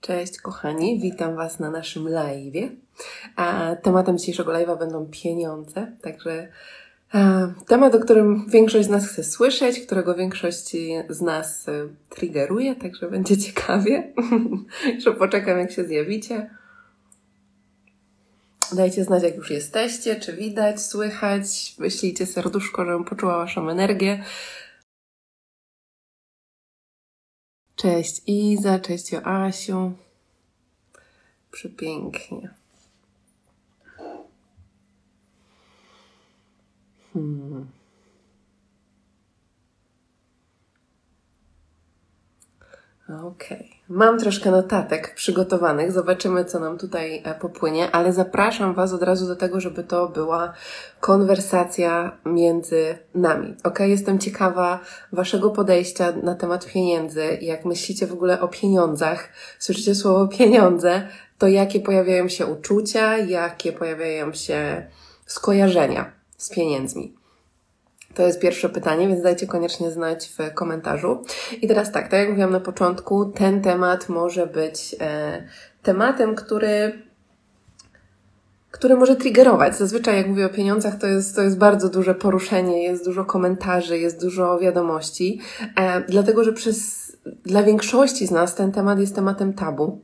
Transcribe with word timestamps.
Cześć 0.00 0.40
kochani, 0.40 1.00
witam 1.00 1.36
Was 1.36 1.60
na 1.60 1.70
naszym 1.70 2.04
live'ie. 2.04 2.68
A 3.36 3.76
tematem 3.82 4.18
dzisiejszego 4.18 4.52
live'a 4.52 4.78
będą 4.78 5.06
pieniądze, 5.10 5.92
także 6.02 6.48
a, 7.12 7.48
temat, 7.66 7.94
o 7.94 7.98
którym 8.00 8.46
większość 8.48 8.86
z 8.86 8.90
nas 8.90 9.06
chce 9.06 9.24
słyszeć, 9.24 9.80
którego 9.80 10.14
większość 10.14 10.76
z 11.08 11.20
nas 11.20 11.68
y, 11.68 11.88
triggeruje, 12.08 12.76
także 12.76 13.10
będzie 13.10 13.38
ciekawie, 13.46 14.12
że 15.04 15.12
poczekam 15.12 15.58
jak 15.58 15.72
się 15.72 15.84
zjawicie. 15.84 16.50
Dajcie 18.72 19.04
znać, 19.04 19.22
jak 19.22 19.36
już 19.36 19.50
jesteście, 19.50 20.16
czy 20.16 20.32
widać, 20.32 20.82
słychać. 20.82 21.74
Wyślijcie 21.78 22.26
serduszko, 22.26 22.84
żebym 22.84 23.04
poczuła 23.04 23.36
Waszą 23.36 23.68
energię. 23.70 24.24
Cześć 27.80 28.22
Iza, 28.26 28.78
cześć 28.78 29.12
Joasiu. 29.12 29.92
Przepięknie. 31.50 32.50
Hmm. 37.12 37.70
Okej. 43.08 43.58
Okay. 43.58 43.79
Mam 43.92 44.18
troszkę 44.18 44.50
notatek 44.50 45.14
przygotowanych. 45.14 45.92
Zobaczymy, 45.92 46.44
co 46.44 46.60
nam 46.60 46.78
tutaj 46.78 47.22
e, 47.24 47.34
popłynie, 47.34 47.90
ale 47.90 48.12
zapraszam 48.12 48.74
Was 48.74 48.92
od 48.92 49.02
razu 49.02 49.26
do 49.26 49.36
tego, 49.36 49.60
żeby 49.60 49.84
to 49.84 50.08
była 50.08 50.52
konwersacja 51.00 52.18
między 52.24 52.98
nami. 53.14 53.54
Ok, 53.64 53.78
jestem 53.80 54.18
ciekawa 54.18 54.80
Waszego 55.12 55.50
podejścia 55.50 56.12
na 56.22 56.34
temat 56.34 56.66
pieniędzy. 56.66 57.38
Jak 57.40 57.64
myślicie 57.64 58.06
w 58.06 58.12
ogóle 58.12 58.40
o 58.40 58.48
pieniądzach, 58.48 59.28
słyszycie 59.58 59.94
słowo 59.94 60.28
pieniądze, 60.28 61.08
to 61.38 61.48
jakie 61.48 61.80
pojawiają 61.80 62.28
się 62.28 62.46
uczucia, 62.46 63.18
jakie 63.18 63.72
pojawiają 63.72 64.32
się 64.32 64.86
skojarzenia 65.26 66.12
z 66.36 66.50
pieniędzmi. 66.50 67.19
To 68.14 68.22
jest 68.26 68.40
pierwsze 68.40 68.68
pytanie, 68.68 69.08
więc 69.08 69.22
dajcie 69.22 69.46
koniecznie 69.46 69.90
znać 69.90 70.28
w 70.38 70.54
komentarzu. 70.54 71.22
I 71.62 71.68
teraz 71.68 71.92
tak, 71.92 72.08
tak 72.08 72.20
jak 72.20 72.28
mówiłam 72.28 72.52
na 72.52 72.60
początku, 72.60 73.24
ten 73.24 73.62
temat 73.62 74.08
może 74.08 74.46
być 74.46 74.96
e, 75.00 75.42
tematem, 75.82 76.34
który 76.34 76.92
który 78.70 78.96
może 78.96 79.16
triggerować. 79.16 79.76
Zazwyczaj, 79.76 80.16
jak 80.16 80.28
mówię 80.28 80.46
o 80.46 80.48
pieniądzach, 80.48 80.98
to 80.98 81.06
jest, 81.06 81.36
to 81.36 81.42
jest 81.42 81.58
bardzo 81.58 81.88
duże 81.88 82.14
poruszenie, 82.14 82.82
jest 82.82 83.04
dużo 83.04 83.24
komentarzy, 83.24 83.98
jest 83.98 84.20
dużo 84.20 84.58
wiadomości, 84.58 85.40
e, 85.76 86.00
dlatego 86.00 86.44
że 86.44 86.52
przez, 86.52 87.10
dla 87.44 87.62
większości 87.62 88.26
z 88.26 88.30
nas 88.30 88.54
ten 88.54 88.72
temat 88.72 88.98
jest 89.00 89.14
tematem 89.14 89.52
tabu. 89.52 90.00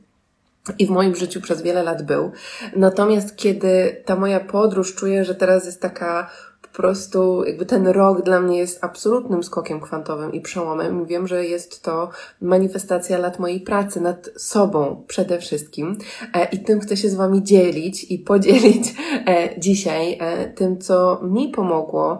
I 0.79 0.87
w 0.87 0.89
moim 0.89 1.15
życiu 1.15 1.41
przez 1.41 1.61
wiele 1.61 1.83
lat 1.83 2.03
był. 2.03 2.31
Natomiast 2.75 3.35
kiedy 3.35 4.01
ta 4.05 4.15
moja 4.15 4.39
podróż 4.39 4.95
czuję, 4.95 5.25
że 5.25 5.35
teraz 5.35 5.65
jest 5.65 5.81
taka 5.81 6.29
prostu 6.77 7.43
jakby 7.43 7.65
ten 7.65 7.87
rok 7.87 8.23
dla 8.23 8.41
mnie 8.41 8.57
jest 8.57 8.83
absolutnym 8.83 9.43
skokiem 9.43 9.79
kwantowym 9.79 10.33
i 10.33 10.41
przełomem. 10.41 11.05
Wiem, 11.05 11.27
że 11.27 11.45
jest 11.45 11.83
to 11.83 12.09
manifestacja 12.41 13.17
lat 13.17 13.39
mojej 13.39 13.59
pracy 13.59 14.01
nad 14.01 14.29
sobą 14.35 15.03
przede 15.07 15.39
wszystkim 15.39 15.97
e, 16.33 16.47
i 16.51 16.59
tym 16.59 16.79
chcę 16.79 16.97
się 16.97 17.09
z 17.09 17.15
Wami 17.15 17.43
dzielić 17.43 18.11
i 18.11 18.19
podzielić 18.19 18.95
e, 19.27 19.59
dzisiaj 19.59 20.17
e, 20.19 20.49
tym, 20.49 20.77
co 20.77 21.19
mi 21.23 21.49
pomogło 21.49 22.19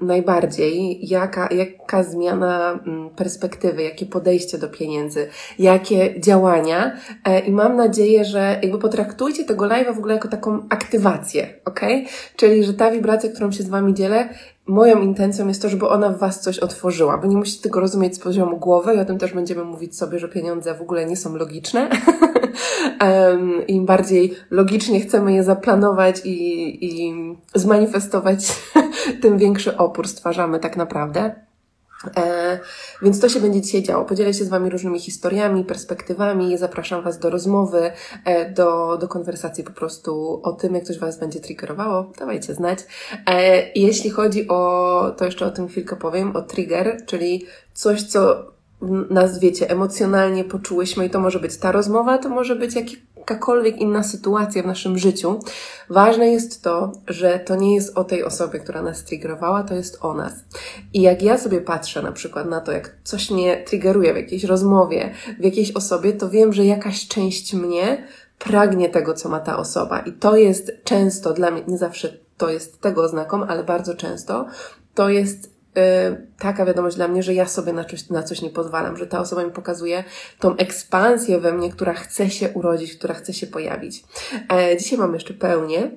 najbardziej, 0.00 1.08
jaka, 1.08 1.48
jaka 1.52 2.02
zmiana 2.02 2.80
mm, 2.86 3.10
perspektywy, 3.10 3.82
jakie 3.82 4.06
podejście 4.06 4.58
do 4.58 4.68
pieniędzy, 4.68 5.28
jakie 5.58 6.20
działania 6.20 6.96
e, 7.24 7.40
i 7.40 7.52
mam 7.52 7.76
nadzieję, 7.76 8.24
że 8.24 8.58
jakby 8.62 8.78
potraktujcie 8.78 9.44
tego 9.44 9.64
live'a 9.64 9.94
w 9.94 9.98
ogóle 9.98 10.14
jako 10.14 10.28
taką 10.28 10.66
aktywację, 10.68 11.48
ok? 11.64 11.80
Czyli, 12.36 12.64
że 12.64 12.74
ta 12.74 12.90
wibracja, 12.90 13.30
którą 13.30 13.52
się 13.52 13.62
z 13.62 13.68
Wami 13.68 13.94
dzielę, 13.94 14.28
moją 14.68 15.00
intencją 15.00 15.48
jest 15.48 15.62
to, 15.62 15.68
żeby 15.68 15.88
ona 15.88 16.10
w 16.10 16.18
Was 16.18 16.40
coś 16.40 16.58
otworzyła, 16.58 17.18
bo 17.18 17.26
nie 17.26 17.36
musicie 17.36 17.62
tego 17.62 17.80
rozumieć 17.80 18.16
z 18.16 18.18
poziomu 18.18 18.56
głowy 18.56 18.94
i 18.94 18.98
o 18.98 19.04
tym 19.04 19.18
też 19.18 19.32
będziemy 19.32 19.64
mówić 19.64 19.96
sobie, 19.96 20.18
że 20.18 20.28
pieniądze 20.28 20.74
w 20.74 20.82
ogóle 20.82 21.06
nie 21.06 21.16
są 21.16 21.36
logiczne. 21.36 21.90
Im 23.68 23.86
bardziej 23.86 24.34
logicznie 24.50 25.00
chcemy 25.00 25.32
je 25.32 25.44
zaplanować 25.44 26.20
i, 26.24 26.78
i 26.84 27.14
zmanifestować, 27.54 28.62
tym 29.22 29.38
większy 29.38 29.76
opór 29.76 30.08
stwarzamy 30.08 30.60
tak 30.60 30.76
naprawdę. 30.76 31.47
E, 32.16 32.58
więc 33.02 33.20
to 33.20 33.28
się 33.28 33.40
będzie 33.40 33.60
dzisiaj 33.60 33.82
działo. 33.82 34.04
Podzielę 34.04 34.34
się 34.34 34.44
z 34.44 34.48
Wami 34.48 34.70
różnymi 34.70 35.00
historiami, 35.00 35.64
perspektywami, 35.64 36.58
zapraszam 36.58 37.02
Was 37.02 37.18
do 37.18 37.30
rozmowy, 37.30 37.90
e, 38.24 38.50
do, 38.50 38.96
do 38.96 39.08
konwersacji 39.08 39.64
po 39.64 39.72
prostu 39.72 40.40
o 40.42 40.52
tym, 40.52 40.74
jak 40.74 40.84
coś 40.84 40.98
Was 40.98 41.18
będzie 41.18 41.40
triggerowało. 41.40 42.12
Dawajcie 42.18 42.54
znać. 42.54 42.78
E, 43.26 43.62
jeśli 43.74 44.10
chodzi 44.10 44.48
o, 44.48 45.14
to 45.16 45.24
jeszcze 45.24 45.46
o 45.46 45.50
tym 45.50 45.68
chwilkę 45.68 45.96
powiem, 45.96 46.36
o 46.36 46.42
trigger, 46.42 46.96
czyli 47.06 47.46
coś, 47.74 48.02
co 48.02 48.46
nas, 49.10 49.38
wiecie, 49.38 49.70
emocjonalnie 49.70 50.44
poczułyśmy 50.44 51.06
i 51.06 51.10
to 51.10 51.20
może 51.20 51.40
być 51.40 51.56
ta 51.56 51.72
rozmowa, 51.72 52.18
to 52.18 52.28
może 52.28 52.56
być 52.56 52.74
jakakolwiek 53.30 53.76
inna 53.76 54.02
sytuacja 54.02 54.62
w 54.62 54.66
naszym 54.66 54.98
życiu. 54.98 55.40
Ważne 55.90 56.28
jest 56.28 56.62
to, 56.62 56.92
że 57.08 57.38
to 57.38 57.56
nie 57.56 57.74
jest 57.74 57.98
o 57.98 58.04
tej 58.04 58.24
osobie, 58.24 58.60
która 58.60 58.82
nas 58.82 59.04
triggerowała, 59.04 59.62
to 59.62 59.74
jest 59.74 59.98
o 60.00 60.14
nas. 60.14 60.32
I 60.94 61.02
jak 61.02 61.22
ja 61.22 61.38
sobie 61.38 61.60
patrzę 61.60 62.02
na 62.02 62.12
przykład 62.12 62.48
na 62.48 62.60
to, 62.60 62.72
jak 62.72 62.96
coś 63.04 63.30
mnie 63.30 63.64
triggeruje 63.66 64.14
w 64.14 64.16
jakiejś 64.16 64.44
rozmowie, 64.44 65.14
w 65.40 65.44
jakiejś 65.44 65.72
osobie, 65.72 66.12
to 66.12 66.30
wiem, 66.30 66.52
że 66.52 66.64
jakaś 66.64 67.08
część 67.08 67.54
mnie 67.54 68.06
pragnie 68.38 68.88
tego, 68.88 69.14
co 69.14 69.28
ma 69.28 69.40
ta 69.40 69.56
osoba. 69.56 69.98
I 69.98 70.12
to 70.12 70.36
jest 70.36 70.72
często 70.84 71.32
dla 71.32 71.50
mnie, 71.50 71.62
nie 71.68 71.78
zawsze 71.78 72.18
to 72.36 72.50
jest 72.50 72.80
tego 72.80 73.02
oznaką, 73.02 73.46
ale 73.46 73.64
bardzo 73.64 73.94
często 73.94 74.46
to 74.94 75.08
jest 75.08 75.57
taka 76.38 76.64
wiadomość 76.64 76.96
dla 76.96 77.08
mnie, 77.08 77.22
że 77.22 77.34
ja 77.34 77.46
sobie 77.46 77.72
na 77.72 77.84
coś, 77.84 78.08
na 78.08 78.22
coś 78.22 78.42
nie 78.42 78.50
pozwalam, 78.50 78.96
że 78.96 79.06
ta 79.06 79.20
osoba 79.20 79.44
mi 79.44 79.50
pokazuje 79.50 80.04
tą 80.38 80.56
ekspansję 80.56 81.40
we 81.40 81.52
mnie, 81.52 81.72
która 81.72 81.94
chce 81.94 82.30
się 82.30 82.50
urodzić, 82.50 82.96
która 82.96 83.14
chce 83.14 83.32
się 83.32 83.46
pojawić. 83.46 84.04
E, 84.52 84.76
dzisiaj 84.76 84.98
mam 84.98 85.14
jeszcze 85.14 85.34
pełnię. 85.34 85.90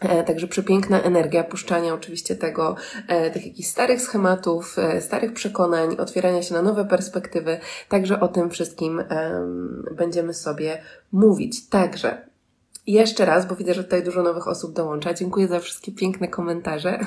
E, 0.00 0.24
także 0.24 0.48
przepiękna 0.48 1.02
energia 1.02 1.44
puszczania 1.44 1.94
oczywiście 1.94 2.36
tego, 2.36 2.76
e, 3.08 3.30
tych 3.30 3.46
jakichś 3.46 3.68
starych 3.68 4.02
schematów, 4.02 4.76
starych 5.00 5.32
przekonań, 5.32 5.96
otwierania 5.98 6.42
się 6.42 6.54
na 6.54 6.62
nowe 6.62 6.84
perspektywy. 6.84 7.58
Także 7.88 8.20
o 8.20 8.28
tym 8.28 8.50
wszystkim 8.50 9.04
będziemy 9.96 10.34
sobie 10.34 10.82
mówić. 11.12 11.68
Także 11.68 12.26
jeszcze 12.86 13.24
raz, 13.24 13.46
bo 13.46 13.56
widzę, 13.56 13.74
że 13.74 13.84
tutaj 13.84 14.02
dużo 14.02 14.22
nowych 14.22 14.48
osób 14.48 14.72
dołącza. 14.72 15.14
Dziękuję 15.14 15.48
za 15.48 15.60
wszystkie 15.60 15.92
piękne 15.92 16.28
komentarze. 16.28 16.98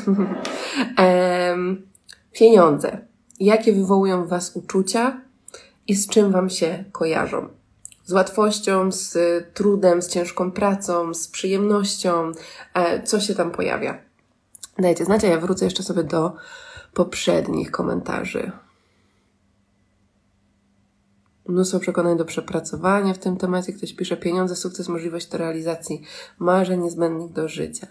Pieniądze. 2.32 2.98
Jakie 3.40 3.74
wywołują 3.74 4.26
w 4.26 4.30
Was 4.30 4.56
uczucia 4.56 5.22
i 5.88 5.96
z 5.96 6.10
czym 6.10 6.32
Wam 6.32 6.50
się 6.50 6.84
kojarzą? 6.92 7.48
Z 8.06 8.12
łatwością, 8.12 8.92
z 8.92 9.18
trudem, 9.54 10.02
z 10.02 10.08
ciężką 10.08 10.52
pracą, 10.52 11.14
z 11.14 11.28
przyjemnością, 11.28 12.32
e, 12.74 13.04
co 13.04 13.20
się 13.20 13.36
tam 13.36 13.52
pojawia? 13.52 13.98
Dajcie 14.80 15.06
znać, 15.06 15.24
a 15.24 15.28
ja 15.28 15.40
wrócę 15.40 15.66
jeszcze 15.66 15.84
sobie 15.84 16.04
do 16.04 16.34
poprzednich 16.94 17.72
komentarzy. 17.72 18.52
Mnóstwo 21.50 21.80
przekonań 21.80 22.18
do 22.18 22.26
przepracowania 22.26 23.14
w 23.14 23.18
tym 23.18 23.38
temacie. 23.38 23.74
Ktoś 23.74 23.94
pisze 23.94 24.18
pieniądze, 24.18 24.56
sukces, 24.56 24.90
możliwość 24.90 25.30
do 25.30 25.38
realizacji 25.38 26.02
marzeń 26.40 26.82
niezbędnych 26.82 27.32
do 27.32 27.48
życia. 27.48 27.88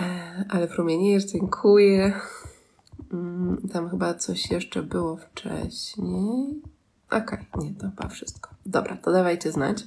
E, 0.00 0.44
ale 0.48 0.68
promieniejesz, 0.68 1.24
dziękuję. 1.24 2.12
Mm, 3.12 3.68
tam 3.72 3.90
chyba 3.90 4.14
coś 4.14 4.50
jeszcze 4.50 4.82
było 4.82 5.16
wcześniej. 5.16 6.62
Okej, 7.10 7.38
okay, 7.52 7.64
nie, 7.64 7.74
to 7.74 7.90
chyba 7.90 8.08
wszystko. 8.08 8.50
Dobra, 8.66 8.96
to 8.96 9.12
dawajcie 9.12 9.52
znać. 9.52 9.84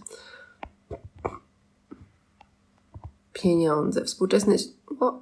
Pieniądze. 3.34 4.06
Współczesny, 4.06 4.56
o, 5.00 5.22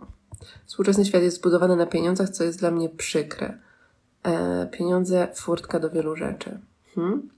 współczesny 0.66 1.06
świat 1.06 1.24
jest 1.24 1.38
zbudowany 1.38 1.76
na 1.76 1.86
pieniądzach, 1.86 2.30
co 2.30 2.44
jest 2.44 2.60
dla 2.60 2.72
mnie 2.72 2.90
przykre. 2.90 3.60
E, 4.24 4.68
pieniądze, 4.68 5.28
furtka 5.36 5.80
do 5.80 5.90
wielu 5.90 6.16
rzeczy. 6.16 6.60
Hmm? 6.98 7.30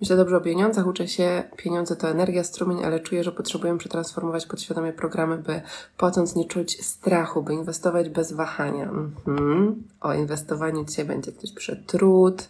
Myślę 0.00 0.16
dobrze 0.16 0.36
o 0.36 0.40
pieniądzach, 0.40 0.86
uczę 0.86 1.08
się, 1.08 1.42
pieniądze 1.56 1.96
to 1.96 2.08
energia, 2.08 2.44
strumień, 2.44 2.84
ale 2.84 3.00
czuję, 3.00 3.24
że 3.24 3.32
potrzebuję 3.32 3.78
przetransformować 3.78 4.46
podświadomie 4.46 4.92
programy, 4.92 5.38
by 5.38 5.62
płacąc 5.96 6.36
nie 6.36 6.44
czuć 6.44 6.84
strachu, 6.86 7.42
by 7.42 7.54
inwestować 7.54 8.08
bez 8.08 8.32
wahania. 8.32 8.84
Mhm. 8.84 9.82
O 10.00 10.14
inwestowaniu 10.14 10.84
dzisiaj 10.84 11.04
będzie 11.04 11.32
ktoś 11.32 11.54
pisze 11.54 11.76
trud, 11.76 12.48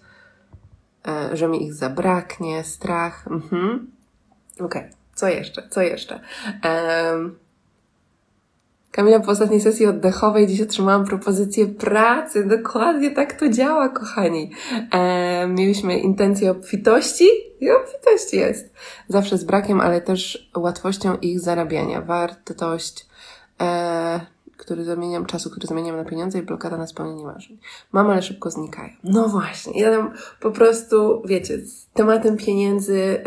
e, 1.09 1.37
że 1.37 1.49
mi 1.49 1.65
ich 1.65 1.75
zabraknie, 1.75 2.65
strach. 2.65 3.27
Mhm. 3.29 3.91
Okej, 4.55 4.67
okay. 4.67 4.91
co 5.15 5.29
jeszcze? 5.29 5.69
Co 5.69 5.83
jeszcze? 5.83 6.21
Kamila, 8.93 9.21
po 9.21 9.31
ostatniej 9.31 9.61
sesji 9.61 9.87
oddechowej 9.87 10.47
dziś 10.47 10.61
otrzymałam 10.61 11.05
propozycję 11.05 11.67
pracy. 11.67 12.47
Dokładnie 12.47 13.11
tak 13.11 13.33
to 13.33 13.49
działa, 13.49 13.89
kochani. 13.89 14.51
E, 14.93 15.47
mieliśmy 15.47 15.99
intencję 15.99 16.51
obfitości 16.51 17.25
I 17.61 17.71
obfitość 17.71 18.35
jest. 18.35 18.75
Zawsze 19.09 19.39
z 19.39 19.45
brakiem, 19.45 19.81
ale 19.81 20.01
też 20.01 20.51
łatwością 20.57 21.17
ich 21.17 21.41
zarabiania. 21.41 22.01
Wartość, 22.01 23.07
e, 23.61 24.21
który 24.57 24.85
zamieniam, 24.85 25.27
czasu, 25.27 25.51
który 25.51 25.67
zamieniam 25.67 25.97
na 25.97 26.05
pieniądze 26.05 26.39
i 26.39 26.43
blokada 26.43 26.77
na 26.77 26.87
spełnienie 26.87 27.25
marzeń. 27.25 27.59
Mam, 27.93 28.11
ale 28.11 28.23
szybko 28.23 28.51
znikają. 28.51 28.91
No 29.05 29.29
właśnie. 29.29 29.81
Ja 29.81 29.97
tam 29.97 30.13
po 30.41 30.51
prostu, 30.51 31.23
wiecie, 31.25 31.59
z 31.59 31.87
tematem 31.95 32.37
pieniędzy... 32.37 33.23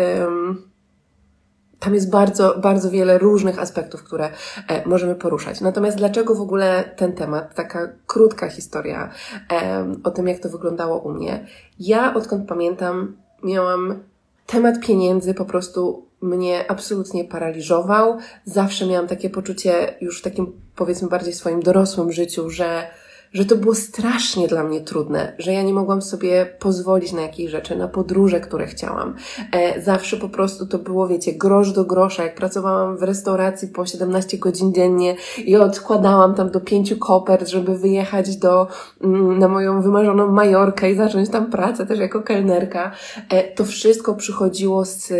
tam 1.83 1.95
jest 1.95 2.09
bardzo, 2.09 2.59
bardzo 2.59 2.91
wiele 2.91 3.17
różnych 3.17 3.59
aspektów, 3.59 4.03
które 4.03 4.29
e, 4.67 4.87
możemy 4.87 5.15
poruszać. 5.15 5.61
Natomiast 5.61 5.97
dlaczego 5.97 6.35
w 6.35 6.41
ogóle 6.41 6.83
ten 6.95 7.13
temat, 7.13 7.55
taka 7.55 7.89
krótka 8.07 8.49
historia 8.49 9.09
e, 9.51 9.85
o 10.03 10.11
tym, 10.11 10.27
jak 10.27 10.39
to 10.39 10.49
wyglądało 10.49 10.97
u 10.97 11.11
mnie? 11.11 11.47
Ja, 11.79 12.13
odkąd 12.13 12.47
pamiętam, 12.47 13.15
miałam 13.43 13.99
temat 14.47 14.79
pieniędzy 14.79 15.33
po 15.33 15.45
prostu 15.45 16.05
mnie 16.21 16.71
absolutnie 16.71 17.25
paraliżował. 17.25 18.17
Zawsze 18.45 18.85
miałam 18.85 19.07
takie 19.07 19.29
poczucie 19.29 19.95
już 20.01 20.19
w 20.19 20.23
takim, 20.23 20.51
powiedzmy, 20.75 21.07
bardziej 21.07 21.33
swoim 21.33 21.61
dorosłym 21.61 22.11
życiu, 22.11 22.49
że 22.49 22.87
że 23.33 23.45
to 23.45 23.55
było 23.55 23.75
strasznie 23.75 24.47
dla 24.47 24.63
mnie 24.63 24.81
trudne, 24.81 25.33
że 25.39 25.53
ja 25.53 25.63
nie 25.63 25.73
mogłam 25.73 26.01
sobie 26.01 26.45
pozwolić 26.59 27.11
na 27.11 27.21
jakieś 27.21 27.51
rzeczy, 27.51 27.75
na 27.75 27.87
podróże, 27.87 28.39
które 28.39 28.67
chciałam. 28.67 29.15
E, 29.51 29.81
zawsze 29.81 30.17
po 30.17 30.29
prostu 30.29 30.67
to 30.67 30.79
było, 30.79 31.07
wiecie, 31.07 31.33
grosz 31.33 31.71
do 31.71 31.85
grosza. 31.85 32.23
Jak 32.23 32.35
pracowałam 32.35 32.97
w 32.97 33.03
restauracji 33.03 33.67
po 33.67 33.85
17 33.85 34.37
godzin 34.37 34.73
dziennie 34.73 35.15
i 35.45 35.55
odkładałam 35.55 36.35
tam 36.35 36.51
do 36.51 36.61
pięciu 36.61 36.97
kopert, 36.97 37.47
żeby 37.47 37.77
wyjechać 37.77 38.37
do, 38.37 38.67
mm, 39.01 39.39
na 39.39 39.47
moją 39.47 39.81
wymarzoną 39.81 40.31
Majorkę 40.31 40.91
i 40.91 40.95
zacząć 40.95 41.29
tam 41.29 41.51
pracę 41.51 41.85
też 41.85 41.99
jako 41.99 42.21
kelnerka, 42.21 42.91
e, 43.29 43.43
to 43.55 43.65
wszystko 43.65 44.15
przychodziło 44.15 44.85
z, 44.85 45.13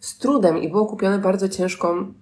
z 0.00 0.18
trudem 0.18 0.58
i 0.58 0.68
było 0.68 0.86
kupione 0.86 1.18
bardzo 1.18 1.48
ciężką 1.48 2.12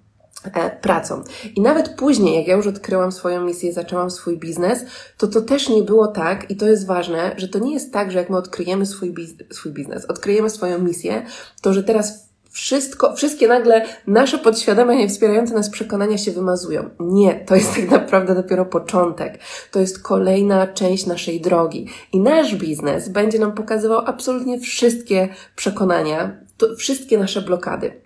pracą. 0.81 1.22
I 1.56 1.60
nawet 1.60 1.88
później, 1.88 2.37
jak 2.37 2.46
ja 2.46 2.56
już 2.56 2.66
odkryłam 2.66 3.12
swoją 3.12 3.44
misję, 3.44 3.72
zaczęłam 3.72 4.10
swój 4.10 4.38
biznes, 4.38 4.84
to 5.19 5.26
to 5.26 5.40
też 5.40 5.69
nie 5.69 5.82
było 5.82 6.06
tak, 6.06 6.50
i 6.50 6.56
to 6.56 6.66
jest 6.66 6.87
ważne, 6.87 7.34
że 7.37 7.48
to 7.48 7.58
nie 7.58 7.75
jest 7.75 7.93
tak, 7.93 8.12
że 8.12 8.19
jak 8.19 8.31
my 8.31 8.37
odkryjemy 8.37 8.87
swój, 8.87 9.10
biz 9.10 9.34
swój 9.52 9.72
biznes, 9.72 10.04
odkryjemy 10.04 10.50
swoją 10.50 10.78
misję, 10.78 11.22
to 11.62 11.72
że 11.72 11.84
teraz 11.84 12.26
wszystko, 12.56 13.16
wszystkie 13.16 13.48
nagle 13.48 13.87
nasze 14.06 14.38
podświadome, 14.38 14.96
nie 14.96 15.08
wspierające 15.08 15.54
nas 15.54 15.70
przekonania 15.70 16.19
się 16.19 16.32
wymazują. 16.32 16.90
Nie, 17.00 17.34
to 17.34 17.54
jest 17.54 17.75
tak 17.75 17.90
naprawdę 17.90 18.34
dopiero 18.34 18.64
początek. 18.64 19.38
To 19.70 19.81
jest 19.81 20.02
kolejna 20.02 20.66
część 20.66 21.06
naszej 21.06 21.40
drogi. 21.40 21.87
I 22.12 22.20
nasz 22.20 22.54
biznes 22.54 23.08
będzie 23.08 23.38
nam 23.38 23.52
pokazywał 23.52 24.02
absolutnie 24.06 24.60
wszystkie 24.60 25.28
przekonania, 25.56 26.37
wszystkie 26.76 27.19
nasze 27.19 27.42
blokady. 27.42 28.05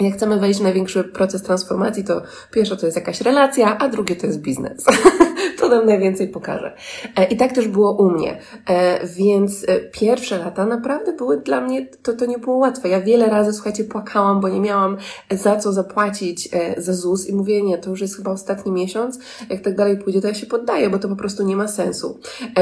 Jak 0.00 0.14
chcemy 0.14 0.40
wejść 0.40 0.60
w 0.60 0.62
największy 0.62 1.04
proces 1.04 1.42
transformacji, 1.42 2.04
to 2.04 2.22
pierwsze 2.50 2.76
to 2.76 2.86
jest 2.86 2.96
jakaś 2.96 3.20
relacja, 3.20 3.78
a 3.78 3.88
drugie 3.88 4.16
to 4.16 4.26
jest 4.26 4.40
biznes. 4.40 4.84
to 5.68 5.76
nam 5.76 5.86
najwięcej 5.86 6.28
pokaże. 6.28 6.76
E, 7.16 7.24
I 7.24 7.36
tak 7.36 7.52
też 7.52 7.68
było 7.68 7.96
u 7.96 8.10
mnie. 8.10 8.38
E, 8.68 9.06
więc 9.06 9.64
e, 9.68 9.80
pierwsze 9.80 10.38
lata 10.38 10.66
naprawdę 10.66 11.12
były 11.12 11.40
dla 11.40 11.60
mnie, 11.60 11.86
to, 11.86 12.12
to 12.12 12.26
nie 12.26 12.38
było 12.38 12.56
łatwe. 12.56 12.88
Ja 12.88 13.00
wiele 13.00 13.26
razy, 13.26 13.52
słuchajcie, 13.52 13.84
płakałam, 13.84 14.40
bo 14.40 14.48
nie 14.48 14.60
miałam 14.60 14.96
za 15.30 15.56
co 15.56 15.72
zapłacić 15.72 16.48
za 16.76 16.92
ZUS 16.92 17.28
i 17.28 17.34
mówię, 17.34 17.62
nie, 17.62 17.78
to 17.78 17.90
już 17.90 18.00
jest 18.00 18.16
chyba 18.16 18.30
ostatni 18.30 18.72
miesiąc. 18.72 19.18
Jak 19.50 19.60
tak 19.60 19.76
dalej 19.76 19.98
pójdzie, 19.98 20.20
to 20.20 20.28
ja 20.28 20.34
się 20.34 20.46
poddaję, 20.46 20.90
bo 20.90 20.98
to 20.98 21.08
po 21.08 21.16
prostu 21.16 21.42
nie 21.42 21.56
ma 21.56 21.68
sensu. 21.68 22.20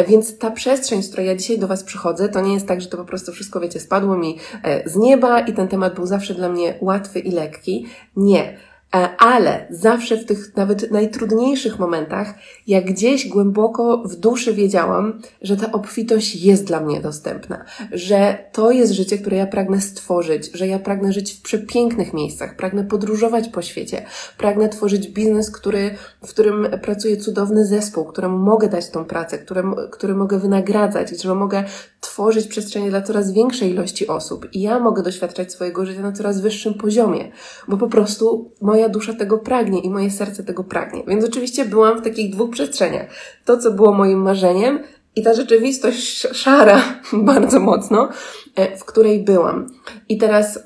Więc 0.08 0.38
ta 0.38 0.50
przestrzeń, 0.50 1.02
z 1.02 1.08
której 1.08 1.26
ja 1.26 1.36
dzisiaj 1.36 1.58
do 1.58 1.66
Was 1.66 1.84
przychodzę, 1.84 2.28
to 2.28 2.40
nie 2.40 2.54
jest 2.54 2.66
tak, 2.66 2.80
że 2.80 2.88
to 2.88 2.96
po 2.96 3.04
prostu 3.04 3.32
wszystko, 3.32 3.60
wiecie, 3.60 3.80
spadło 3.80 4.16
mi 4.16 4.38
z 4.86 4.96
nieba 4.96 5.40
i 5.40 5.52
ten 5.52 5.68
temat 5.68 5.94
był 5.94 6.06
zawsze 6.06 6.34
dla 6.34 6.48
mnie 6.48 6.78
łatwy 6.80 7.18
i 7.20 7.30
lekki. 7.30 7.86
Nie. 8.16 8.56
E, 8.94 9.16
ale 9.18 9.66
zawsze 9.70 10.16
w 10.16 10.24
tych 10.24 10.56
nawet 10.56 10.90
najtrudniejszych 10.90 11.78
momentach, 11.78 12.34
jak 12.66 12.84
gdzieś 12.84 13.28
głęboko 13.28 14.02
w 14.04 14.16
duszy 14.16 14.54
wiedziałam, 14.54 15.20
że 15.42 15.56
ta 15.56 15.72
obfitość 15.72 16.36
jest 16.36 16.64
dla 16.64 16.80
mnie 16.80 17.00
dostępna, 17.00 17.64
że 17.92 18.38
to 18.52 18.70
jest 18.70 18.92
życie, 18.92 19.18
które 19.18 19.36
ja 19.36 19.46
pragnę 19.46 19.80
stworzyć, 19.80 20.50
że 20.54 20.66
ja 20.66 20.78
pragnę 20.78 21.12
żyć 21.12 21.32
w 21.32 21.42
przepięknych 21.42 22.14
miejscach, 22.14 22.56
pragnę 22.56 22.84
podróżować 22.84 23.48
po 23.48 23.62
świecie, 23.62 24.06
pragnę 24.38 24.68
tworzyć 24.68 25.08
biznes, 25.08 25.50
który, 25.50 25.90
w 26.26 26.28
którym 26.30 26.66
pracuje 26.82 27.16
cudowny 27.16 27.66
zespół, 27.66 28.04
któremu 28.04 28.38
mogę 28.38 28.68
dać 28.68 28.90
tą 28.90 29.04
pracę, 29.04 29.38
którym, 29.38 29.74
który 29.90 30.14
mogę 30.14 30.38
wynagradzać, 30.38 31.22
że 31.22 31.34
mogę 31.34 31.64
tworzyć 32.00 32.46
przestrzenie 32.46 32.90
dla 32.90 33.02
coraz 33.02 33.32
większej 33.32 33.70
ilości 33.70 34.06
osób. 34.06 34.48
I 34.52 34.60
ja 34.60 34.78
mogę 34.78 35.02
doświadczać 35.02 35.52
swojego 35.52 35.86
życia 35.86 36.02
na 36.02 36.12
coraz 36.12 36.40
wyższym 36.40 36.74
poziomie, 36.74 37.32
bo 37.68 37.76
po 37.76 37.88
prostu 37.88 38.50
moja 38.76 38.88
dusza 38.88 39.14
tego 39.14 39.38
pragnie 39.38 39.80
i 39.80 39.90
moje 39.90 40.10
serce 40.10 40.44
tego 40.44 40.64
pragnie. 40.64 41.02
Więc 41.06 41.24
oczywiście 41.24 41.64
byłam 41.64 41.98
w 41.98 42.02
takich 42.02 42.32
dwóch 42.32 42.50
przestrzeniach. 42.50 43.06
To, 43.44 43.56
co 43.56 43.70
było 43.70 43.92
moim 43.94 44.22
marzeniem 44.22 44.78
i 45.16 45.22
ta 45.22 45.34
rzeczywistość 45.34 46.26
szara 46.32 46.82
bardzo 47.32 47.60
mocno, 47.60 48.08
e, 48.54 48.76
w 48.76 48.84
której 48.84 49.24
byłam. 49.24 49.66
I 50.08 50.18
teraz 50.18 50.58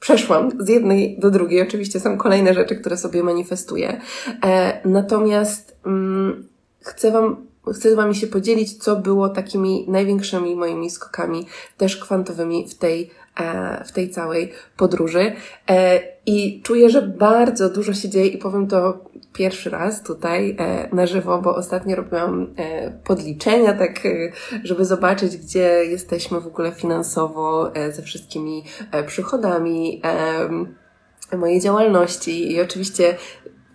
przeszłam 0.00 0.50
z 0.58 0.68
jednej 0.68 1.18
do 1.18 1.30
drugiej. 1.30 1.62
Oczywiście 1.62 2.00
są 2.00 2.18
kolejne 2.18 2.54
rzeczy, 2.54 2.76
które 2.76 2.96
sobie 2.96 3.22
manifestuję. 3.22 4.00
E, 4.44 4.80
natomiast 4.84 5.76
mm, 5.86 6.48
chcę 6.80 7.10
Wam 7.10 7.50
chcę 7.74 7.92
z 7.92 7.94
Wami 7.94 8.14
się 8.14 8.26
podzielić, 8.26 8.76
co 8.76 8.96
było 8.96 9.28
takimi 9.28 9.84
największymi 9.88 10.56
moimi 10.56 10.90
skokami, 10.90 11.46
też 11.76 11.96
kwantowymi 11.96 12.68
w 12.68 12.74
tej, 12.74 13.10
w 13.84 13.92
tej 13.92 14.10
całej 14.10 14.52
podróży. 14.76 15.32
E, 15.70 16.00
I 16.26 16.62
czuję, 16.62 16.90
że 16.90 17.02
bardzo 17.02 17.70
dużo 17.70 17.94
się 17.94 18.08
dzieje 18.08 18.26
i 18.26 18.38
powiem 18.38 18.66
to 18.66 19.04
pierwszy 19.32 19.70
raz 19.70 20.02
tutaj 20.02 20.56
e, 20.58 20.88
na 20.94 21.06
żywo, 21.06 21.42
bo 21.42 21.54
ostatnio 21.54 21.96
robiłam 21.96 22.54
podliczenia, 23.04 23.72
tak, 23.72 24.00
żeby 24.64 24.84
zobaczyć, 24.84 25.36
gdzie 25.36 25.84
jesteśmy 25.84 26.40
w 26.40 26.46
ogóle 26.46 26.72
finansowo 26.72 27.72
ze 27.90 28.02
wszystkimi 28.02 28.64
przychodami 29.06 30.02
mojej 31.38 31.60
działalności 31.60 32.52
i 32.52 32.60
oczywiście 32.60 33.16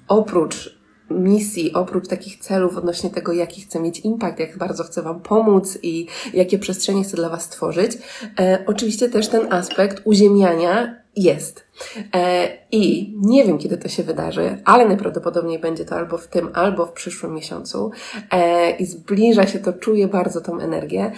oprócz 0.08 0.75
misji, 1.10 1.74
oprócz 1.74 2.08
takich 2.08 2.38
celów 2.38 2.78
odnośnie 2.78 3.10
tego, 3.10 3.34
jaki 3.34 3.62
chcę 3.62 3.80
mieć 3.80 4.00
impact, 4.00 4.40
jak 4.40 4.58
bardzo 4.58 4.84
chcę 4.84 5.02
Wam 5.02 5.22
pomóc 5.22 5.78
i 5.84 6.08
jakie 6.34 6.60
przestrzenie 6.60 7.04
chcę 7.04 7.18
dla 7.18 7.30
Was 7.30 7.44
stworzyć, 7.44 7.98
e, 8.40 8.64
oczywiście 8.68 9.10
też 9.10 9.28
ten 9.28 9.54
aspekt 9.54 10.02
uziemiania 10.06 11.05
jest. 11.16 11.68
E, 12.16 12.48
I 12.72 13.14
nie 13.22 13.44
wiem, 13.46 13.58
kiedy 13.58 13.78
to 13.78 13.88
się 13.88 14.04
wydarzy, 14.04 14.58
ale 14.66 14.86
najprawdopodobniej 14.86 15.60
będzie 15.60 15.86
to 15.86 15.96
albo 15.96 16.18
w 16.18 16.28
tym, 16.28 16.50
albo 16.54 16.86
w 16.86 16.92
przyszłym 16.92 17.34
miesiącu. 17.34 17.92
E, 18.32 18.72
I 18.72 18.86
zbliża 18.86 19.48
się 19.48 19.60
to, 19.60 19.74
czuję 19.74 20.08
bardzo 20.08 20.42
tą 20.42 20.60
energię, 20.60 21.12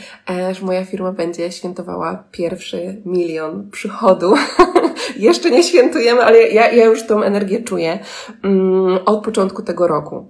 że 0.51 0.65
moja 0.65 0.85
firma 0.85 1.11
będzie 1.11 1.51
świętowała 1.51 2.23
pierwszy 2.31 3.01
milion 3.05 3.69
przychodu. 3.71 4.33
Jeszcze 5.17 5.51
nie 5.51 5.63
świętujemy, 5.63 6.21
ale 6.21 6.41
ja, 6.41 6.71
ja 6.71 6.85
już 6.85 7.07
tą 7.07 7.23
energię 7.23 7.63
czuję 7.63 7.99
mm, 8.43 8.99
od 9.05 9.23
początku 9.23 9.63
tego 9.63 9.87
roku. 9.87 10.25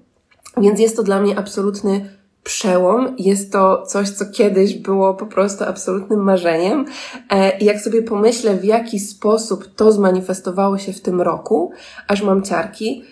Więc 0.58 0.80
jest 0.80 0.96
to 0.96 1.04
dla 1.04 1.22
mnie 1.22 1.40
absolutny 1.40 2.17
przełom. 2.48 3.16
Jest 3.18 3.52
to 3.52 3.84
coś, 3.86 4.10
co 4.10 4.26
kiedyś 4.26 4.76
było 4.76 5.14
po 5.14 5.26
prostu 5.26 5.64
absolutnym 5.64 6.20
marzeniem. 6.24 6.86
E, 7.30 7.58
I 7.58 7.66
jak 7.66 7.82
sobie 7.82 8.02
pomyślę, 8.02 8.56
w 8.56 8.64
jaki 8.64 9.00
sposób 9.00 9.76
to 9.76 9.92
zmanifestowało 9.92 10.78
się 10.78 10.94
w 10.94 11.02
tym 11.02 11.22
roku, 11.22 11.72
aż 12.08 12.22
mam 12.22 12.44
ciarki, 12.44 13.04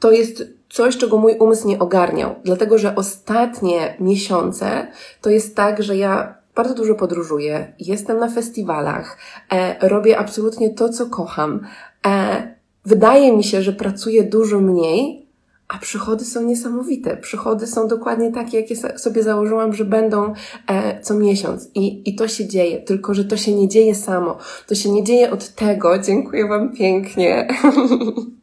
to 0.00 0.12
jest 0.12 0.44
coś, 0.70 0.96
czego 0.96 1.18
mój 1.18 1.38
umysł 1.38 1.68
nie 1.68 1.78
ogarniał. 1.78 2.34
Dlatego, 2.44 2.78
że 2.78 2.94
ostatnie 2.94 3.96
miesiące 4.00 4.86
to 5.22 5.30
jest 5.30 5.56
tak, 5.56 5.82
że 5.82 5.96
ja 5.96 6.34
bardzo 6.54 6.74
dużo 6.74 6.94
podróżuję, 6.94 7.72
jestem 7.78 8.18
na 8.18 8.28
festiwalach, 8.28 9.18
e, 9.52 9.88
robię 9.88 10.18
absolutnie 10.18 10.70
to, 10.70 10.88
co 10.88 11.06
kocham. 11.06 11.60
E, 12.06 12.42
wydaje 12.84 13.36
mi 13.36 13.44
się, 13.44 13.62
że 13.62 13.72
pracuję 13.72 14.22
dużo 14.22 14.60
mniej, 14.60 15.27
a 15.68 15.78
przychody 15.78 16.24
są 16.24 16.42
niesamowite. 16.42 17.16
Przychody 17.16 17.66
są 17.66 17.88
dokładnie 17.88 18.32
takie, 18.32 18.60
jakie 18.60 18.76
sobie 18.76 19.22
założyłam, 19.22 19.74
że 19.74 19.84
będą 19.84 20.32
e, 20.66 21.00
co 21.00 21.14
miesiąc. 21.14 21.70
I, 21.74 22.10
I 22.10 22.14
to 22.14 22.28
się 22.28 22.48
dzieje, 22.48 22.80
tylko 22.80 23.14
że 23.14 23.24
to 23.24 23.36
się 23.36 23.54
nie 23.54 23.68
dzieje 23.68 23.94
samo. 23.94 24.38
To 24.66 24.74
się 24.74 24.90
nie 24.90 25.04
dzieje 25.04 25.30
od 25.30 25.48
tego, 25.54 25.98
dziękuję 25.98 26.48
Wam 26.48 26.72
pięknie. 26.72 27.48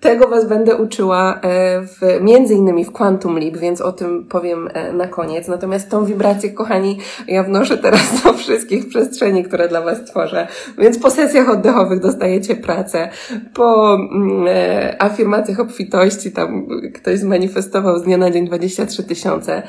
tego 0.00 0.28
Was 0.28 0.48
będę 0.48 0.76
uczyła 0.76 1.40
e, 1.42 1.80
w, 1.82 2.00
między 2.20 2.54
innymi 2.54 2.84
w 2.84 2.92
Quantum 2.92 3.38
Leap, 3.38 3.56
więc 3.56 3.80
o 3.80 3.92
tym 3.92 4.24
powiem 4.24 4.68
e, 4.72 4.92
na 4.92 5.06
koniec. 5.06 5.48
Natomiast 5.48 5.90
tą 5.90 6.04
wibrację, 6.04 6.50
kochani, 6.50 6.98
ja 7.28 7.42
wnoszę 7.42 7.78
teraz 7.78 8.22
do 8.22 8.32
wszystkich 8.32 8.88
przestrzeni, 8.88 9.44
które 9.44 9.68
dla 9.68 9.80
Was 9.80 10.04
tworzę. 10.04 10.48
Więc 10.78 10.98
po 10.98 11.10
sesjach 11.10 11.48
oddechowych 11.48 12.00
dostajecie 12.00 12.56
pracę, 12.56 13.08
po 13.54 13.94
mm, 13.94 14.46
e, 14.48 15.02
afirmacjach 15.02 15.60
obfitości, 15.60 16.32
tam 16.32 16.66
ktoś 16.94 17.18
zmanifestował 17.18 17.98
z 17.98 18.02
dnia 18.02 18.18
na 18.18 18.30
dzień 18.30 18.46
23 18.46 19.02
tysiące. 19.02 19.62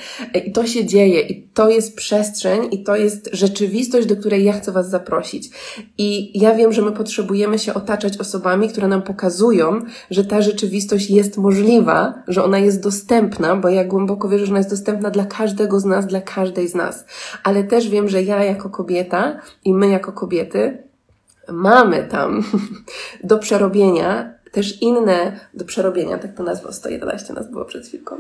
I 0.46 0.52
to 0.52 0.66
się 0.68 0.86
dzieje 0.86 1.22
i 1.22 1.48
to 1.54 1.70
jest 1.70 1.96
przestrzeń 1.96 2.68
i 2.72 2.84
to 2.84 2.96
jest 2.96 3.30
rzeczywistość, 3.34 4.08
do 4.08 4.16
której 4.16 4.44
ja 4.44 4.54
chcę 4.54 4.72
Was 4.72 4.90
zaprosić. 4.90 5.50
I 5.98 6.40
ja 6.40 6.56
wiem, 6.56 6.74
że 6.74 6.82
my 6.82 6.92
potrzebujemy 6.92 7.60
się 7.60 7.74
otaczać 7.74 8.18
osobami, 8.18 8.70
które 8.70 8.88
nam 8.88 9.02
pokazują, 9.02 9.82
że 10.12 10.19
ta 10.24 10.42
rzeczywistość 10.42 11.10
jest 11.10 11.38
możliwa, 11.38 12.24
że 12.28 12.44
ona 12.44 12.60
jest 12.60 12.84
dostępna, 12.84 13.56
bo 13.56 13.70
ja 13.70 13.84
głęboko 13.84 14.30
wierzę, 14.30 14.46
że 14.46 14.52
ona 14.52 14.60
jest 14.60 14.70
dostępna 14.70 15.10
dla 15.10 15.26
każdego 15.26 15.80
z 15.80 15.86
nas, 15.86 16.08
dla 16.08 16.22
każdej 16.22 16.68
z 16.68 16.76
nas. 16.76 17.06
Ale 17.44 17.64
też 17.64 17.90
wiem, 17.90 18.10
że 18.10 18.24
ja 18.24 18.44
jako 18.44 18.70
kobieta 18.70 19.42
i 19.66 19.74
my 19.74 19.90
jako 19.90 20.12
kobiety 20.12 20.84
mamy 21.52 22.04
tam 22.04 22.44
do 23.24 23.38
przerobienia 23.38 24.40
też 24.52 24.82
inne 24.82 25.40
do 25.54 25.66
przerobienia, 25.66 26.18
tak 26.18 26.34
to 26.34 26.44
nazwą 26.44 26.72
111 26.72 27.34
nas 27.34 27.52
było 27.52 27.66
przed 27.66 27.88
chwilką. 27.88 28.16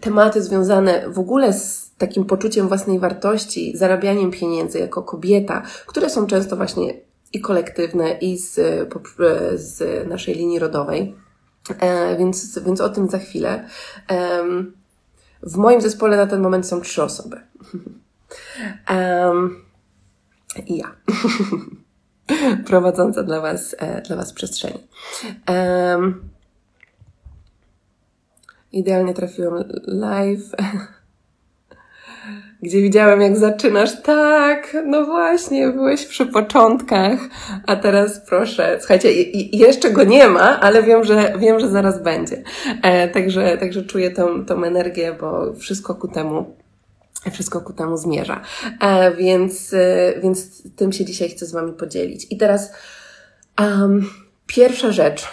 Tematy 0.00 0.42
związane 0.42 1.04
w 1.08 1.18
ogóle 1.18 1.52
z 1.52 1.90
takim 1.98 2.24
poczuciem 2.24 2.68
własnej 2.68 2.98
wartości, 2.98 3.76
zarabianiem 3.76 4.30
pieniędzy 4.30 4.78
jako 4.78 5.02
kobieta, 5.02 5.62
które 5.86 6.10
są 6.10 6.26
często 6.26 6.56
właśnie 6.56 6.94
i 7.32 7.40
kolektywne, 7.40 8.12
i 8.12 8.38
z, 8.38 8.54
z 9.54 10.08
naszej 10.08 10.34
linii 10.34 10.58
rodowej. 10.58 11.14
E, 11.80 12.16
więc, 12.16 12.58
więc 12.58 12.80
o 12.80 12.88
tym 12.88 13.08
za 13.08 13.18
chwilę. 13.18 13.68
E, 14.10 14.42
w 15.42 15.56
moim 15.56 15.80
zespole 15.80 16.16
na 16.16 16.26
ten 16.26 16.40
moment 16.40 16.66
są 16.66 16.80
trzy 16.80 17.02
osoby. 17.02 17.40
E, 18.90 19.32
I 20.66 20.76
ja. 20.76 20.96
Prowadząca 22.66 23.22
dla 23.22 23.40
Was, 23.40 23.76
e, 23.78 24.02
dla 24.02 24.16
was 24.16 24.32
przestrzeni. 24.32 24.88
idealnie 28.72 29.14
trafiłam 29.14 29.64
live. 29.86 30.50
gdzie 32.62 32.82
widziałem, 32.82 33.20
jak 33.20 33.36
zaczynasz. 33.36 34.02
Tak, 34.02 34.76
no 34.86 35.04
właśnie, 35.04 35.68
byłeś 35.68 36.06
przy 36.06 36.26
początkach, 36.26 37.18
a 37.66 37.76
teraz 37.76 38.20
proszę, 38.20 38.76
słuchajcie, 38.78 39.12
jeszcze 39.52 39.90
go 39.90 40.04
nie 40.04 40.28
ma, 40.28 40.60
ale 40.60 40.82
wiem, 40.82 41.04
że, 41.04 41.34
wiem, 41.38 41.60
że 41.60 41.68
zaraz 41.68 42.02
będzie. 42.02 42.42
E, 42.82 43.08
także, 43.08 43.58
także 43.58 43.82
czuję 43.82 44.10
tą, 44.10 44.44
tą 44.44 44.64
energię, 44.64 45.16
bo 45.20 45.52
wszystko 45.54 45.94
ku 45.94 46.08
temu 46.08 46.56
wszystko 47.32 47.60
ku 47.60 47.72
temu 47.72 47.96
zmierza. 47.96 48.40
E, 48.80 49.14
więc, 49.14 49.74
e, 49.74 50.20
więc 50.22 50.62
tym 50.76 50.92
się 50.92 51.04
dzisiaj 51.04 51.28
chcę 51.28 51.46
z 51.46 51.52
Wami 51.52 51.72
podzielić. 51.72 52.26
I 52.30 52.36
teraz 52.36 52.72
um, 53.60 54.10
pierwsza 54.46 54.92
rzecz. 54.92 55.28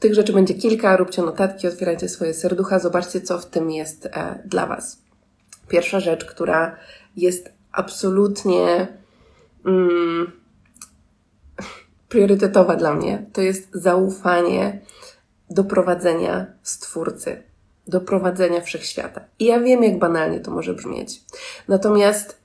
Tych 0.00 0.14
rzeczy 0.14 0.32
będzie 0.32 0.54
kilka, 0.54 0.96
róbcie 0.96 1.22
notatki, 1.22 1.68
otwierajcie 1.68 2.08
swoje 2.08 2.34
serducha, 2.34 2.78
zobaczcie, 2.78 3.20
co 3.20 3.38
w 3.38 3.46
tym 3.46 3.70
jest 3.70 4.06
e, 4.06 4.42
dla 4.44 4.66
Was. 4.66 5.03
Pierwsza 5.68 6.00
rzecz, 6.00 6.24
która 6.24 6.76
jest 7.16 7.52
absolutnie 7.72 8.88
mm, 9.66 10.32
priorytetowa 12.08 12.76
dla 12.76 12.94
mnie, 12.94 13.26
to 13.32 13.40
jest 13.40 13.68
zaufanie 13.72 14.80
do 15.50 15.64
prowadzenia 15.64 16.46
Stwórcy, 16.62 17.42
do 17.88 18.00
prowadzenia 18.00 18.60
wszechświata. 18.60 19.20
I 19.38 19.44
ja 19.44 19.60
wiem, 19.60 19.82
jak 19.82 19.98
banalnie 19.98 20.40
to 20.40 20.50
może 20.50 20.74
brzmieć. 20.74 21.20
Natomiast 21.68 22.44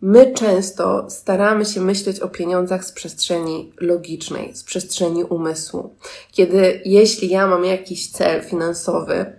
my 0.00 0.32
często 0.32 1.10
staramy 1.10 1.64
się 1.64 1.80
myśleć 1.80 2.20
o 2.20 2.28
pieniądzach 2.28 2.84
z 2.84 2.92
przestrzeni 2.92 3.72
logicznej, 3.80 4.54
z 4.54 4.64
przestrzeni 4.64 5.24
umysłu. 5.24 5.94
Kiedy, 6.32 6.82
jeśli 6.84 7.28
ja 7.28 7.46
mam 7.46 7.64
jakiś 7.64 8.10
cel 8.10 8.42
finansowy, 8.42 9.32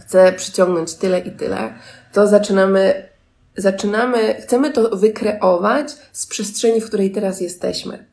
chcę 0.00 0.32
przyciągnąć 0.32 0.94
tyle 0.94 1.20
i 1.20 1.30
tyle, 1.30 1.74
to 2.16 2.26
zaczynamy, 2.26 3.08
zaczynamy, 3.56 4.34
chcemy 4.34 4.72
to 4.72 4.96
wykreować 4.96 5.96
z 6.12 6.26
przestrzeni, 6.26 6.80
w 6.80 6.86
której 6.86 7.10
teraz 7.10 7.40
jesteśmy. 7.40 8.06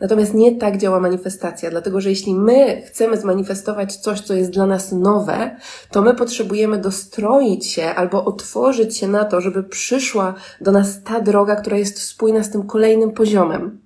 Natomiast 0.00 0.34
nie 0.34 0.56
tak 0.56 0.78
działa 0.78 1.00
manifestacja, 1.00 1.70
dlatego 1.70 2.00
że 2.00 2.10
jeśli 2.10 2.34
my 2.34 2.82
chcemy 2.86 3.16
zmanifestować 3.16 3.96
coś, 3.96 4.20
co 4.20 4.34
jest 4.34 4.50
dla 4.50 4.66
nas 4.66 4.92
nowe, 4.92 5.56
to 5.90 6.02
my 6.02 6.14
potrzebujemy 6.14 6.78
dostroić 6.78 7.66
się 7.66 7.84
albo 7.84 8.24
otworzyć 8.24 8.96
się 8.96 9.08
na 9.08 9.24
to, 9.24 9.40
żeby 9.40 9.62
przyszła 9.62 10.34
do 10.60 10.72
nas 10.72 11.02
ta 11.02 11.20
droga, 11.20 11.56
która 11.56 11.76
jest 11.76 12.02
spójna 12.02 12.42
z 12.42 12.50
tym 12.50 12.66
kolejnym 12.66 13.12
poziomem. 13.12 13.80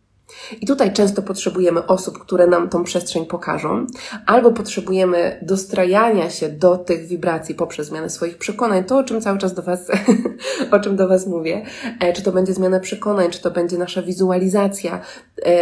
I 0.60 0.66
tutaj 0.66 0.92
często 0.92 1.22
potrzebujemy 1.22 1.86
osób, 1.86 2.18
które 2.18 2.46
nam 2.46 2.68
tą 2.68 2.84
przestrzeń 2.84 3.26
pokażą, 3.26 3.86
albo 4.26 4.50
potrzebujemy 4.52 5.38
dostrajania 5.42 6.30
się 6.30 6.48
do 6.48 6.76
tych 6.78 7.06
wibracji 7.06 7.54
poprzez 7.54 7.86
zmianę 7.86 8.10
swoich 8.10 8.38
przekonań, 8.38 8.84
to 8.84 8.98
o 8.98 9.04
czym 9.04 9.20
cały 9.20 9.38
czas 9.38 9.54
do 9.54 9.62
Was, 9.62 9.90
o 10.72 10.80
czym 10.80 10.96
do 10.96 11.08
Was 11.08 11.26
mówię, 11.26 11.66
e, 12.00 12.12
czy 12.12 12.22
to 12.22 12.32
będzie 12.32 12.52
zmiana 12.52 12.80
przekonań, 12.80 13.30
czy 13.30 13.42
to 13.42 13.50
będzie 13.50 13.78
nasza 13.78 14.02
wizualizacja 14.02 15.00
e, 15.42 15.54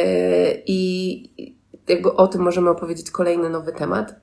i 0.66 1.52
jakby 1.88 2.12
o 2.12 2.28
tym 2.28 2.42
możemy 2.42 2.71
opowiedzieć 2.71 3.11
kolejny 3.11 3.50
nowy 3.50 3.73
temat. 3.73 4.14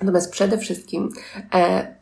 Natomiast 0.00 0.32
przede 0.32 0.58
wszystkim 0.58 1.08
e, 1.54 1.96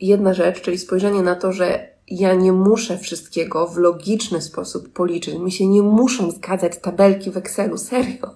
jedna 0.00 0.34
rzecz, 0.34 0.60
czyli 0.60 0.78
spojrzenie 0.78 1.22
na 1.22 1.34
to, 1.34 1.52
że 1.52 1.97
ja 2.10 2.34
nie 2.34 2.52
muszę 2.52 2.98
wszystkiego 2.98 3.66
w 3.66 3.76
logiczny 3.76 4.42
sposób 4.42 4.92
policzyć. 4.92 5.38
Mi 5.38 5.52
się 5.52 5.66
nie 5.66 5.82
muszą 5.82 6.30
zgadzać 6.30 6.78
tabelki 6.78 7.30
w 7.30 7.36
Excelu, 7.36 7.78
serio. 7.78 8.34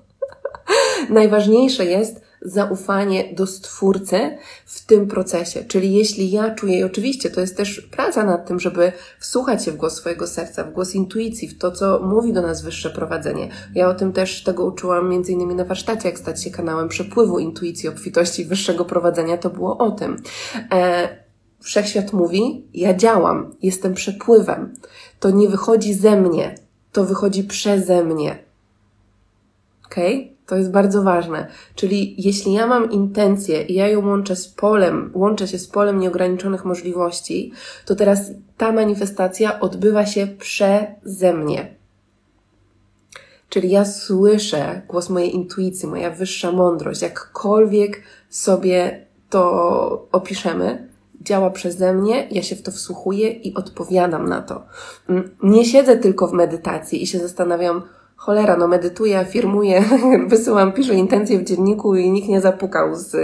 Najważniejsze 1.11 1.85
jest 1.85 2.21
zaufanie 2.45 3.35
do 3.35 3.47
Stwórcy 3.47 4.39
w 4.67 4.87
tym 4.87 5.07
procesie. 5.07 5.65
Czyli 5.65 5.95
jeśli 5.95 6.31
ja 6.31 6.55
czuję, 6.55 6.79
i 6.79 6.85
oczywiście 6.85 7.31
to 7.31 7.41
jest 7.41 7.57
też 7.57 7.81
praca 7.81 8.25
nad 8.25 8.47
tym, 8.47 8.61
żeby 8.61 8.93
wsłuchać 9.19 9.65
się 9.65 9.73
w 9.73 9.77
głos 9.77 9.95
swojego 9.95 10.27
serca, 10.27 10.65
w 10.65 10.73
głos 10.73 10.95
intuicji, 10.95 11.49
w 11.49 11.59
to, 11.59 11.71
co 11.71 11.99
mówi 11.99 12.33
do 12.33 12.43
nas 12.43 12.63
wyższe 12.63 12.91
prowadzenie. 12.91 13.49
Ja 13.75 13.89
o 13.89 13.95
tym 13.95 14.13
też 14.13 14.43
tego 14.43 14.65
uczyłam 14.65 15.11
między 15.11 15.33
innymi 15.33 15.55
na 15.55 15.65
warsztacie, 15.65 16.09
jak 16.09 16.19
stać 16.19 16.45
się 16.45 16.51
kanałem 16.51 16.89
przepływu 16.89 17.39
intuicji, 17.39 17.89
obfitości 17.89 18.45
wyższego 18.45 18.85
prowadzenia, 18.85 19.39
to 19.39 19.51
było 19.51 19.79
o 19.79 19.91
tym. 19.91 20.23
E, 20.73 21.22
Wszechświat 21.63 22.13
mówi: 22.13 22.67
Ja 22.75 22.95
działam, 22.95 23.55
jestem 23.63 23.95
przepływem. 23.95 24.75
To 25.21 25.31
nie 25.31 25.49
wychodzi 25.49 25.95
ze 25.95 26.21
mnie, 26.21 26.55
to 26.93 27.05
wychodzi 27.05 27.45
przeze 27.45 28.05
mnie. 28.05 28.39
Ok? 29.87 29.95
To 30.47 30.57
jest 30.57 30.71
bardzo 30.71 31.03
ważne. 31.03 31.47
Czyli 31.75 32.15
jeśli 32.19 32.53
ja 32.53 32.67
mam 32.67 32.91
intencję 32.91 33.63
i 33.63 33.75
ja 33.75 33.89
ją 33.89 34.07
łączę 34.07 34.37
z 34.37 34.49
polem, 34.49 35.11
łączę 35.15 35.49
się 35.49 35.59
z 35.59 35.69
polem 35.69 36.01
nieograniczonych 36.01 36.65
możliwości, 36.65 37.53
to 37.87 37.95
teraz 37.95 38.31
ta 38.57 38.73
manifestacja 38.73 39.61
odbywa 39.61 40.07
się 40.07 40.27
przeze 40.27 41.33
mnie. 41.35 41.75
Czyli 43.49 43.71
ja 43.71 43.85
słyszę 43.85 44.83
głos 44.89 45.11
mojej 45.11 45.35
intuicji, 45.35 45.89
moja 45.89 46.11
wyższa 46.11 46.53
mądrość, 46.53 47.03
jakkolwiek 47.03 48.03
sobie 48.31 49.07
to 49.31 50.09
opiszemy, 50.13 50.89
działa 51.25 51.51
przeze 51.51 51.95
mnie, 51.95 52.29
ja 52.31 52.43
się 52.43 52.57
w 52.57 52.63
to 52.63 52.71
wsłuchuję 52.71 53.31
i 53.31 53.55
odpowiadam 53.55 54.29
na 54.29 54.43
to. 54.43 54.63
Mm, 55.09 55.31
nie 55.43 55.65
siedzę 55.65 55.97
tylko 55.97 56.29
w 56.29 56.33
medytacji 56.33 57.03
i 57.03 57.07
się 57.07 57.19
zastanawiam, 57.19 57.83
cholera, 58.23 58.57
no 58.57 58.69
medytuję, 58.69 59.19
afirmuję, 59.19 59.85
wysyłam, 60.27 60.73
piszę 60.73 60.95
intencje 60.95 61.39
w 61.39 61.45
dzienniku 61.45 61.95
i 61.95 62.11
nikt 62.11 62.29
nie 62.29 62.41
zapukał 62.41 62.97
z 62.97 63.17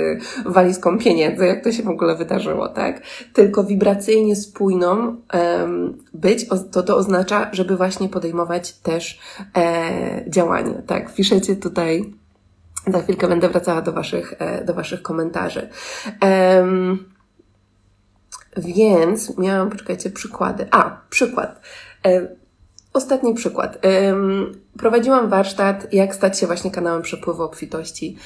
walizką 0.47 0.99
pieniędzy, 0.99 1.47
jak 1.47 1.65
to 1.65 1.73
się 1.73 1.83
w 1.83 1.89
ogóle 1.89 2.17
wydarzyło, 2.17 2.69
tak? 2.69 3.03
Tylko 3.33 3.65
wibracyjnie 3.65 4.37
spójną 4.37 5.17
um, 5.35 5.99
być, 6.15 6.47
to 6.73 6.83
to 6.83 6.97
oznacza, 6.97 7.51
żeby 7.53 7.77
właśnie 7.77 8.09
podejmować 8.09 8.73
też 8.73 9.19
e, 9.57 9.91
działanie, 10.29 10.83
tak? 10.87 11.15
Piszecie 11.15 11.57
tutaj, 11.57 12.15
za 12.87 13.03
chwilkę 13.03 13.29
będę 13.29 13.49
wracała 13.49 13.83
do 13.83 13.93
Waszych, 13.93 14.35
e, 14.39 14.65
do 14.65 14.75
waszych 14.75 15.03
komentarzy. 15.03 15.69
Um, 16.23 17.18
więc 18.59 19.39
miałam, 19.39 19.71
poczekajcie, 19.71 20.11
przykłady. 20.11 20.67
A, 20.71 21.01
przykład. 21.11 21.61
E, 22.07 22.29
ostatni 22.93 23.35
przykład. 23.35 23.79
E, 23.85 24.15
prowadziłam 24.79 25.29
warsztat, 25.29 25.93
jak 25.93 26.15
stać 26.15 26.39
się 26.39 26.47
właśnie 26.47 26.71
kanałem 26.71 27.03
przepływu 27.03 27.43
obfitości. 27.43 28.17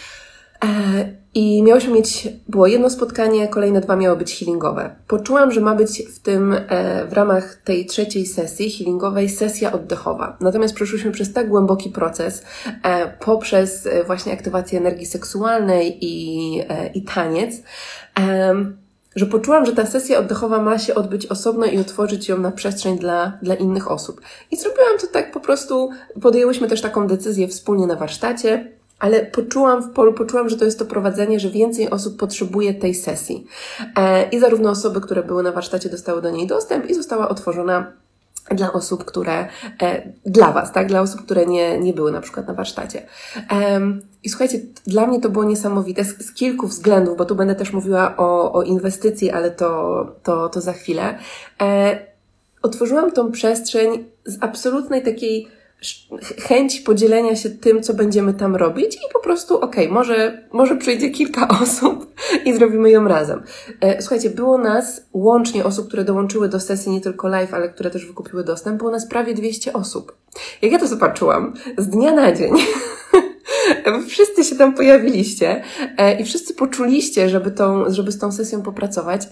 I 1.35 1.63
miałyśmy 1.63 1.93
mieć, 1.93 2.29
było 2.49 2.67
jedno 2.67 2.91
spotkanie, 2.91 3.49
kolejne 3.49 3.81
dwa 3.81 3.97
miały 3.97 4.17
być 4.17 4.39
healingowe. 4.39 4.97
Poczułam, 5.07 5.53
że 5.53 5.61
ma 5.61 5.75
być 5.75 6.03
w 6.17 6.19
tym, 6.19 6.53
e, 6.53 7.07
w 7.07 7.13
ramach 7.13 7.55
tej 7.55 7.87
trzeciej 7.87 8.27
sesji 8.27 8.71
healingowej 8.71 9.29
sesja 9.29 9.73
oddechowa. 9.73 10.37
Natomiast 10.41 10.75
przeszłyśmy 10.75 11.11
przez 11.11 11.33
tak 11.33 11.49
głęboki 11.49 11.91
proces, 11.91 12.45
e, 12.83 13.09
poprzez 13.09 13.87
e, 13.87 14.05
właśnie 14.05 14.33
aktywację 14.33 14.79
energii 14.79 15.07
seksualnej 15.07 15.99
i, 16.05 16.63
i 16.95 17.03
taniec, 17.03 17.63
że 19.17 19.27
poczułam, 19.27 19.67
że 19.67 19.73
ta 19.73 19.87
sesja 19.87 20.19
oddechowa 20.19 20.63
ma 20.63 20.79
się 20.79 20.95
odbyć 20.95 21.27
osobno 21.27 21.67
i 21.67 21.79
otworzyć 21.79 22.29
ją 22.29 22.39
na 22.39 22.51
przestrzeń 22.51 22.99
dla, 22.99 23.39
dla 23.43 23.55
innych 23.55 23.91
osób. 23.91 24.21
I 24.51 24.57
zrobiłam 24.57 24.99
to 25.01 25.07
tak 25.07 25.33
po 25.33 25.41
prostu, 25.41 25.91
podjęłyśmy 26.23 26.69
też 26.69 26.81
taką 26.81 27.07
decyzję 27.07 27.49
wspólnie 27.49 27.87
na 27.87 27.97
warsztacie, 27.97 28.73
ale 28.99 29.27
poczułam 29.27 29.83
w 29.83 29.91
polu, 29.91 30.13
poczułam, 30.13 30.49
że 30.49 30.57
to 30.57 30.65
jest 30.65 30.79
to 30.79 30.85
prowadzenie, 30.85 31.41
że 31.41 31.51
więcej 31.51 31.91
osób 31.91 32.17
potrzebuje 32.17 32.75
tej 32.75 32.95
sesji. 32.95 33.47
E, 33.97 34.29
I 34.29 34.41
zarówno 34.41 34.71
osoby, 34.71 35.01
które 35.01 35.23
były 35.23 35.43
na 35.43 35.53
warsztacie, 35.53 35.89
dostały 35.89 36.23
do 36.23 36.31
niej 36.31 36.47
dostęp 36.47 36.91
i 36.91 36.95
została 36.95 37.29
otworzona 37.29 37.93
dla 38.51 38.73
osób, 38.73 39.05
które, 39.05 39.49
e, 39.83 40.13
dla 40.27 40.53
Was, 40.53 40.73
tak? 40.73 40.87
Dla 40.87 41.01
osób, 41.01 41.23
które 41.23 41.47
nie, 41.47 41.79
nie 41.79 41.93
były 41.93 42.13
na 42.13 42.21
przykład 42.21 42.49
na 42.49 42.55
warsztacie. 42.55 43.07
E, 43.53 43.81
I 44.25 44.29
słuchajcie, 44.29 44.61
dla 44.87 45.07
mnie 45.07 45.21
to 45.21 45.31
było 45.31 45.45
niesamowite 45.45 46.05
z, 46.05 46.27
z, 46.27 46.35
kilku 46.35 46.67
względów, 46.67 47.17
bo 47.17 47.25
tu 47.25 47.35
będę 47.35 47.55
też 47.55 47.73
mówiła 47.73 48.17
o, 48.17 48.53
o 48.53 48.63
inwestycji, 48.63 49.31
ale 49.31 49.51
to, 49.51 50.07
to, 50.23 50.49
to 50.49 50.61
za 50.61 50.73
chwilę. 50.73 51.19
E, 51.61 51.99
otworzyłam 52.63 53.13
tą 53.13 53.33
przestrzeń 53.33 54.05
z 54.25 54.43
absolutnej 54.43 55.03
takiej 55.03 55.49
chęć 56.39 56.81
podzielenia 56.81 57.37
się 57.37 57.51
tym, 57.51 57.83
co 57.83 57.95
będziemy 57.95 58.35
tam 58.35 58.57
robić 58.57 58.95
i 58.95 59.13
po 59.13 59.21
prostu, 59.21 59.57
okej, 59.57 59.85
okay, 59.85 59.95
może, 59.95 60.43
może 60.53 60.77
przyjdzie 60.77 61.11
kilka 61.11 61.49
osób 61.63 62.15
i 62.45 62.55
zrobimy 62.55 62.91
ją 62.91 63.09
razem. 63.09 63.43
E, 63.81 64.03
słuchajcie, 64.03 64.31
było 64.31 64.59
nas 64.59 65.07
łącznie 65.13 65.65
osób, 65.65 65.89
które 65.89 66.05
dołączyły 66.05 66.49
do 66.49 66.61
sesji 66.61 66.93
nie 66.93 67.01
tylko 67.01 67.29
live, 67.29 67.55
ale 67.55 67.69
które 67.69 67.91
też 67.91 68.07
wykupiły 68.07 68.45
dostęp, 68.45 68.79
było 68.79 68.91
nas 68.91 69.07
prawie 69.07 69.35
200 69.35 69.73
osób. 69.73 70.17
Jak 70.63 70.73
ja 70.73 70.79
to 70.79 70.87
zobaczyłam, 70.87 71.55
z 71.79 71.89
dnia 71.89 72.13
na 72.13 72.33
dzień, 72.33 72.53
wszyscy 74.09 74.45
się 74.45 74.57
tam 74.57 74.75
pojawiliście 74.75 75.63
e, 75.99 76.21
i 76.21 76.25
wszyscy 76.25 76.55
poczuliście, 76.55 77.29
żeby, 77.29 77.51
tą, 77.51 77.85
żeby 77.89 78.13
z 78.13 78.19
tą 78.19 78.33
sesją 78.33 78.63
popracować. 78.63 79.29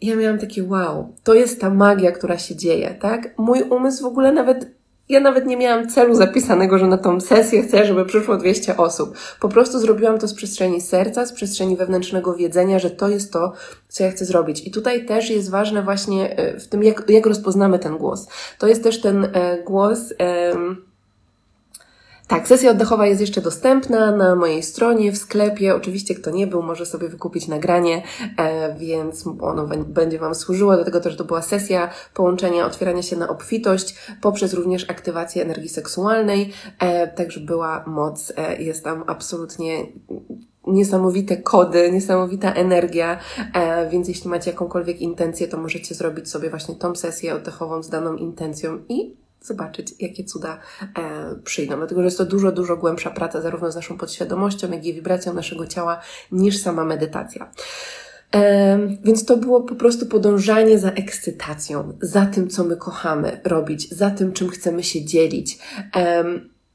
I 0.00 0.06
ja 0.06 0.16
miałam 0.16 0.38
takie 0.38 0.64
wow, 0.64 1.14
to 1.24 1.34
jest 1.34 1.60
ta 1.60 1.70
magia, 1.70 2.12
która 2.12 2.38
się 2.38 2.56
dzieje, 2.56 2.96
tak? 3.00 3.38
Mój 3.38 3.62
umysł 3.62 4.02
w 4.02 4.06
ogóle 4.06 4.32
nawet 4.32 4.66
ja 5.08 5.20
nawet 5.20 5.46
nie 5.46 5.56
miałam 5.56 5.88
celu 5.88 6.14
zapisanego, 6.14 6.78
że 6.78 6.86
na 6.86 6.98
tą 6.98 7.20
sesję 7.20 7.62
chcę, 7.62 7.86
żeby 7.86 8.04
przyszło 8.04 8.36
200 8.36 8.76
osób. 8.76 9.16
Po 9.40 9.48
prostu 9.48 9.78
zrobiłam 9.78 10.18
to 10.18 10.28
z 10.28 10.34
przestrzeni 10.34 10.80
serca, 10.80 11.26
z 11.26 11.32
przestrzeni 11.32 11.76
wewnętrznego 11.76 12.34
wiedzenia, 12.34 12.78
że 12.78 12.90
to 12.90 13.08
jest 13.08 13.32
to, 13.32 13.52
co 13.88 14.04
ja 14.04 14.10
chcę 14.10 14.24
zrobić. 14.24 14.66
I 14.66 14.70
tutaj 14.70 15.06
też 15.06 15.30
jest 15.30 15.50
ważne 15.50 15.82
właśnie 15.82 16.36
e, 16.36 16.60
w 16.60 16.68
tym, 16.68 16.82
jak, 16.82 17.04
jak 17.08 17.26
rozpoznamy 17.26 17.78
ten 17.78 17.98
głos. 17.98 18.28
To 18.58 18.66
jest 18.66 18.82
też 18.82 19.00
ten 19.00 19.24
e, 19.24 19.62
głos. 19.62 20.14
E, 20.20 20.52
tak, 22.32 22.48
sesja 22.48 22.70
oddechowa 22.70 23.06
jest 23.06 23.20
jeszcze 23.20 23.40
dostępna 23.40 24.16
na 24.16 24.34
mojej 24.34 24.62
stronie, 24.62 25.12
w 25.12 25.18
sklepie. 25.18 25.74
Oczywiście, 25.74 26.14
kto 26.14 26.30
nie 26.30 26.46
był, 26.46 26.62
może 26.62 26.86
sobie 26.86 27.08
wykupić 27.08 27.48
nagranie, 27.48 28.02
e, 28.36 28.74
więc 28.74 29.24
ono 29.40 29.68
będzie 29.86 30.18
Wam 30.18 30.34
służyło 30.34 30.76
do 30.76 30.84
tego 30.84 31.00
też, 31.00 31.16
to 31.16 31.24
była 31.24 31.42
sesja 31.42 31.90
połączenia 32.14 32.66
otwierania 32.66 33.02
się 33.02 33.16
na 33.16 33.28
obfitość 33.28 33.94
poprzez 34.20 34.54
również 34.54 34.90
aktywację 34.90 35.42
energii 35.42 35.68
seksualnej. 35.68 36.52
E, 36.78 37.08
także 37.08 37.40
była 37.40 37.84
moc, 37.86 38.32
e, 38.36 38.62
jest 38.62 38.84
tam 38.84 39.04
absolutnie 39.06 39.86
niesamowite 40.66 41.36
kody, 41.36 41.92
niesamowita 41.92 42.52
energia, 42.52 43.18
więc 43.90 44.08
jeśli 44.08 44.30
macie 44.30 44.50
jakąkolwiek 44.50 45.00
intencję, 45.00 45.48
to 45.48 45.58
możecie 45.58 45.94
zrobić 45.94 46.30
sobie 46.30 46.50
właśnie 46.50 46.74
tą 46.74 46.94
sesję 46.94 47.34
oddechową 47.34 47.82
z 47.82 47.88
daną 47.88 48.16
intencją 48.16 48.78
i 48.88 49.21
zobaczyć, 49.42 49.94
jakie 50.00 50.24
cuda 50.24 50.58
e, 50.80 51.34
przyjdą. 51.44 51.76
Dlatego, 51.76 52.00
że 52.00 52.04
jest 52.04 52.18
to 52.18 52.24
dużo, 52.24 52.52
dużo 52.52 52.76
głębsza 52.76 53.10
praca 53.10 53.40
zarówno 53.40 53.72
z 53.72 53.74
naszą 53.74 53.98
podświadomością, 53.98 54.70
jak 54.70 54.84
i 54.84 54.94
wibracją 54.94 55.34
naszego 55.34 55.66
ciała, 55.66 56.00
niż 56.32 56.62
sama 56.62 56.84
medytacja. 56.84 57.50
E, 58.34 58.78
więc 59.04 59.24
to 59.24 59.36
było 59.36 59.60
po 59.60 59.74
prostu 59.74 60.06
podążanie 60.06 60.78
za 60.78 60.90
ekscytacją, 60.90 61.98
za 62.00 62.26
tym, 62.26 62.50
co 62.50 62.64
my 62.64 62.76
kochamy 62.76 63.40
robić, 63.44 63.90
za 63.90 64.10
tym, 64.10 64.32
czym 64.32 64.48
chcemy 64.48 64.82
się 64.82 65.04
dzielić, 65.04 65.58
e, 65.96 66.24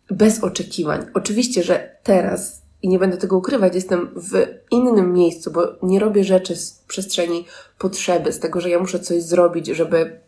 bez 0.10 0.44
oczekiwań. 0.44 1.06
Oczywiście, 1.14 1.64
że 1.64 1.98
teraz 2.04 2.68
i 2.82 2.90
nie 2.90 3.00
będę 3.00 3.18
tego 3.18 3.38
ukrywać, 3.38 3.76
jestem 3.76 4.10
w 4.16 4.48
innym 4.72 5.14
miejscu, 5.14 5.52
bo 5.52 5.76
nie 5.84 6.00
robię 6.00 6.24
rzeczy 6.24 6.56
z 6.56 6.84
przestrzeni 6.88 7.46
potrzeby, 7.80 8.32
z 8.32 8.40
tego, 8.40 8.62
że 8.62 8.70
ja 8.70 8.80
muszę 8.80 9.00
coś 9.00 9.24
zrobić, 9.24 9.68
żeby 9.68 10.20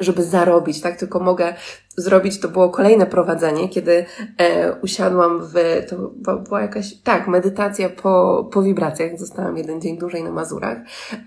żeby 0.00 0.24
zarobić, 0.24 0.80
tak? 0.80 0.96
Tylko 0.96 1.20
mogę 1.20 1.54
zrobić, 1.96 2.40
to 2.40 2.48
było 2.48 2.70
kolejne 2.70 3.06
prowadzenie, 3.06 3.68
kiedy 3.68 4.04
e, 4.38 4.72
usiadłam 4.72 5.40
w, 5.42 5.54
to 5.88 5.96
była 6.36 6.60
jakaś, 6.60 6.94
tak, 6.94 7.28
medytacja 7.28 7.88
po, 7.88 8.44
po 8.52 8.62
wibracjach, 8.62 9.18
zostałam 9.18 9.56
jeden 9.56 9.80
dzień 9.80 9.98
dłużej 9.98 10.24
na 10.24 10.30
Mazurach 10.30 10.78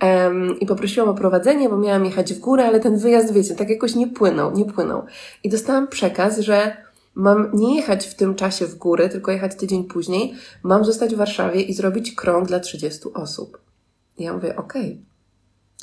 e, 0.02 0.32
i 0.60 0.66
poprosiłam 0.66 1.10
o 1.10 1.14
prowadzenie, 1.14 1.70
bo 1.70 1.78
miałam 1.78 2.06
jechać 2.06 2.34
w 2.34 2.40
górę, 2.40 2.66
ale 2.66 2.80
ten 2.80 2.98
wyjazd, 2.98 3.34
wiecie, 3.34 3.56
tak 3.56 3.70
jakoś 3.70 3.96
nie 3.96 4.08
płynął, 4.08 4.52
nie 4.52 4.66
płynął. 4.66 5.04
I 5.44 5.50
dostałam 5.50 5.88
przekaz, 5.88 6.40
że 6.40 6.78
mam 7.16 7.50
nie 7.54 7.76
jechać 7.76 8.08
w 8.08 8.16
tym 8.16 8.36
czasie 8.36 8.66
w 8.66 8.76
góry, 8.76 9.10
tylko 9.10 9.32
jechać 9.32 9.56
tydzień 9.56 9.84
później, 9.84 10.34
mam 10.64 10.86
zostać 10.86 11.16
w 11.16 11.18
Warszawie 11.18 11.62
i 11.62 11.74
zrobić 11.74 12.16
krąg 12.16 12.48
dla 12.48 12.60
30 12.60 13.00
osób. 13.14 13.62
I 14.18 14.24
ja 14.24 14.34
mówię, 14.34 14.56
okej, 14.56 14.92
okay. 14.92 14.98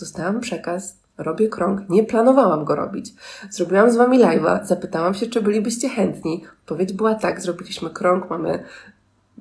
dostałam 0.01 0.41
przekaz, 0.41 1.00
robię 1.23 1.49
krąg, 1.49 1.89
nie 1.89 2.05
planowałam 2.05 2.65
go 2.65 2.75
robić. 2.75 3.13
Zrobiłam 3.51 3.91
z 3.91 3.97
Wami 3.97 4.19
live'a, 4.19 4.65
zapytałam 4.65 5.15
się, 5.15 5.27
czy 5.27 5.43
bylibyście 5.43 5.89
chętni. 5.89 6.45
Odpowiedź 6.61 6.93
była 6.93 7.15
tak, 7.15 7.41
zrobiliśmy 7.41 7.91
krąg, 7.91 8.31
mamy 8.31 8.65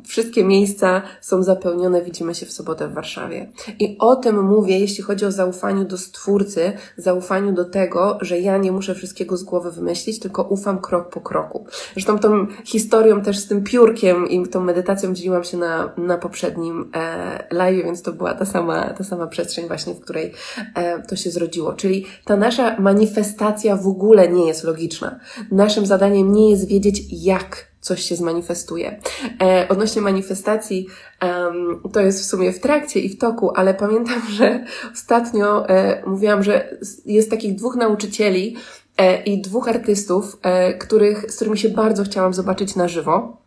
Wszystkie 0.06 0.44
miejsca 0.44 1.02
są 1.22 1.44
zapełnione, 1.44 2.02
widzimy 2.02 2.36
się 2.36 2.46
w 2.46 2.52
sobotę 2.52 2.88
w 2.88 2.94
Warszawie. 2.94 3.52
I 3.80 3.96
o 4.00 4.16
tym 4.16 4.46
mówię, 4.46 4.80
jeśli 4.80 5.04
chodzi 5.04 5.26
o 5.26 5.32
zaufaniu 5.32 5.86
do 5.86 5.98
Stwórcy, 5.98 6.74
zaufaniu 6.98 7.54
do 7.54 7.66
tego, 7.66 8.18
że 8.22 8.40
ja 8.40 8.58
nie 8.58 8.72
muszę 8.72 8.96
wszystkiego 8.96 9.38
z 9.38 9.44
głowy 9.44 9.72
wymyślić, 9.72 10.20
tylko 10.20 10.44
ufam 10.44 10.82
krok 10.82 11.10
po 11.10 11.22
kroku. 11.22 11.66
Zresztą 11.94 12.20
tą 12.20 12.48
historią 12.66 13.22
też 13.22 13.38
z 13.38 13.48
tym 13.48 13.64
piórkiem 13.64 14.30
i 14.30 14.48
tą 14.48 14.64
medytacją 14.64 15.14
dzieliłam 15.14 15.44
się 15.44 15.58
na, 15.58 15.94
na 15.98 16.18
poprzednim 16.18 16.92
e, 16.96 17.48
live, 17.52 17.84
więc 17.84 18.02
to 18.02 18.14
była 18.14 18.34
ta 18.34 18.46
sama, 18.46 18.94
ta 18.94 19.04
sama 19.04 19.28
przestrzeń 19.28 19.68
właśnie, 19.68 19.94
w 19.94 20.00
której 20.00 20.34
e, 20.76 21.02
to 21.02 21.16
się 21.16 21.32
zrodziło. 21.32 21.74
Czyli 21.74 22.06
ta 22.26 22.38
nasza 22.38 22.80
manifestacja 22.80 23.76
w 23.76 23.88
ogóle 23.88 24.28
nie 24.28 24.48
jest 24.48 24.64
logiczna. 24.64 25.20
Naszym 25.52 25.86
zadaniem 25.86 26.32
nie 26.32 26.52
jest 26.52 26.68
wiedzieć, 26.68 27.02
jak 27.12 27.69
coś 27.82 28.02
się 28.02 28.16
zmanifestuje. 28.16 29.00
E, 29.42 29.68
odnośnie 29.70 30.02
manifestacji, 30.02 30.88
um, 31.22 31.82
to 31.94 32.00
jest 32.00 32.22
w 32.22 32.26
sumie 32.26 32.52
w 32.52 32.60
trakcie 32.60 33.00
i 33.00 33.10
w 33.10 33.18
toku, 33.18 33.52
ale 33.56 33.74
pamiętam, 33.74 34.22
że 34.38 34.66
ostatnio 34.94 35.70
e, 35.70 36.04
mówiłam, 36.06 36.44
że 36.44 36.78
jest 37.06 37.30
takich 37.30 37.56
dwóch 37.56 37.76
nauczycieli 37.76 38.56
e, 38.98 39.24
i 39.24 39.42
dwóch 39.42 39.68
artystów, 39.68 40.40
e, 40.42 40.74
których, 40.74 41.32
z 41.32 41.36
którymi 41.36 41.58
się 41.58 41.70
bardzo 41.70 42.04
chciałam 42.04 42.34
zobaczyć 42.34 42.76
na 42.76 42.88
żywo. 42.88 43.38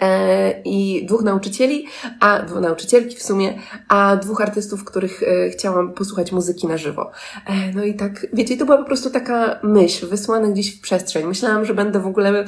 E, 0.00 0.62
i 0.64 1.06
dwóch 1.06 1.22
nauczycieli, 1.22 1.86
a 2.20 2.42
dwóch 2.42 2.60
nauczycielki 2.60 3.16
w 3.16 3.22
sumie, 3.22 3.58
a 3.88 4.16
dwóch 4.16 4.40
artystów, 4.40 4.84
których 4.84 5.22
e, 5.22 5.50
chciałam 5.50 5.92
posłuchać 5.92 6.32
muzyki 6.32 6.66
na 6.66 6.76
żywo. 6.76 7.10
E, 7.46 7.72
no 7.74 7.84
i 7.84 7.94
tak, 7.94 8.26
wiecie, 8.32 8.56
to 8.56 8.64
była 8.64 8.78
po 8.78 8.84
prostu 8.84 9.10
taka 9.10 9.60
myśl 9.62 10.08
wysłana 10.08 10.48
gdzieś 10.48 10.78
w 10.78 10.80
przestrzeń. 10.80 11.26
Myślałam, 11.26 11.64
że 11.64 11.74
będę 11.74 12.00
w 12.00 12.06
ogóle 12.06 12.44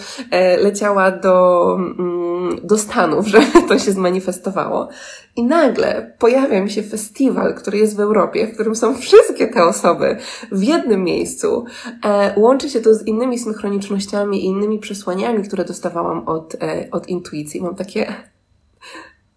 leciała 0.58 1.10
do, 1.10 1.76
mm, 1.98 2.66
do 2.66 2.78
Stanów, 2.78 3.26
żeby 3.32 3.68
to 3.68 3.78
się 3.78 3.92
zmanifestowało. 3.92 4.88
I 5.36 5.44
nagle 5.44 6.14
pojawia 6.18 6.60
mi 6.60 6.70
się 6.70 6.82
festiwal, 6.82 7.54
który 7.54 7.78
jest 7.78 7.96
w 7.96 8.00
Europie, 8.00 8.46
w 8.46 8.54
którym 8.54 8.76
są 8.76 8.94
wszystkie 8.96 9.48
te 9.48 9.64
osoby 9.64 10.16
w 10.52 10.62
jednym 10.62 11.04
miejscu. 11.04 11.64
Łączy 12.36 12.70
się 12.70 12.80
to 12.80 12.94
z 12.94 13.06
innymi 13.06 13.38
synchronicznościami 13.38 14.44
i 14.44 14.44
innymi 14.44 14.78
przesłaniami, 14.78 15.44
które 15.44 15.64
dostawałam 15.64 16.28
od, 16.28 16.56
od 16.90 17.08
intuicji. 17.08 17.31
Mam 17.60 17.74
takie 17.74 18.14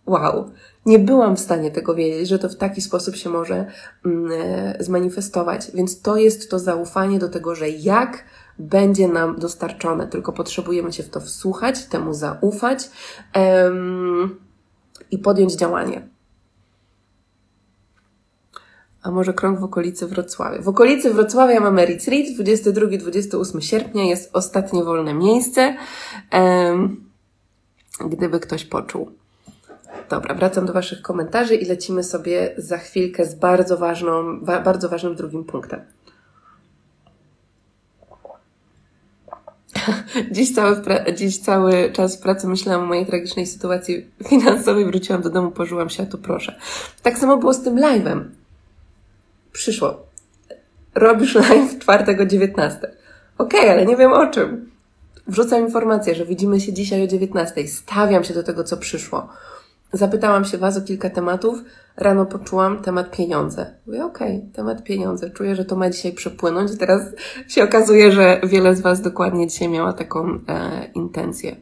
wow. 0.05 0.51
Nie 0.85 0.99
byłam 0.99 1.35
w 1.35 1.39
stanie 1.39 1.71
tego 1.71 1.95
wiedzieć, 1.95 2.29
że 2.29 2.39
to 2.39 2.49
w 2.49 2.55
taki 2.55 2.81
sposób 2.81 3.15
się 3.15 3.29
może 3.29 3.65
mm, 4.05 4.31
e, 4.31 4.83
zmanifestować. 4.83 5.71
Więc 5.73 6.01
to 6.01 6.17
jest 6.17 6.51
to 6.51 6.59
zaufanie 6.59 7.19
do 7.19 7.29
tego, 7.29 7.55
że 7.55 7.69
jak 7.69 8.23
będzie 8.59 9.07
nam 9.07 9.39
dostarczone, 9.39 10.07
tylko 10.07 10.33
potrzebujemy 10.33 10.93
się 10.93 11.03
w 11.03 11.09
to 11.09 11.19
wsłuchać, 11.19 11.85
temu 11.85 12.13
zaufać. 12.13 12.89
Um, 13.35 14.39
i 15.11 15.17
podjąć 15.17 15.53
działanie. 15.53 16.07
A 19.03 19.11
może 19.11 19.33
krąg 19.33 19.59
w 19.59 19.63
okolicy 19.63 20.07
Wrocławia? 20.07 20.61
W 20.61 20.67
okolicy 20.67 21.13
Wrocławia 21.13 21.59
mamy 21.59 21.85
retreat 21.85 22.27
22-28 22.39 23.59
sierpnia, 23.61 24.03
jest 24.03 24.29
ostatnie 24.33 24.83
wolne 24.83 25.13
miejsce. 25.13 25.75
Gdyby 27.99 28.39
ktoś 28.39 28.65
poczuł. 28.65 29.11
dobra, 30.09 30.35
wracam 30.35 30.65
do 30.65 30.73
Waszych 30.73 31.01
komentarzy 31.01 31.55
i 31.55 31.65
lecimy 31.65 32.03
sobie 32.03 32.53
za 32.57 32.77
chwilkę 32.77 33.25
z 33.25 33.35
bardzo, 33.35 33.77
ważną, 33.77 34.39
wa 34.45 34.59
bardzo 34.59 34.89
ważnym 34.89 35.15
drugim 35.15 35.43
punktem. 35.43 35.81
Dziś 40.31 40.55
cały, 40.55 40.81
dziś 41.15 41.39
cały 41.39 41.91
czas 41.91 42.17
w 42.17 42.21
pracy 42.21 42.47
myślałam 42.47 42.83
o 42.83 42.85
mojej 42.85 43.05
tragicznej 43.05 43.45
sytuacji 43.47 44.05
finansowej. 44.29 44.85
Wróciłam 44.85 45.21
do 45.21 45.29
domu, 45.29 45.51
pożyłam 45.51 45.89
się, 45.89 46.03
a 46.03 46.05
tu 46.05 46.17
proszę. 46.17 46.55
Tak 47.03 47.17
samo 47.17 47.37
było 47.37 47.53
z 47.53 47.63
tym 47.63 47.75
live'em. 47.75 48.23
Przyszło. 49.51 50.05
Robisz 50.95 51.35
live 51.35 51.79
czwartego 51.79 52.25
19. 52.25 52.77
Okej, 53.37 53.59
okay, 53.59 53.71
ale 53.71 53.85
nie 53.85 53.95
wiem 53.95 54.13
o 54.13 54.27
czym. 54.27 54.74
Wrzucam 55.27 55.61
informację, 55.61 56.15
że 56.15 56.25
widzimy 56.25 56.59
się 56.59 56.73
dzisiaj 56.73 57.03
o 57.03 57.07
19. 57.07 57.67
Stawiam 57.67 58.23
się 58.23 58.33
do 58.33 58.43
tego, 58.43 58.63
co 58.63 58.77
przyszło. 58.77 59.27
Zapytałam 59.93 60.45
się 60.45 60.57
Was 60.57 60.77
o 60.77 60.81
kilka 60.81 61.09
tematów. 61.09 61.59
Rano 61.97 62.25
poczułam 62.25 62.81
temat 62.81 63.11
pieniądze. 63.11 63.75
Mówię, 63.87 64.05
okej, 64.05 64.37
okay, 64.37 64.49
temat 64.53 64.83
pieniądze. 64.83 65.29
Czuję, 65.29 65.55
że 65.55 65.65
to 65.65 65.75
ma 65.75 65.89
dzisiaj 65.89 66.13
przepłynąć. 66.13 66.77
Teraz 66.77 67.01
się 67.47 67.63
okazuje, 67.63 68.11
że 68.11 68.41
wiele 68.43 68.75
z 68.75 68.81
Was 68.81 69.01
dokładnie 69.01 69.47
dzisiaj 69.47 69.69
miała 69.69 69.93
taką 69.93 70.39
e, 70.47 70.85
intencję. 70.95 71.55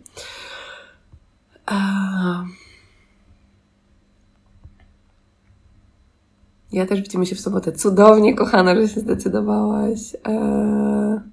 Ja 6.72 6.86
też 6.86 7.02
widzimy 7.02 7.26
się 7.26 7.36
w 7.36 7.40
sobotę. 7.40 7.72
Cudownie, 7.72 8.36
kochana, 8.36 8.76
że 8.76 8.88
się 8.88 9.00
zdecydowałaś. 9.00 10.16
E... 10.28 11.33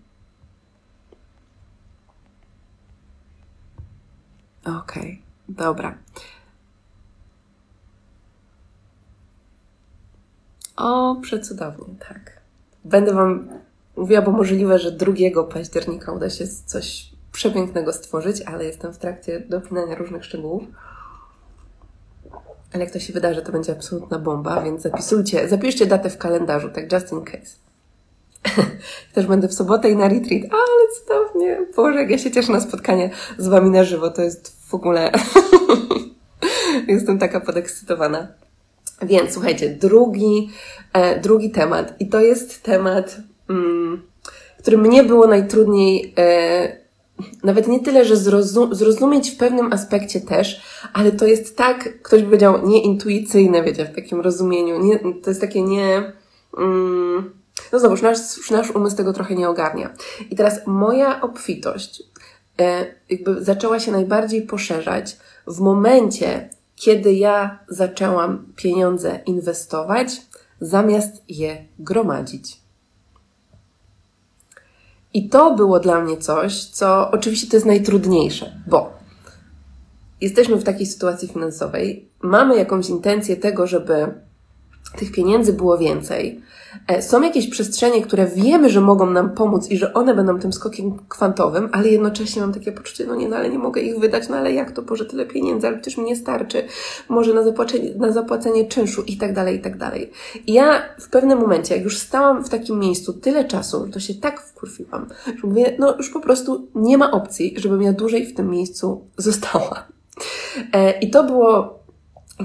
Okej, 4.64 4.78
okay, 4.78 5.18
dobra. 5.48 5.98
O, 10.76 11.16
przecudownie, 11.22 11.94
tak. 12.08 12.40
Będę 12.84 13.14
Wam 13.14 13.48
mówiła, 13.96 14.22
bo 14.22 14.30
możliwe, 14.30 14.78
że 14.78 14.92
2 14.92 15.12
października 15.52 16.12
uda 16.12 16.30
się 16.30 16.46
coś 16.46 17.10
przepięknego 17.32 17.92
stworzyć, 17.92 18.42
ale 18.42 18.64
jestem 18.64 18.92
w 18.92 18.98
trakcie 18.98 19.40
dopinania 19.40 19.94
różnych 19.94 20.24
szczegółów. 20.24 20.62
Ale 22.72 22.84
jak 22.84 22.92
to 22.92 23.00
się 23.00 23.12
wydarzy, 23.12 23.42
to 23.42 23.52
będzie 23.52 23.72
absolutna 23.72 24.18
bomba, 24.18 24.62
więc 24.62 24.82
zapisujcie, 24.82 25.48
zapiszcie 25.48 25.86
datę 25.86 26.10
w 26.10 26.18
kalendarzu, 26.18 26.68
tak 26.68 26.92
just 26.92 27.12
in 27.12 27.24
case. 27.24 27.69
Też 29.14 29.26
będę 29.26 29.48
w 29.48 29.54
sobotę 29.54 29.90
i 29.90 29.96
na 29.96 30.08
retreat. 30.08 30.42
Ale 30.42 30.88
cudownie. 30.98 31.66
Boże, 31.76 31.98
jak 31.98 32.10
ja 32.10 32.18
się 32.18 32.30
cieszę 32.30 32.52
na 32.52 32.60
spotkanie 32.60 33.10
z 33.38 33.48
Wami 33.48 33.70
na 33.70 33.84
żywo. 33.84 34.10
To 34.10 34.22
jest 34.22 34.56
w 34.68 34.74
ogóle... 34.74 35.12
Jestem 36.88 37.18
taka 37.18 37.40
podekscytowana. 37.40 38.28
Więc 39.02 39.32
słuchajcie, 39.32 39.68
drugi, 39.68 40.50
e, 40.92 41.20
drugi 41.20 41.50
temat. 41.50 41.94
I 42.00 42.08
to 42.08 42.20
jest 42.20 42.62
temat, 42.62 43.16
mm, 43.50 44.02
który 44.58 44.78
mnie 44.78 45.04
było 45.04 45.26
najtrudniej, 45.26 46.14
e, 46.18 46.80
nawet 47.44 47.68
nie 47.68 47.80
tyle, 47.80 48.04
że 48.04 48.16
zrozum 48.16 48.74
zrozumieć 48.74 49.30
w 49.30 49.36
pewnym 49.36 49.72
aspekcie 49.72 50.20
też, 50.20 50.62
ale 50.92 51.12
to 51.12 51.26
jest 51.26 51.56
tak, 51.56 52.02
ktoś 52.02 52.20
by 52.20 52.26
powiedział, 52.26 52.68
nieintuicyjne, 52.68 53.62
wiecie, 53.62 53.84
w 53.84 53.94
takim 53.94 54.20
rozumieniu. 54.20 54.78
Nie, 54.78 54.98
to 54.98 55.30
jest 55.30 55.40
takie 55.40 55.62
nie... 55.62 56.12
Mm, 56.58 57.39
no 57.72 57.78
znowu, 57.78 58.02
nasz, 58.02 58.50
nasz 58.50 58.70
umysł 58.70 58.96
tego 58.96 59.12
trochę 59.12 59.34
nie 59.34 59.48
ogarnia. 59.48 59.94
I 60.30 60.36
teraz 60.36 60.66
moja 60.66 61.20
obfitość 61.20 62.02
e, 62.60 62.86
jakby 63.10 63.44
zaczęła 63.44 63.80
się 63.80 63.92
najbardziej 63.92 64.42
poszerzać 64.42 65.16
w 65.46 65.60
momencie, 65.60 66.50
kiedy 66.76 67.12
ja 67.12 67.58
zaczęłam 67.68 68.52
pieniądze 68.56 69.20
inwestować, 69.26 70.22
zamiast 70.60 71.22
je 71.28 71.64
gromadzić. 71.78 72.60
I 75.14 75.28
to 75.28 75.54
było 75.54 75.80
dla 75.80 76.00
mnie 76.00 76.16
coś, 76.16 76.64
co 76.64 77.10
oczywiście 77.10 77.48
to 77.48 77.56
jest 77.56 77.66
najtrudniejsze, 77.66 78.52
bo 78.66 78.92
jesteśmy 80.20 80.56
w 80.56 80.64
takiej 80.64 80.86
sytuacji 80.86 81.28
finansowej, 81.28 82.08
mamy 82.22 82.56
jakąś 82.56 82.88
intencję 82.88 83.36
tego, 83.36 83.66
żeby 83.66 84.14
tych 84.98 85.12
pieniędzy 85.12 85.52
było 85.52 85.78
więcej, 85.78 86.42
E, 86.88 87.02
są 87.02 87.22
jakieś 87.22 87.48
przestrzenie, 87.48 88.02
które 88.02 88.26
wiemy, 88.26 88.70
że 88.70 88.80
mogą 88.80 89.10
nam 89.10 89.30
pomóc 89.30 89.70
i 89.70 89.78
że 89.78 89.94
one 89.94 90.14
będą 90.14 90.38
tym 90.38 90.52
skokiem 90.52 90.98
kwantowym, 91.08 91.68
ale 91.72 91.88
jednocześnie 91.88 92.42
mam 92.42 92.52
takie 92.52 92.72
poczucie, 92.72 93.06
no 93.06 93.14
nie, 93.14 93.28
no 93.28 93.36
ale 93.36 93.50
nie 93.50 93.58
mogę 93.58 93.80
ich 93.80 93.98
wydać, 93.98 94.28
no 94.28 94.36
ale 94.36 94.52
jak 94.52 94.72
to, 94.72 94.82
Boże, 94.82 95.04
tyle 95.04 95.26
pieniędzy, 95.26 95.66
ale 95.66 95.76
przecież 95.76 95.98
mi 95.98 96.04
nie 96.04 96.16
starczy, 96.16 96.62
może 97.08 97.34
na 97.34 97.42
zapłacenie, 97.42 97.94
na 97.96 98.12
zapłacenie 98.12 98.64
czynszu 98.64 99.02
i 99.02 99.16
tak 99.16 99.34
dalej, 99.34 99.56
i 99.56 99.60
tak 99.60 99.78
dalej. 99.78 100.10
I 100.46 100.52
ja 100.52 100.82
w 101.00 101.08
pewnym 101.08 101.38
momencie, 101.38 101.74
jak 101.74 101.84
już 101.84 101.98
stałam 101.98 102.44
w 102.44 102.48
takim 102.48 102.78
miejscu 102.78 103.12
tyle 103.12 103.44
czasu, 103.44 103.88
to 103.92 104.00
się 104.00 104.14
tak 104.14 104.40
wkurwiłam, 104.40 105.06
że 105.26 105.46
mówię, 105.46 105.76
no 105.78 105.96
już 105.96 106.10
po 106.10 106.20
prostu 106.20 106.68
nie 106.74 106.98
ma 106.98 107.10
opcji, 107.10 107.54
żebym 107.58 107.82
ja 107.82 107.92
dłużej 107.92 108.26
w 108.26 108.34
tym 108.34 108.50
miejscu 108.50 109.04
została. 109.16 109.86
E, 110.72 110.98
I 110.98 111.10
to 111.10 111.24
było 111.24 111.79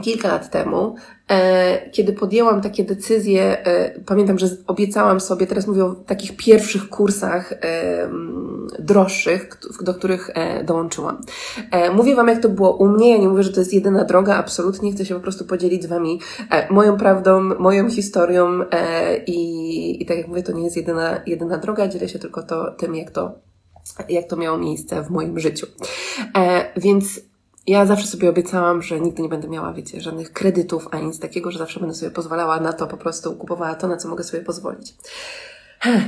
kilka 0.01 0.27
lat 0.27 0.51
temu, 0.51 0.95
e, 1.29 1.89
kiedy 1.89 2.13
podjęłam 2.13 2.61
takie 2.61 2.83
decyzje, 2.83 3.65
e, 3.65 3.99
pamiętam, 4.05 4.39
że 4.39 4.47
obiecałam 4.67 5.19
sobie, 5.19 5.47
teraz 5.47 5.67
mówię 5.67 5.85
o 5.85 5.95
takich 5.95 6.35
pierwszych 6.35 6.89
kursach 6.89 7.53
e, 7.53 8.09
droższych, 8.79 9.49
do 9.81 9.93
których 9.93 10.29
e, 10.33 10.63
dołączyłam. 10.63 11.21
E, 11.71 11.91
mówię 11.91 12.15
Wam, 12.15 12.27
jak 12.27 12.41
to 12.41 12.49
było 12.49 12.75
u 12.75 12.87
mnie, 12.87 13.11
ja 13.11 13.17
nie 13.17 13.27
mówię, 13.27 13.43
że 13.43 13.53
to 13.53 13.59
jest 13.59 13.73
jedyna 13.73 14.03
droga, 14.03 14.35
absolutnie 14.35 14.91
chcę 14.91 15.05
się 15.05 15.15
po 15.15 15.21
prostu 15.21 15.45
podzielić 15.45 15.83
z 15.83 15.85
Wami 15.85 16.19
e, 16.51 16.73
moją 16.73 16.97
prawdą, 16.97 17.41
moją 17.41 17.89
historią 17.89 18.59
i, 19.27 20.01
i 20.03 20.05
tak 20.05 20.17
jak 20.17 20.27
mówię, 20.27 20.43
to 20.43 20.51
nie 20.51 20.63
jest 20.63 20.77
jedyna, 20.77 21.21
jedyna 21.25 21.57
droga, 21.57 21.87
dzielę 21.87 22.09
się 22.09 22.19
tylko 22.19 22.43
to, 22.43 22.71
tym, 22.71 22.95
jak 22.95 23.11
to, 23.11 23.31
jak 24.09 24.27
to 24.27 24.35
miało 24.35 24.57
miejsce 24.57 25.03
w 25.03 25.09
moim 25.09 25.39
życiu. 25.39 25.67
Więc 26.77 27.21
ja 27.67 27.85
zawsze 27.85 28.07
sobie 28.07 28.29
obiecałam, 28.29 28.81
że 28.81 28.99
nigdy 28.99 29.21
nie 29.21 29.29
będę 29.29 29.47
miała, 29.47 29.73
wiecie, 29.73 30.01
żadnych 30.01 30.33
kredytów, 30.33 30.87
ani 30.91 31.07
nic 31.07 31.19
takiego, 31.19 31.51
że 31.51 31.59
zawsze 31.59 31.79
będę 31.79 31.95
sobie 31.95 32.11
pozwalała 32.11 32.59
na 32.59 32.73
to, 32.73 32.87
po 32.87 32.97
prostu 32.97 33.35
kupowała 33.35 33.75
to, 33.75 33.87
na 33.87 33.97
co 33.97 34.07
mogę 34.07 34.23
sobie 34.23 34.43
pozwolić. 34.43 34.95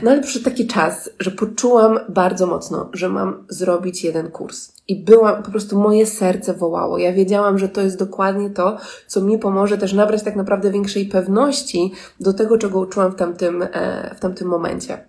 No 0.03 0.11
ale 0.11 0.21
przyszedł 0.21 0.45
taki 0.45 0.67
czas, 0.67 1.09
że 1.19 1.31
poczułam 1.31 1.99
bardzo 2.09 2.47
mocno, 2.47 2.89
że 2.93 3.09
mam 3.09 3.45
zrobić 3.49 4.03
jeden 4.03 4.31
kurs. 4.31 4.71
I 4.87 4.95
byłam, 4.95 5.43
po 5.43 5.51
prostu 5.51 5.79
moje 5.79 6.05
serce 6.05 6.53
wołało. 6.53 6.97
Ja 6.97 7.13
wiedziałam, 7.13 7.57
że 7.57 7.69
to 7.69 7.81
jest 7.81 7.99
dokładnie 7.99 8.49
to, 8.49 8.77
co 9.07 9.21
mi 9.21 9.37
pomoże 9.37 9.77
też 9.77 9.93
nabrać 9.93 10.23
tak 10.23 10.35
naprawdę 10.35 10.71
większej 10.71 11.05
pewności 11.05 11.93
do 12.19 12.33
tego, 12.33 12.57
czego 12.57 12.79
uczyłam 12.79 13.11
w 13.11 13.15
tamtym, 13.15 13.61
e, 13.61 14.15
w 14.15 14.19
tamtym 14.19 14.47
momencie 14.47 15.07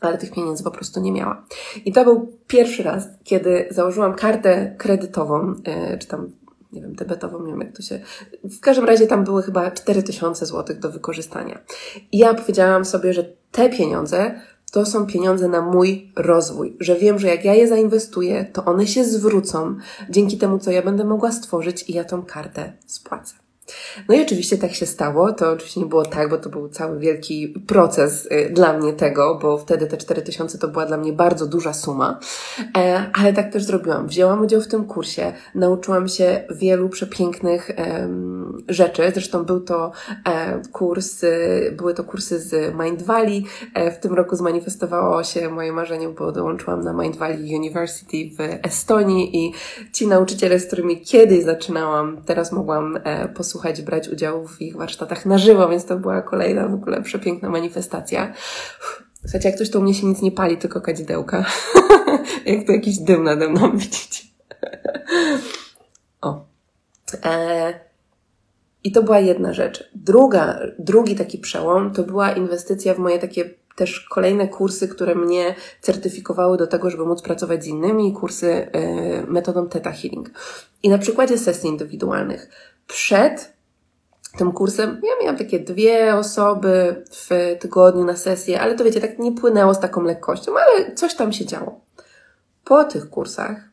ale 0.00 0.18
tych 0.18 0.32
pieniędzy 0.32 0.64
po 0.64 0.70
prostu 0.70 1.00
nie 1.00 1.12
miała. 1.12 1.44
I 1.84 1.92
to 1.92 2.04
był 2.04 2.32
pierwszy 2.46 2.82
raz, 2.82 3.08
kiedy 3.24 3.68
założyłam 3.70 4.14
kartę 4.14 4.74
kredytową, 4.78 5.54
yy, 5.90 5.98
czy 5.98 6.08
tam, 6.08 6.30
nie 6.72 6.82
wiem, 6.82 6.94
debetową, 6.94 7.42
nie 7.42 7.52
wiem 7.52 7.60
jak 7.60 7.76
to 7.76 7.82
się... 7.82 8.00
W 8.44 8.60
każdym 8.60 8.84
razie 8.84 9.06
tam 9.06 9.24
były 9.24 9.42
chyba 9.42 9.70
4000 9.70 10.46
zł 10.46 10.76
do 10.80 10.90
wykorzystania. 10.90 11.58
I 12.12 12.18
ja 12.18 12.34
powiedziałam 12.34 12.84
sobie, 12.84 13.12
że 13.12 13.24
te 13.52 13.70
pieniądze 13.70 14.40
to 14.72 14.86
są 14.86 15.06
pieniądze 15.06 15.48
na 15.48 15.60
mój 15.60 16.12
rozwój, 16.16 16.76
że 16.80 16.96
wiem, 16.96 17.18
że 17.18 17.28
jak 17.28 17.44
ja 17.44 17.54
je 17.54 17.68
zainwestuję, 17.68 18.44
to 18.52 18.64
one 18.64 18.86
się 18.86 19.04
zwrócą 19.04 19.76
dzięki 20.10 20.38
temu, 20.38 20.58
co 20.58 20.70
ja 20.70 20.82
będę 20.82 21.04
mogła 21.04 21.32
stworzyć 21.32 21.90
i 21.90 21.92
ja 21.92 22.04
tą 22.04 22.22
kartę 22.22 22.72
spłacę. 22.86 23.34
No 24.08 24.14
i 24.14 24.22
oczywiście 24.22 24.58
tak 24.58 24.74
się 24.74 24.86
stało. 24.86 25.32
To 25.32 25.50
oczywiście 25.50 25.80
nie 25.80 25.86
było 25.86 26.04
tak, 26.04 26.30
bo 26.30 26.38
to 26.38 26.50
był 26.50 26.68
cały 26.68 26.98
wielki 26.98 27.48
proces 27.48 28.26
y, 28.26 28.50
dla 28.52 28.78
mnie 28.78 28.92
tego, 28.92 29.38
bo 29.42 29.58
wtedy 29.58 29.86
te 29.86 29.96
4000 29.96 30.58
to 30.58 30.68
była 30.68 30.86
dla 30.86 30.96
mnie 30.96 31.12
bardzo 31.12 31.46
duża 31.46 31.72
suma. 31.72 32.20
E, 32.76 33.10
ale 33.14 33.32
tak 33.32 33.52
też 33.52 33.62
zrobiłam. 33.62 34.06
Wzięłam 34.06 34.42
udział 34.42 34.60
w 34.60 34.68
tym 34.68 34.84
kursie, 34.84 35.32
nauczyłam 35.54 36.08
się 36.08 36.44
wielu 36.50 36.88
przepięknych 36.88 37.70
rzeczy. 38.68 39.10
Zresztą 39.14 39.44
był 39.44 39.60
to 39.60 39.92
e, 40.24 40.62
kurs, 40.72 41.22
y, 41.24 41.74
były 41.76 41.94
to 41.94 42.04
kursy 42.04 42.40
z 42.40 42.74
Mind 42.74 43.02
Valley. 43.02 43.44
E, 43.74 43.90
w 43.90 43.98
tym 43.98 44.14
roku 44.14 44.36
zmanifestowało 44.36 45.24
się 45.24 45.48
moje 45.48 45.72
marzenie, 45.72 46.08
bo 46.08 46.32
dołączyłam 46.32 46.80
na 46.80 46.92
Mind 46.92 47.16
Valley 47.16 47.56
University 47.56 48.16
w 48.16 48.66
Estonii 48.66 49.46
i 49.46 49.52
ci 49.92 50.06
nauczyciele, 50.06 50.60
z 50.60 50.66
którymi 50.66 51.00
kiedyś 51.00 51.44
zaczynałam, 51.44 52.22
teraz 52.26 52.52
mogłam 52.52 52.98
posłuchać 53.34 53.57
słuchać, 53.58 53.82
brać 53.82 54.08
udział 54.08 54.46
w 54.46 54.62
ich 54.62 54.76
warsztatach 54.76 55.26
na 55.26 55.38
żywo, 55.38 55.68
więc 55.68 55.84
to 55.84 55.96
była 55.96 56.22
kolejna 56.22 56.68
w 56.68 56.74
ogóle 56.74 57.02
przepiękna 57.02 57.50
manifestacja. 57.50 58.32
Słuchajcie, 59.22 59.48
jak 59.48 59.56
ktoś 59.56 59.70
to 59.70 59.78
u 59.78 59.82
mnie 59.82 59.94
się 59.94 60.06
nic 60.06 60.22
nie 60.22 60.32
pali, 60.32 60.56
tylko 60.56 60.80
kadzidełka. 60.80 61.44
jak 62.46 62.66
to 62.66 62.72
jakiś 62.72 62.98
dym 62.98 63.24
nade 63.24 63.48
mną 63.48 63.72
widzicie. 63.76 64.24
o. 66.20 66.44
E, 67.24 67.80
I 68.84 68.92
to 68.92 69.02
była 69.02 69.18
jedna 69.18 69.52
rzecz. 69.52 69.90
Druga, 69.94 70.60
drugi 70.78 71.16
taki 71.16 71.38
przełom 71.38 71.92
to 71.92 72.02
była 72.02 72.32
inwestycja 72.32 72.94
w 72.94 72.98
moje 72.98 73.18
takie 73.18 73.50
też 73.76 74.00
kolejne 74.00 74.48
kursy, 74.48 74.88
które 74.88 75.14
mnie 75.14 75.54
certyfikowały 75.80 76.56
do 76.56 76.66
tego, 76.66 76.90
żeby 76.90 77.06
móc 77.06 77.22
pracować 77.22 77.64
z 77.64 77.66
innymi, 77.66 78.12
kursy 78.12 78.46
y, 78.46 78.70
metodą 79.26 79.68
Theta 79.68 79.92
Healing. 79.92 80.30
I 80.82 80.88
na 80.88 80.98
przykładzie 80.98 81.38
sesji 81.38 81.70
indywidualnych 81.70 82.50
przed 82.88 83.52
tym 84.38 84.52
kursem, 84.52 85.00
ja 85.04 85.12
miałam 85.22 85.38
takie 85.38 85.60
dwie 85.60 86.16
osoby 86.16 87.04
w 87.10 87.56
tygodniu 87.60 88.04
na 88.04 88.16
sesję, 88.16 88.60
ale 88.60 88.74
to 88.74 88.84
wiecie, 88.84 89.00
tak 89.00 89.18
nie 89.18 89.32
płynęło 89.32 89.74
z 89.74 89.80
taką 89.80 90.02
lekkością, 90.02 90.52
ale 90.58 90.94
coś 90.94 91.14
tam 91.14 91.32
się 91.32 91.46
działo. 91.46 91.80
Po 92.64 92.84
tych 92.84 93.10
kursach 93.10 93.68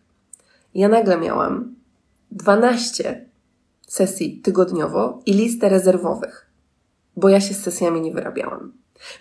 ja 0.76 0.88
nagle 0.88 1.18
miałam 1.18 1.76
12 2.32 3.26
sesji 3.88 4.42
tygodniowo 4.42 5.22
i 5.26 5.34
listę 5.34 5.70
rezerwowych, 5.70 6.50
bo 7.18 7.30
ja 7.30 7.42
się 7.42 7.54
z 7.54 7.64
sesjami 7.64 8.02
nie 8.02 8.12
wyrabiałam. 8.12 8.74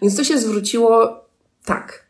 Więc 0.02 0.16
to 0.16 0.24
się 0.24 0.38
zwróciło 0.38 1.20
tak. 1.64 2.03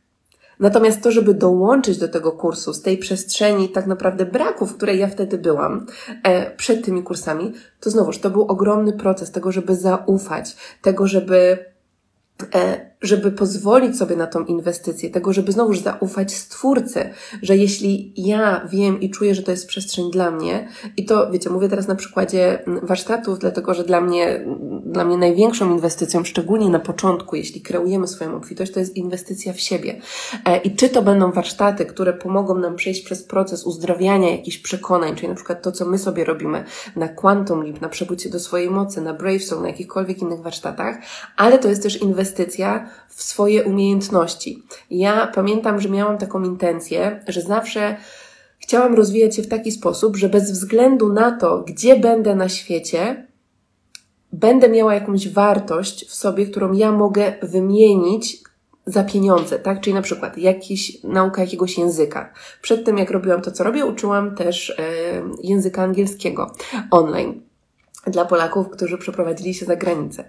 Natomiast 0.61 1.03
to, 1.03 1.11
żeby 1.11 1.35
dołączyć 1.35 1.99
do 1.99 2.09
tego 2.09 2.33
kursu 2.33 2.73
z 2.73 2.83
tej 2.83 2.99
przestrzeni 2.99 3.69
tak 3.69 3.87
naprawdę 3.87 4.27
braku, 4.27 4.67
w 4.67 4.77
której 4.77 4.99
ja 4.99 5.09
wtedy 5.09 5.39
byłam 5.39 5.87
e, 6.23 6.51
przed 6.57 6.85
tymi 6.85 7.03
kursami, 7.03 7.53
to 7.81 7.91
znowuż 7.91 8.19
to 8.19 8.31
był 8.31 8.43
ogromny 8.43 8.93
proces 8.93 9.31
tego, 9.31 9.53
żeby 9.53 9.77
zaufać, 9.77 10.57
tego, 10.83 11.07
żeby 11.07 11.59
E, 12.55 12.91
żeby 13.07 13.33
pozwolić 13.33 13.99
sobie 13.99 14.17
na 14.17 14.27
tą 14.27 14.45
inwestycję, 14.45 15.11
tego, 15.11 15.33
żeby 15.33 15.53
znowuż 15.53 15.79
zaufać 15.79 16.35
stwórcy, 16.35 17.11
że 17.43 17.57
jeśli 17.57 18.13
ja 18.17 18.69
wiem 18.71 19.01
i 19.01 19.11
czuję, 19.11 19.35
że 19.35 19.43
to 19.43 19.51
jest 19.51 19.67
przestrzeń 19.67 20.11
dla 20.11 20.31
mnie, 20.31 20.69
i 20.97 21.05
to, 21.05 21.31
wiecie, 21.31 21.51
mówię 21.51 21.69
teraz 21.69 21.89
na 21.89 21.95
przykładzie 21.95 22.65
warsztatów, 22.83 23.39
dlatego, 23.39 23.75
że 23.75 23.85
dla 23.85 24.01
mnie, 24.01 24.45
dla 24.87 25.05
mnie 25.05 25.17
największą 25.17 25.71
inwestycją, 25.71 26.25
szczególnie 26.25 26.69
na 26.69 26.81
początku, 26.81 27.37
jeśli 27.37 27.61
kreujemy 27.61 28.09
swoją 28.09 28.37
obfitość, 28.37 28.73
to 28.73 28.81
jest 28.81 28.97
inwestycja 28.97 29.53
w 29.53 29.61
siebie. 29.61 30.01
E, 30.45 30.57
I 30.57 30.77
czy 30.77 30.89
to 30.89 31.03
będą 31.03 31.33
warsztaty, 31.33 31.87
które 31.87 32.13
pomogą 32.13 32.59
nam 32.59 32.77
przejść 32.77 33.05
przez 33.05 33.23
proces 33.23 33.65
uzdrawiania 33.65 34.31
jakichś 34.31 34.59
przekonań, 34.59 35.17
czyli 35.17 35.29
na 35.29 35.35
przykład 35.35 35.63
to, 35.63 35.73
co 35.73 35.85
my 35.85 35.99
sobie 35.99 36.25
robimy 36.25 36.65
na 36.97 37.09
Quantum 37.09 37.63
Leap, 37.63 37.81
na 37.81 37.89
przebycie 37.89 38.31
do 38.31 38.41
swojej 38.41 38.71
mocy, 38.71 39.01
na 39.01 39.15
Brave 39.15 39.43
Soul, 39.43 39.63
na 39.63 39.69
jakichkolwiek 39.69 40.19
innych 40.19 40.41
warsztatach, 40.41 40.97
ale 41.37 41.59
to 41.59 41.69
jest 41.69 41.83
też 41.83 42.03
inwestycja 42.03 42.89
w 43.09 43.23
swoje 43.23 43.65
umiejętności. 43.65 44.63
Ja 44.91 45.27
pamiętam, 45.35 45.81
że 45.81 45.89
miałam 45.89 46.19
taką 46.19 46.43
intencję, 46.43 47.25
że 47.29 47.43
zawsze 47.43 47.97
chciałam 48.59 48.95
rozwijać 48.95 49.37
się 49.37 49.43
w 49.43 49.49
taki 49.49 49.73
sposób, 49.73 50.17
że 50.17 50.29
bez 50.29 50.51
względu 50.51 51.13
na 51.13 51.39
to, 51.39 51.65
gdzie 51.67 51.99
będę 51.99 52.35
na 52.35 52.49
świecie, 52.49 53.27
będę 54.33 54.69
miała 54.69 54.95
jakąś 54.95 55.29
wartość 55.29 56.09
w 56.09 56.15
sobie, 56.15 56.47
którą 56.47 56.73
ja 56.73 56.93
mogę 56.93 57.35
wymienić 57.43 58.39
za 58.87 59.05
pieniądze, 59.05 59.59
tak? 59.59 59.81
Czyli 59.81 59.95
na 59.95 60.03
przykład 60.03 60.39
jakiś, 60.39 61.03
nauka 61.03 61.43
jakiegoś 61.43 61.79
języka. 61.79 62.33
Przed 62.63 62.85
tym, 62.85 62.99
jak 62.99 63.11
robiłam 63.11 63.43
to, 63.43 63.53
co 63.53 63.65
robię, 63.65 63.87
uczyłam 63.87 64.35
też 64.35 64.71
e, 64.71 64.83
języka 65.43 65.83
angielskiego 65.83 66.51
online 66.91 67.41
dla 68.07 68.25
Polaków, 68.25 68.71
którzy 68.71 68.99
przeprowadzili 68.99 69.55
się 69.55 69.67
za 69.67 69.77
granicę. 69.77 70.25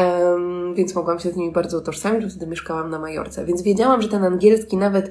Um, 0.00 0.74
więc 0.74 0.94
mogłam 0.94 1.18
się 1.18 1.30
z 1.30 1.36
nimi 1.36 1.52
bardzo 1.52 1.78
utożsamić, 1.78 2.24
bo 2.24 2.30
wtedy 2.30 2.46
mieszkałam 2.46 2.90
na 2.90 2.98
Majorce. 2.98 3.44
Więc 3.44 3.62
wiedziałam, 3.62 4.02
że 4.02 4.08
ten 4.08 4.24
angielski 4.24 4.76
nawet 4.76 5.10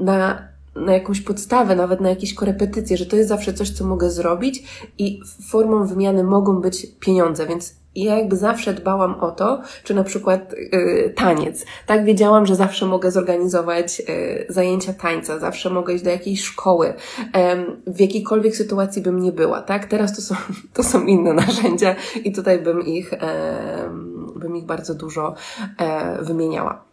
na, 0.00 0.48
na 0.86 0.92
jakąś 0.92 1.20
podstawę, 1.20 1.76
nawet 1.76 2.00
na 2.00 2.08
jakieś 2.08 2.34
korepetycje, 2.34 2.96
że 2.96 3.06
to 3.06 3.16
jest 3.16 3.28
zawsze 3.28 3.54
coś, 3.54 3.70
co 3.70 3.86
mogę 3.86 4.10
zrobić 4.10 4.62
i 4.98 5.20
formą 5.50 5.86
wymiany 5.86 6.24
mogą 6.24 6.60
być 6.60 6.86
pieniądze, 7.00 7.46
więc 7.46 7.78
ja 7.94 8.16
jakby 8.16 8.36
zawsze 8.36 8.74
dbałam 8.74 9.20
o 9.20 9.30
to, 9.30 9.62
czy 9.84 9.94
na 9.94 10.04
przykład 10.04 10.54
y, 10.54 11.12
taniec. 11.16 11.66
Tak, 11.86 12.04
wiedziałam, 12.04 12.46
że 12.46 12.56
zawsze 12.56 12.86
mogę 12.86 13.10
zorganizować 13.10 14.00
y, 14.00 14.46
zajęcia 14.48 14.92
tańca, 14.92 15.38
zawsze 15.38 15.70
mogę 15.70 15.94
iść 15.94 16.04
do 16.04 16.10
jakiejś 16.10 16.44
szkoły, 16.44 16.94
w 17.86 18.00
jakiejkolwiek 18.00 18.56
sytuacji 18.56 19.02
bym 19.02 19.20
nie 19.20 19.32
była, 19.32 19.62
tak? 19.62 19.86
Teraz 19.86 20.16
to 20.16 20.22
są, 20.22 20.34
to 20.74 20.82
są 20.82 21.06
inne 21.06 21.32
narzędzia 21.32 21.96
i 22.24 22.32
tutaj 22.32 22.58
bym 22.58 22.86
ich, 22.86 23.10
bym 24.36 24.56
ich 24.56 24.64
bardzo 24.64 24.94
dużo 24.94 25.34
e, 25.78 26.22
wymieniała. 26.22 26.87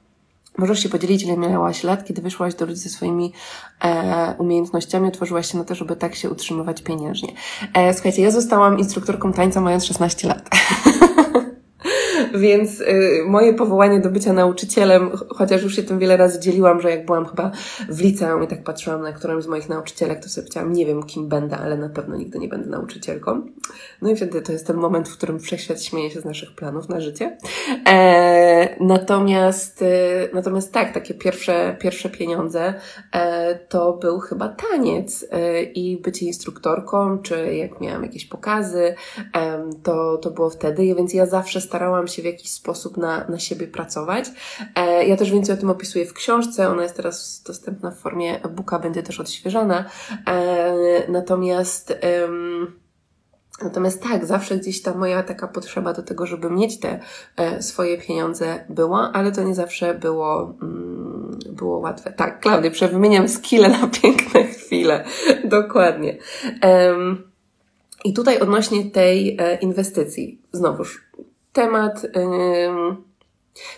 Możesz 0.57 0.83
się 0.83 0.89
podzielić, 0.89 1.23
ile 1.23 1.37
miałaś 1.37 1.83
lat, 1.83 2.05
kiedy 2.05 2.21
wyszłaś 2.21 2.55
do 2.55 2.65
ludzi 2.65 2.79
ze 2.79 2.89
swoimi 2.89 3.33
e, 3.83 4.35
umiejętnościami, 4.37 5.07
otworzyłaś 5.07 5.51
się 5.51 5.57
na 5.57 5.63
to, 5.63 5.75
żeby 5.75 5.95
tak 5.95 6.15
się 6.15 6.29
utrzymywać 6.29 6.81
pieniężnie. 6.81 7.33
E, 7.73 7.93
słuchajcie, 7.93 8.21
ja 8.21 8.31
zostałam 8.31 8.79
instruktorką 8.79 9.33
tańca 9.33 9.61
mając 9.61 9.85
16 9.85 10.27
lat. 10.27 10.49
Więc 12.35 12.81
y, 12.81 13.23
moje 13.27 13.53
powołanie 13.53 13.99
do 13.99 14.09
bycia 14.09 14.33
nauczycielem, 14.33 15.11
chociaż 15.29 15.63
już 15.63 15.75
się 15.75 15.83
tym 15.83 15.99
wiele 15.99 16.17
razy 16.17 16.39
dzieliłam, 16.39 16.81
że 16.81 16.89
jak 16.89 17.05
byłam 17.05 17.25
chyba 17.25 17.51
w 17.89 18.01
liceum 18.01 18.43
i 18.43 18.47
tak 18.47 18.63
patrzyłam 18.63 19.01
na 19.01 19.13
którąś 19.13 19.43
z 19.43 19.47
moich 19.47 19.69
nauczycielek, 19.69 20.23
to 20.23 20.29
sobie 20.29 20.45
powiedziałam, 20.45 20.73
nie 20.73 20.85
wiem 20.85 21.03
kim 21.03 21.27
będę, 21.27 21.57
ale 21.57 21.77
na 21.77 21.89
pewno 21.89 22.15
nigdy 22.15 22.39
nie 22.39 22.47
będę 22.47 22.69
nauczycielką. 22.69 23.41
No 24.01 24.09
i 24.09 24.15
wtedy 24.15 24.41
to 24.41 24.51
jest 24.51 24.67
ten 24.67 24.77
moment, 24.77 25.09
w 25.09 25.17
którym 25.17 25.39
wszechświat 25.39 25.83
śmieje 25.83 26.11
się 26.11 26.21
z 26.21 26.25
naszych 26.25 26.55
planów 26.55 26.89
na 26.89 27.01
życie. 27.01 27.37
E, 27.87 28.75
natomiast, 28.79 29.81
y, 29.81 29.85
natomiast 30.33 30.73
tak, 30.73 30.93
takie 30.93 31.13
pierwsze, 31.13 31.77
pierwsze 31.79 32.09
pieniądze 32.09 32.73
e, 33.11 33.55
to 33.55 33.93
był 33.93 34.19
chyba 34.19 34.49
taniec 34.49 35.25
e, 35.31 35.63
i 35.63 36.01
bycie 36.01 36.25
instruktorką, 36.25 37.17
czy 37.17 37.55
jak 37.55 37.81
miałam 37.81 38.03
jakieś 38.03 38.25
pokazy, 38.25 38.95
to, 39.83 40.17
to 40.17 40.31
było 40.31 40.49
wtedy, 40.49 40.95
więc 40.95 41.13
ja 41.13 41.25
zawsze 41.25 41.61
starałam 41.61 42.04
się 42.07 42.21
w 42.21 42.25
jakiś 42.25 42.51
sposób 42.51 42.97
na, 42.97 43.27
na 43.29 43.39
siebie 43.39 43.67
pracować. 43.67 44.25
E, 44.75 45.07
ja 45.07 45.17
też 45.17 45.31
więcej 45.31 45.55
o 45.55 45.57
tym 45.57 45.69
opisuję 45.69 46.05
w 46.05 46.13
książce, 46.13 46.69
ona 46.69 46.83
jest 46.83 46.95
teraz 46.95 47.43
dostępna 47.45 47.91
w 47.91 47.97
formie 47.97 48.43
e-booka, 48.43 48.79
będzie 48.79 49.03
też 49.03 49.19
odświeżana. 49.19 49.85
E, 50.27 51.11
natomiast 51.11 51.93
Natomiast 53.63 54.03
tak, 54.03 54.25
zawsze 54.25 54.57
gdzieś 54.57 54.81
ta 54.81 54.93
moja 54.93 55.23
taka 55.23 55.47
potrzeba 55.47 55.93
do 55.93 56.03
tego, 56.03 56.25
żeby 56.25 56.49
mieć 56.49 56.79
te 56.79 56.99
e, 57.37 57.61
swoje 57.61 57.97
pieniądze 57.97 58.65
była, 58.69 59.11
ale 59.13 59.31
to 59.31 59.43
nie 59.43 59.55
zawsze 59.55 59.93
było, 59.93 60.53
mm, 60.61 61.39
było 61.51 61.79
łatwe. 61.79 62.11
Tak, 62.11 62.39
Klaudia, 62.39 62.71
przewymieniam 62.71 63.27
skille 63.27 63.69
na 63.69 63.87
piękne 63.87 64.43
chwile. 64.43 65.05
Dokładnie. 65.43 66.17
Um, 66.63 67.31
I 68.05 68.13
tutaj 68.13 68.39
odnośnie 68.39 68.91
tej 68.91 69.37
e, 69.39 69.55
inwestycji, 69.55 70.41
znowuż 70.51 71.05
temat. 71.55 72.05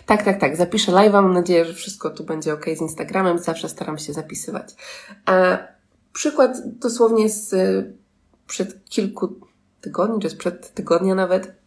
tak, 0.06 0.22
tak, 0.22 0.40
tak. 0.40 0.56
Zapiszę 0.56 0.92
live'a. 0.92 1.22
Mam 1.22 1.32
nadzieję, 1.32 1.64
że 1.64 1.74
wszystko 1.74 2.10
tu 2.10 2.24
będzie 2.24 2.54
ok 2.54 2.64
z 2.64 2.80
Instagramem. 2.80 3.38
Zawsze 3.38 3.68
staram 3.68 3.98
się 3.98 4.12
zapisywać. 4.12 4.74
A 5.26 5.58
przykład 6.12 6.56
dosłownie 6.64 7.28
z 7.28 7.54
przed 8.46 8.84
kilku 8.84 9.40
tygodni, 9.80 10.20
czy 10.20 10.30
sprzed 10.30 10.74
tygodnia 10.74 11.14
nawet. 11.14 11.57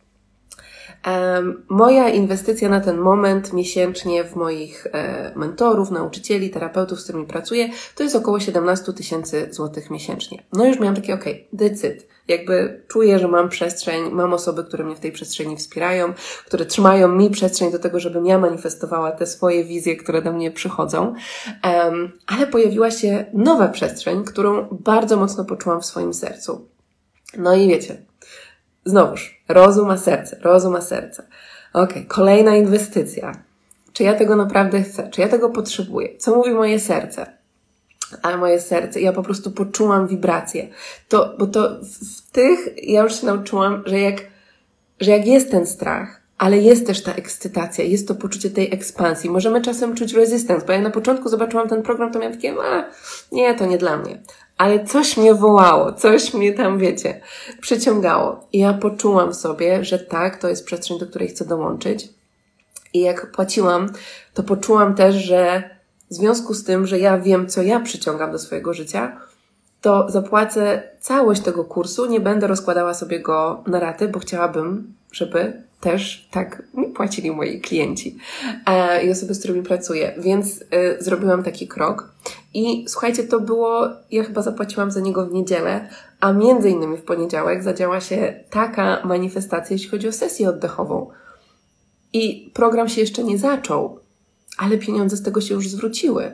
Moja 1.70 2.10
inwestycja 2.10 2.70
na 2.70 2.82
ten 2.82 2.98
moment 2.98 3.54
miesięcznie 3.54 4.24
w 4.24 4.36
moich 4.36 4.88
e, 4.92 5.32
mentorów, 5.36 5.92
nauczycieli, 5.92 6.50
terapeutów, 6.50 7.00
z 7.00 7.04
którymi 7.04 7.26
pracuję, 7.26 7.70
to 7.96 8.04
jest 8.04 8.16
około 8.16 8.40
17 8.40 8.94
tysięcy 8.94 9.48
złotych 9.52 9.90
miesięcznie. 9.90 10.44
No 10.54 10.66
już 10.66 10.80
miałam 10.80 10.96
takie, 10.96 11.14
ok, 11.14 11.26
decyd 11.54 12.12
jakby 12.28 12.84
czuję, 12.88 13.20
że 13.20 13.28
mam 13.28 13.50
przestrzeń, 13.50 14.12
mam 14.12 14.34
osoby, 14.34 14.64
które 14.64 14.84
mnie 14.84 14.96
w 14.96 15.00
tej 15.00 15.12
przestrzeni 15.12 15.58
wspierają, 15.58 16.14
które 16.46 16.66
trzymają 16.66 17.08
mi 17.08 17.30
przestrzeń 17.30 17.72
do 17.72 17.80
tego, 17.80 18.00
żebym 18.00 18.26
ja 18.26 18.38
manifestowała 18.38 19.12
te 19.12 19.28
swoje 19.28 19.64
wizje, 19.64 19.96
które 19.96 20.22
do 20.22 20.34
mnie 20.34 20.52
przychodzą. 20.52 21.14
Ale 22.28 22.48
pojawiła 22.48 22.92
się 22.92 23.26
nowa 23.34 23.68
przestrzeń, 23.68 24.24
którą 24.24 24.68
bardzo 24.72 25.18
mocno 25.18 25.46
poczułam 25.46 25.82
w 25.82 25.86
swoim 25.86 26.14
sercu. 26.14 26.68
No 27.38 27.56
i 27.56 27.68
wiecie, 27.68 28.06
znowuż, 28.86 29.44
rozum 29.50 29.90
a 29.90 29.98
serce, 29.98 30.38
rozum 30.42 30.76
a 30.76 30.82
serce. 30.82 31.24
Ok, 31.74 31.94
kolejna 32.08 32.56
inwestycja. 32.56 33.32
Czy 33.94 34.04
ja 34.04 34.14
tego 34.14 34.36
naprawdę 34.36 34.82
chcę? 34.82 35.10
Czy 35.10 35.22
ja 35.22 35.28
tego 35.28 35.50
potrzebuję? 35.50 36.18
Co 36.18 36.36
mówi 36.36 36.52
moje 36.52 36.80
serce? 36.80 37.42
ale 38.22 38.38
moje 38.38 38.60
serce, 38.60 39.02
ja 39.02 39.14
po 39.14 39.24
prostu 39.24 39.52
poczułam 39.52 40.08
wibrację. 40.08 40.68
To, 41.10 41.36
bo 41.40 41.48
to 41.48 41.70
w 42.02 42.32
tych 42.32 42.88
ja 42.90 43.04
już 43.04 43.20
się 43.20 43.26
nauczyłam, 43.26 43.84
że 43.86 44.00
jak, 44.00 44.22
że 45.00 45.12
jak 45.12 45.28
jest 45.28 45.52
ten 45.52 45.68
strach, 45.68 46.21
ale 46.42 46.58
jest 46.58 46.88
też 46.88 47.04
ta 47.04 47.14
ekscytacja, 47.14 47.84
jest 47.84 48.08
to 48.08 48.16
poczucie 48.16 48.50
tej 48.50 48.74
ekspansji. 48.74 49.30
Możemy 49.30 49.62
czasem 49.62 49.96
czuć 49.96 50.14
resistance, 50.14 50.66
bo 50.66 50.74
ja 50.74 50.82
na 50.82 50.90
początku 50.90 51.30
zobaczyłam 51.30 51.70
ten 51.70 51.84
program, 51.84 52.12
to 52.12 52.20
miałam 52.20 52.34
takie, 52.34 52.56
a 52.62 52.86
nie, 53.32 53.56
to 53.56 53.66
nie 53.66 53.78
dla 53.78 53.98
mnie. 53.98 54.22
Ale 54.58 54.86
coś 54.86 55.18
mnie 55.18 55.34
wołało, 55.34 55.94
coś 55.94 56.34
mnie 56.34 56.54
tam, 56.54 56.78
wiecie, 56.78 57.22
przyciągało. 57.60 58.48
I 58.54 58.60
ja 58.60 58.74
poczułam 58.74 59.34
sobie, 59.34 59.86
że 59.86 60.00
tak, 60.00 60.38
to 60.38 60.50
jest 60.50 60.66
przestrzeń, 60.66 61.00
do 61.00 61.08
której 61.08 61.28
chcę 61.28 61.46
dołączyć. 61.46 62.10
I 62.94 63.02
jak 63.02 63.32
płaciłam, 63.32 63.90
to 64.34 64.44
poczułam 64.44 64.96
też, 64.96 65.16
że 65.16 65.70
w 66.12 66.14
związku 66.14 66.54
z 66.54 66.64
tym, 66.64 66.88
że 66.88 67.00
ja 67.00 67.18
wiem, 67.20 67.48
co 67.48 67.62
ja 67.62 67.80
przyciągam 67.80 68.32
do 68.32 68.40
swojego 68.40 68.74
życia, 68.74 69.18
to 69.82 70.10
zapłacę 70.10 70.84
całość 71.00 71.42
tego 71.42 71.66
kursu, 71.66 72.06
nie 72.06 72.20
będę 72.20 72.48
rozkładała 72.48 72.94
sobie 72.94 73.20
go 73.20 73.64
na 73.68 73.80
raty, 73.80 74.08
bo 74.08 74.20
chciałabym, 74.20 74.94
żeby 75.12 75.71
też 75.82 76.28
tak 76.32 76.64
mi 76.74 76.88
płacili 76.88 77.32
moi 77.32 77.62
klienci 77.62 78.18
e, 78.66 79.04
i 79.04 79.12
osoby, 79.12 79.34
z 79.34 79.40
którymi 79.40 79.64
pracuję, 79.64 80.14
więc 80.18 80.64
e, 80.72 81.04
zrobiłam 81.04 81.44
taki 81.44 81.68
krok. 81.68 82.12
I 82.54 82.86
słuchajcie, 82.88 83.24
to 83.24 83.40
było, 83.40 83.90
ja 84.12 84.24
chyba 84.24 84.42
zapłaciłam 84.42 84.92
za 84.92 85.00
niego 85.00 85.26
w 85.26 85.34
niedzielę, 85.34 85.90
a 86.20 86.34
między 86.34 86.70
innymi 86.70 86.98
w 86.98 87.04
poniedziałek 87.04 87.64
zadziała 87.64 88.02
się 88.02 88.44
taka 88.50 89.02
manifestacja, 89.06 89.74
jeśli 89.74 89.90
chodzi 89.90 90.08
o 90.08 90.12
sesję 90.12 90.50
oddechową. 90.50 91.10
I 92.14 92.52
program 92.54 92.90
się 92.90 93.02
jeszcze 93.02 93.24
nie 93.24 93.38
zaczął, 93.38 94.00
ale 94.62 94.78
pieniądze 94.78 95.18
z 95.18 95.22
tego 95.22 95.42
się 95.42 95.54
już 95.54 95.70
zwróciły. 95.70 96.32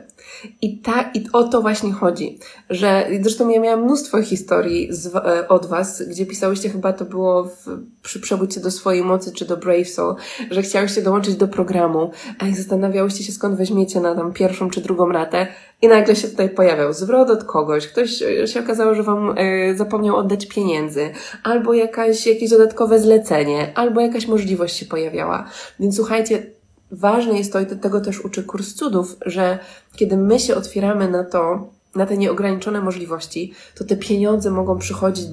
I, 0.62 0.78
ta, 0.78 1.10
I 1.14 1.26
o 1.32 1.44
to 1.44 1.60
właśnie 1.60 1.92
chodzi, 1.92 2.38
że 2.70 3.08
zresztą 3.20 3.48
ja 3.48 3.60
miałam 3.60 3.84
mnóstwo 3.84 4.22
historii 4.22 4.88
z, 4.90 5.16
e, 5.16 5.48
od 5.48 5.66
Was, 5.66 6.02
gdzie 6.02 6.26
pisałyście, 6.26 6.70
chyba 6.70 6.92
to 6.92 7.04
było 7.04 7.44
w, 7.44 7.66
przy 8.02 8.20
przebudźcie 8.20 8.60
do 8.60 8.70
swojej 8.70 9.04
mocy 9.04 9.32
czy 9.32 9.44
do 9.44 9.56
Brave 9.56 9.88
Soul, 9.88 10.14
że 10.50 10.62
chciałyście 10.62 11.02
dołączyć 11.02 11.34
do 11.34 11.48
programu, 11.48 12.10
a 12.38 12.46
i 12.46 12.54
zastanawiałyście 12.54 13.24
się 13.24 13.32
skąd 13.32 13.56
weźmiecie 13.56 14.00
na 14.00 14.14
tam 14.14 14.32
pierwszą 14.32 14.70
czy 14.70 14.80
drugą 14.80 15.12
ratę 15.12 15.46
i 15.82 15.88
nagle 15.88 16.16
się 16.16 16.28
tutaj 16.28 16.50
pojawiał 16.50 16.92
zwrot 16.92 17.30
od 17.30 17.44
kogoś, 17.44 17.86
ktoś 17.86 18.22
e, 18.22 18.48
się 18.48 18.60
okazało, 18.60 18.94
że 18.94 19.02
Wam 19.02 19.34
e, 19.38 19.76
zapomniał 19.76 20.16
oddać 20.16 20.46
pieniędzy, 20.46 21.10
albo 21.42 21.74
jakaś, 21.74 22.26
jakieś 22.26 22.50
dodatkowe 22.50 23.00
zlecenie, 23.00 23.72
albo 23.74 24.00
jakaś 24.00 24.26
możliwość 24.26 24.76
się 24.76 24.86
pojawiała. 24.86 25.50
Więc 25.80 25.96
słuchajcie, 25.96 26.57
ważne 26.90 27.38
jest 27.38 27.52
to, 27.52 27.60
i 27.60 27.66
tego 27.66 28.00
też 28.00 28.24
uczy 28.24 28.44
kurs 28.44 28.74
cudów, 28.74 29.16
że 29.26 29.58
kiedy 29.96 30.16
my 30.16 30.40
się 30.40 30.54
otwieramy 30.54 31.08
na 31.08 31.24
to, 31.24 31.68
na 31.94 32.06
te 32.06 32.16
nieograniczone 32.16 32.80
możliwości, 32.80 33.52
to 33.74 33.84
te 33.84 33.96
pieniądze 33.96 34.50
mogą 34.50 34.78
przychodzić 34.78 35.26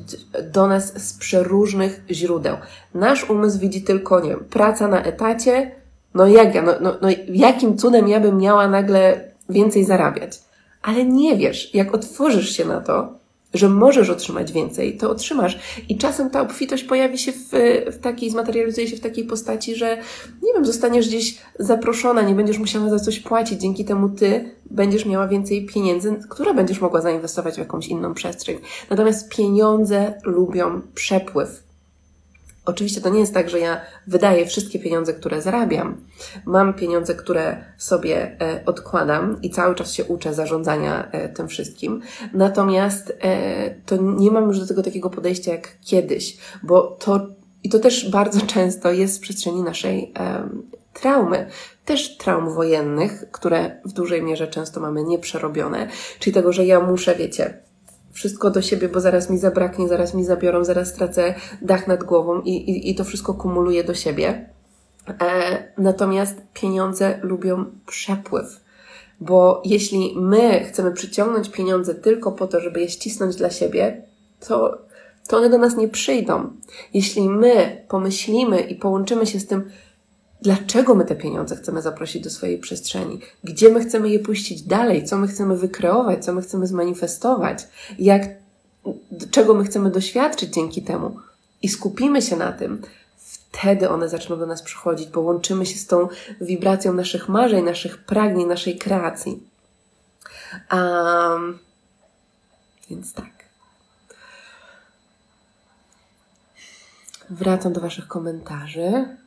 do 0.51 0.67
nas 0.67 1.07
z 1.07 1.13
przeróżnych 1.17 2.01
źródeł. 2.11 2.57
Nasz 2.93 3.29
umysł 3.29 3.59
widzi 3.59 3.81
tylko, 3.81 4.19
nie 4.19 4.29
wiem, 4.29 4.45
praca 4.49 4.87
na 4.87 5.03
etacie, 5.03 5.71
no 6.13 6.27
jak 6.27 6.55
ja, 6.55 6.61
no, 6.61 6.71
no, 6.81 6.97
no 7.01 7.07
jakim 7.27 7.77
cudem 7.77 8.07
ja 8.07 8.19
bym 8.19 8.37
miała 8.37 8.67
nagle 8.67 9.31
więcej 9.49 9.85
zarabiać? 9.85 10.39
Ale 10.81 11.05
nie 11.05 11.37
wiesz, 11.37 11.73
jak 11.73 11.95
otworzysz 11.95 12.49
się 12.49 12.65
na 12.65 12.81
to, 12.81 13.13
że 13.55 13.69
możesz 13.69 14.09
otrzymać 14.09 14.51
więcej, 14.51 14.97
to 14.97 15.09
otrzymasz. 15.09 15.59
I 15.89 15.97
czasem 15.97 16.29
ta 16.29 16.41
obfitość 16.41 16.83
pojawi 16.83 17.17
się 17.17 17.31
w, 17.31 17.49
w 17.91 17.97
takiej, 17.97 18.29
zmaterializuje 18.29 18.87
się 18.87 18.97
w 18.97 18.99
takiej 18.99 19.25
postaci, 19.25 19.75
że 19.75 19.97
nie 20.43 20.53
wiem, 20.53 20.65
zostaniesz 20.65 21.07
gdzieś 21.07 21.37
zaproszona, 21.59 22.21
nie 22.21 22.35
będziesz 22.35 22.57
musiała 22.57 22.89
za 22.89 22.99
coś 22.99 23.19
płacić, 23.19 23.61
dzięki 23.61 23.85
temu 23.85 24.09
ty 24.09 24.51
będziesz 24.71 25.05
miała 25.05 25.27
więcej 25.27 25.65
pieniędzy, 25.65 26.19
które 26.29 26.53
będziesz 26.53 26.81
mogła 26.81 27.01
zainwestować 27.01 27.55
w 27.55 27.59
jakąś 27.59 27.87
inną 27.87 28.13
przestrzeń. 28.13 28.57
Natomiast 28.89 29.29
pieniądze 29.29 30.13
lubią 30.23 30.81
przepływ. 30.95 31.64
Oczywiście 32.65 33.01
to 33.01 33.09
nie 33.09 33.19
jest 33.19 33.33
tak, 33.33 33.49
że 33.49 33.59
ja 33.59 33.81
wydaję 34.07 34.45
wszystkie 34.45 34.79
pieniądze, 34.79 35.13
które 35.13 35.41
zarabiam. 35.41 35.97
Mam 36.45 36.73
pieniądze, 36.73 37.15
które 37.15 37.65
sobie 37.77 38.37
e, 38.41 38.65
odkładam 38.65 39.41
i 39.41 39.49
cały 39.49 39.75
czas 39.75 39.93
się 39.93 40.05
uczę 40.05 40.33
zarządzania 40.33 41.11
e, 41.11 41.29
tym 41.29 41.47
wszystkim. 41.47 42.01
Natomiast 42.33 43.17
e, 43.21 43.75
to 43.85 43.97
nie 43.97 44.31
mam 44.31 44.47
już 44.47 44.59
do 44.59 44.67
tego 44.67 44.83
takiego 44.83 45.09
podejścia 45.09 45.51
jak 45.51 45.79
kiedyś, 45.81 46.37
bo 46.63 46.81
to 46.81 47.27
i 47.63 47.69
to 47.69 47.79
też 47.79 48.09
bardzo 48.09 48.41
często 48.41 48.91
jest 48.91 49.17
w 49.17 49.21
przestrzeni 49.21 49.61
naszej 49.61 50.13
traumy, 50.93 51.47
też 51.85 52.17
traum 52.17 52.49
wojennych, 52.49 53.31
które 53.31 53.81
w 53.85 53.93
dużej 53.93 54.23
mierze 54.23 54.47
często 54.47 54.79
mamy 54.79 55.03
nieprzerobione, 55.03 55.87
czyli 56.19 56.33
tego, 56.33 56.53
że 56.53 56.65
ja 56.65 56.79
muszę, 56.79 57.15
wiecie, 57.15 57.59
wszystko 58.15 58.51
do 58.51 58.61
siebie, 58.61 58.89
bo 58.89 58.99
zaraz 58.99 59.29
mi 59.29 59.37
zabraknie, 59.37 59.87
zaraz 59.87 60.13
mi 60.13 60.25
zabiorą, 60.25 60.63
zaraz 60.63 60.87
stracę 60.87 61.35
dach 61.61 61.87
nad 61.87 62.03
głową 62.03 62.41
i, 62.41 62.55
i, 62.55 62.89
i 62.89 62.95
to 62.95 63.03
wszystko 63.03 63.33
kumuluje 63.33 63.83
do 63.83 63.93
siebie. 63.93 64.49
E, 65.21 65.73
natomiast 65.77 66.41
pieniądze 66.53 67.19
lubią 67.21 67.65
przepływ. 67.85 68.61
Bo 69.19 69.61
jeśli 69.65 70.13
my 70.17 70.65
chcemy 70.65 70.91
przyciągnąć 70.91 71.49
pieniądze 71.49 71.95
tylko 71.95 72.31
po 72.31 72.47
to, 72.47 72.59
żeby 72.59 72.81
je 72.81 72.89
ścisnąć 72.89 73.35
dla 73.35 73.49
siebie, 73.49 74.01
to, 74.47 74.77
to 75.27 75.37
one 75.37 75.49
do 75.49 75.57
nas 75.57 75.77
nie 75.77 75.87
przyjdą. 75.87 76.53
Jeśli 76.93 77.29
my 77.29 77.85
pomyślimy 77.87 78.61
i 78.61 78.75
połączymy 78.75 79.25
się 79.25 79.39
z 79.39 79.47
tym, 79.47 79.69
dlaczego 80.41 80.95
my 80.95 81.05
te 81.05 81.15
pieniądze 81.15 81.55
chcemy 81.55 81.81
zaprosić 81.81 82.23
do 82.23 82.29
swojej 82.29 82.57
przestrzeni, 82.59 83.19
gdzie 83.43 83.69
my 83.69 83.85
chcemy 83.85 84.09
je 84.09 84.19
puścić 84.19 84.61
dalej, 84.61 85.05
co 85.05 85.17
my 85.17 85.27
chcemy 85.27 85.57
wykreować, 85.57 86.25
co 86.25 86.33
my 86.33 86.41
chcemy 86.41 86.67
zmanifestować, 86.67 87.67
jak, 87.99 88.21
czego 89.31 89.53
my 89.53 89.63
chcemy 89.63 89.91
doświadczyć 89.91 90.53
dzięki 90.53 90.81
temu? 90.81 91.19
I 91.61 91.69
skupimy 91.69 92.21
się 92.21 92.35
na 92.35 92.51
tym, 92.51 92.81
wtedy 93.17 93.89
one 93.89 94.09
zaczną 94.09 94.39
do 94.39 94.45
nas 94.45 94.61
przychodzić, 94.61 95.09
bo 95.09 95.21
łączymy 95.21 95.65
się 95.65 95.77
z 95.77 95.87
tą 95.87 96.07
wibracją 96.41 96.93
naszych 96.93 97.29
marzeń, 97.29 97.65
naszych 97.65 97.97
pragnień, 97.97 98.47
naszej 98.47 98.77
kreacji. 98.77 99.43
Um, 100.71 101.59
więc 102.89 103.13
tak. 103.13 103.45
Wracam 107.29 107.73
do 107.73 107.81
Waszych 107.81 108.07
komentarzy. 108.07 109.17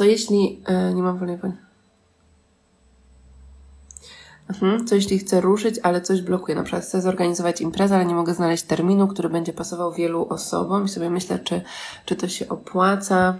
Co 0.00 0.04
jeśli 0.04 0.62
e, 0.66 0.94
nie 0.94 1.02
mam 1.02 1.18
wolnej 1.18 1.36
woli? 1.36 1.52
Mhm. 4.48 4.86
Co 4.86 4.94
jeśli 4.94 5.18
chcę 5.18 5.40
ruszyć, 5.40 5.80
ale 5.82 6.00
coś 6.00 6.22
blokuje? 6.22 6.54
Na 6.54 6.62
przykład 6.62 6.82
chcę 6.82 7.00
zorganizować 7.00 7.60
imprezę, 7.60 7.94
ale 7.94 8.04
nie 8.04 8.14
mogę 8.14 8.34
znaleźć 8.34 8.62
terminu, 8.62 9.08
który 9.08 9.28
będzie 9.28 9.52
pasował 9.52 9.92
wielu 9.92 10.26
osobom 10.28 10.84
i 10.84 10.88
sobie 10.88 11.10
myślę, 11.10 11.38
czy, 11.38 11.62
czy 12.04 12.16
to 12.16 12.28
się 12.28 12.48
opłaca, 12.48 13.38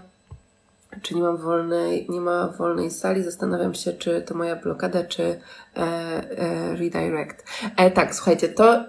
czy 1.01 1.15
nie 1.15 1.21
mam 1.21 1.37
wolnej, 1.37 2.07
nie 2.09 2.21
ma 2.21 2.47
wolnej 2.47 2.91
sali. 2.91 3.23
Zastanawiam 3.23 3.73
się, 3.73 3.93
czy 3.93 4.21
to 4.21 4.35
moja 4.35 4.55
blokada, 4.55 5.03
czy 5.03 5.23
e, 5.23 5.39
e, 5.77 6.75
redirect. 6.75 7.45
E, 7.77 7.91
tak, 7.91 8.15
słuchajcie, 8.15 8.49
to 8.49 8.83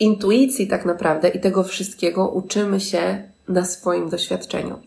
intuicji 0.00 0.68
tak 0.68 0.84
naprawdę 0.84 1.28
i 1.28 1.40
tego 1.40 1.64
wszystkiego 1.64 2.28
uczymy 2.28 2.80
się 2.80 3.22
na 3.48 3.64
swoim 3.64 4.08
doświadczeniu. 4.08 4.78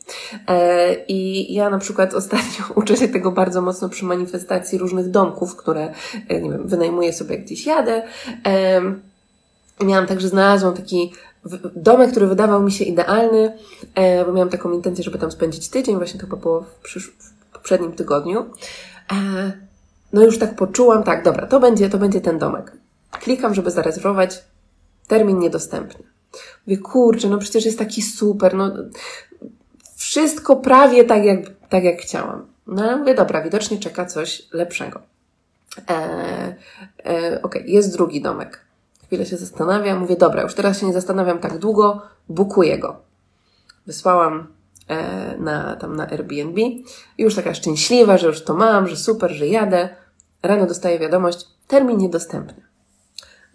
E, 0.47 0.95
I 1.07 1.53
ja 1.53 1.69
na 1.69 1.77
przykład 1.77 2.13
ostatnio 2.13 2.65
uczę 2.81 2.97
się 2.97 3.07
tego 3.07 3.31
bardzo 3.31 3.61
mocno 3.61 3.89
przy 3.89 4.05
manifestacji 4.05 4.77
różnych 4.77 5.09
domków, 5.09 5.55
które, 5.55 5.93
e, 6.27 6.41
nie 6.41 6.49
wiem, 6.51 6.67
wynajmuję 6.67 7.13
sobie 7.13 7.37
gdzieś 7.37 7.65
jadę. 7.65 8.03
E, 8.45 8.81
miałam 9.83 10.07
także, 10.07 10.27
znalazłam 10.27 10.73
taki 10.73 11.13
domek, 11.75 12.11
który 12.11 12.27
wydawał 12.27 12.61
mi 12.61 12.71
się 12.71 12.85
idealny, 12.85 13.53
bo 14.25 14.33
miałam 14.33 14.49
taką 14.49 14.71
intencję, 14.71 15.03
żeby 15.03 15.17
tam 15.17 15.31
spędzić 15.31 15.69
tydzień, 15.69 15.95
właśnie 15.95 16.19
to 16.19 16.25
chyba 16.25 16.37
było 16.37 16.61
w, 16.61 16.97
w 16.97 17.53
poprzednim 17.53 17.91
tygodniu. 17.91 18.45
No 20.13 20.23
już 20.23 20.39
tak 20.39 20.55
poczułam, 20.55 21.03
tak, 21.03 21.23
dobra, 21.23 21.47
to 21.47 21.59
będzie, 21.59 21.89
to 21.89 21.97
będzie 21.97 22.21
ten 22.21 22.39
domek. 22.39 22.71
Klikam, 23.11 23.53
żeby 23.53 23.71
zarezerwować, 23.71 24.43
termin 25.07 25.39
niedostępny. 25.39 26.03
Mówię, 26.67 26.77
kurczę, 26.77 27.29
no 27.29 27.37
przecież 27.37 27.65
jest 27.65 27.79
taki 27.79 28.01
super, 28.01 28.53
no 28.53 28.71
wszystko 29.95 30.55
prawie 30.55 31.03
tak 31.03 31.25
jak, 31.25 31.39
tak 31.69 31.83
jak 31.83 32.01
chciałam. 32.01 32.45
No 32.67 32.83
ale 32.83 32.97
mówię, 32.97 33.15
dobra, 33.15 33.41
widocznie 33.41 33.79
czeka 33.79 34.05
coś 34.05 34.47
lepszego. 34.53 35.01
E, 35.89 35.93
e, 37.05 37.41
Okej, 37.43 37.61
okay, 37.61 37.63
jest 37.67 37.93
drugi 37.93 38.21
domek. 38.21 38.65
Chwilę 39.05 39.25
się 39.25 39.37
zastanawiam, 39.37 39.99
mówię, 39.99 40.15
dobra, 40.15 40.41
już 40.41 40.53
teraz 40.53 40.79
się 40.79 40.85
nie 40.85 40.93
zastanawiam 40.93 41.39
tak 41.39 41.57
długo, 41.57 42.01
bukuję 42.29 42.79
go. 42.79 42.97
Wysłałam 43.87 44.47
e, 44.87 45.37
na, 45.37 45.75
tam 45.75 45.95
na 45.95 46.07
Airbnb 46.09 46.61
już 47.17 47.35
taka 47.35 47.53
szczęśliwa, 47.53 48.17
że 48.17 48.27
już 48.27 48.43
to 48.43 48.53
mam, 48.53 48.87
że 48.87 48.95
super, 48.95 49.31
że 49.31 49.47
jadę. 49.47 49.89
Rano 50.43 50.65
dostaję 50.65 50.99
wiadomość, 50.99 51.47
termin 51.67 51.97
niedostępny. 51.97 52.63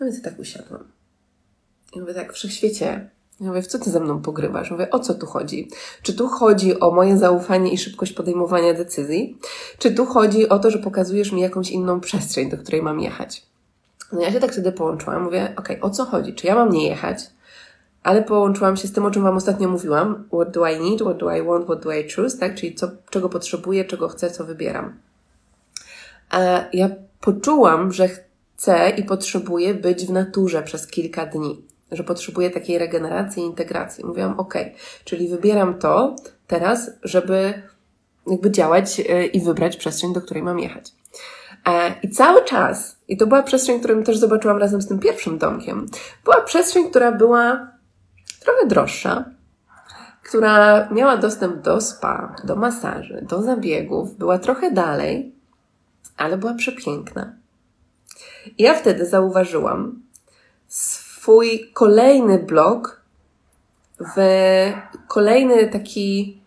No 0.00 0.06
więc 0.06 0.22
tak 0.22 0.38
usiadłam. 0.38 0.84
I 1.94 2.00
mówię 2.00 2.14
tak, 2.14 2.33
wszechświecie, 2.33 3.11
ja 3.40 3.46
mówię, 3.46 3.62
w 3.62 3.66
co 3.66 3.78
ty 3.78 3.90
ze 3.90 4.00
mną 4.00 4.22
pogrywasz? 4.22 4.70
Mówię, 4.70 4.90
o 4.90 4.98
co 4.98 5.14
tu 5.14 5.26
chodzi? 5.26 5.70
Czy 6.02 6.14
tu 6.14 6.28
chodzi 6.28 6.80
o 6.80 6.90
moje 6.90 7.18
zaufanie 7.18 7.72
i 7.72 7.78
szybkość 7.78 8.12
podejmowania 8.12 8.74
decyzji? 8.74 9.38
Czy 9.78 9.94
tu 9.94 10.07
chodzi 10.07 10.48
o 10.48 10.59
to, 10.59 10.70
że 10.70 10.78
pokazujesz 10.78 11.33
mi 11.33 11.40
jakąś 11.40 11.70
inną 11.70 12.00
przestrzeń, 12.00 12.50
do 12.50 12.59
której 12.59 12.83
mam 12.83 13.00
jechać? 13.00 13.46
No 14.12 14.20
ja 14.20 14.33
się 14.33 14.40
tak 14.40 14.52
wtedy 14.52 14.72
połączyłam. 14.72 15.22
Mówię, 15.22 15.52
okej, 15.57 15.76
okay, 15.76 15.90
o 15.90 15.94
co 15.94 16.04
chodzi? 16.04 16.35
Czy 16.35 16.46
ja 16.46 16.54
mam 16.54 16.70
nie 16.70 16.88
jechać? 16.88 17.18
Ale 18.02 18.22
połączyłam 18.22 18.76
się 18.76 18.88
z 18.88 18.92
tym, 18.92 19.04
o 19.04 19.11
czym 19.11 19.22
Wam 19.22 19.37
ostatnio 19.37 19.68
mówiłam. 19.68 20.28
What 20.33 20.50
do 20.50 20.66
I 20.68 20.80
need? 20.80 21.00
What 21.00 21.16
do 21.16 21.37
I 21.37 21.42
want? 21.42 21.64
What 21.64 21.85
do 21.85 21.92
I 21.92 22.12
choose? 22.12 22.38
Tak? 22.38 22.54
Czyli 22.54 22.74
co, 22.74 22.88
czego 23.11 23.28
potrzebuję, 23.28 23.85
czego 23.85 24.09
chcę, 24.09 24.30
co 24.30 24.44
wybieram. 24.44 24.98
A 26.30 26.40
ja 26.72 26.90
poczułam, 27.20 27.92
że 27.92 28.09
chcę 28.09 28.90
i 28.90 29.04
potrzebuję 29.04 29.74
być 29.74 30.07
w 30.07 30.11
naturze 30.11 30.62
przez 30.62 30.87
kilka 30.87 31.26
dni 31.26 31.73
że 31.96 32.04
potrzebuję 32.04 32.50
takiej 32.50 32.78
regeneracji 32.78 33.42
i 33.42 33.46
integracji. 33.46 34.04
Mówiłam, 34.04 34.40
ok, 34.40 34.54
czyli 35.04 35.28
wybieram 35.28 35.78
to 35.78 36.16
teraz, 36.46 36.90
żeby 37.02 37.62
jakby 38.26 38.50
działać 38.50 39.00
e, 39.00 39.26
i 39.26 39.40
wybrać 39.40 39.76
przestrzeń, 39.76 40.12
do 40.12 40.20
której 40.20 40.42
mam 40.42 40.59
jechać. 40.59 40.92
E, 41.66 41.94
I 42.02 42.11
cały 42.11 42.44
czas, 42.44 42.96
i 43.09 43.16
to 43.16 43.26
była 43.26 43.42
przestrzeń, 43.42 43.78
którą 43.78 44.03
też 44.03 44.18
zobaczyłam 44.18 44.59
razem 44.59 44.82
z 44.82 44.88
tym 44.88 44.99
pierwszym 44.99 45.38
domkiem, 45.38 45.86
była 46.24 46.40
przestrzeń, 46.40 46.90
która 46.90 47.12
była 47.12 47.68
trochę 48.40 48.66
droższa, 48.66 49.24
która 50.22 50.88
miała 50.90 51.16
dostęp 51.16 51.62
do 51.62 51.80
spa, 51.80 52.36
do 52.45 52.57
masaży, 52.57 53.26
do 53.28 53.42
zabiegów, 53.42 54.18
była 54.18 54.38
trochę 54.38 54.70
dalej, 54.70 55.34
ale 56.16 56.36
była 56.36 56.55
przepiękna. 56.55 57.32
I 58.59 58.62
ja 58.62 58.74
wtedy 58.74 59.07
zauważyłam 59.07 60.03
swój 61.25 61.70
kolejny 61.72 62.39
blok 62.39 63.01
w 64.16 64.18
kolejny 65.09 65.68
taki 65.68 66.41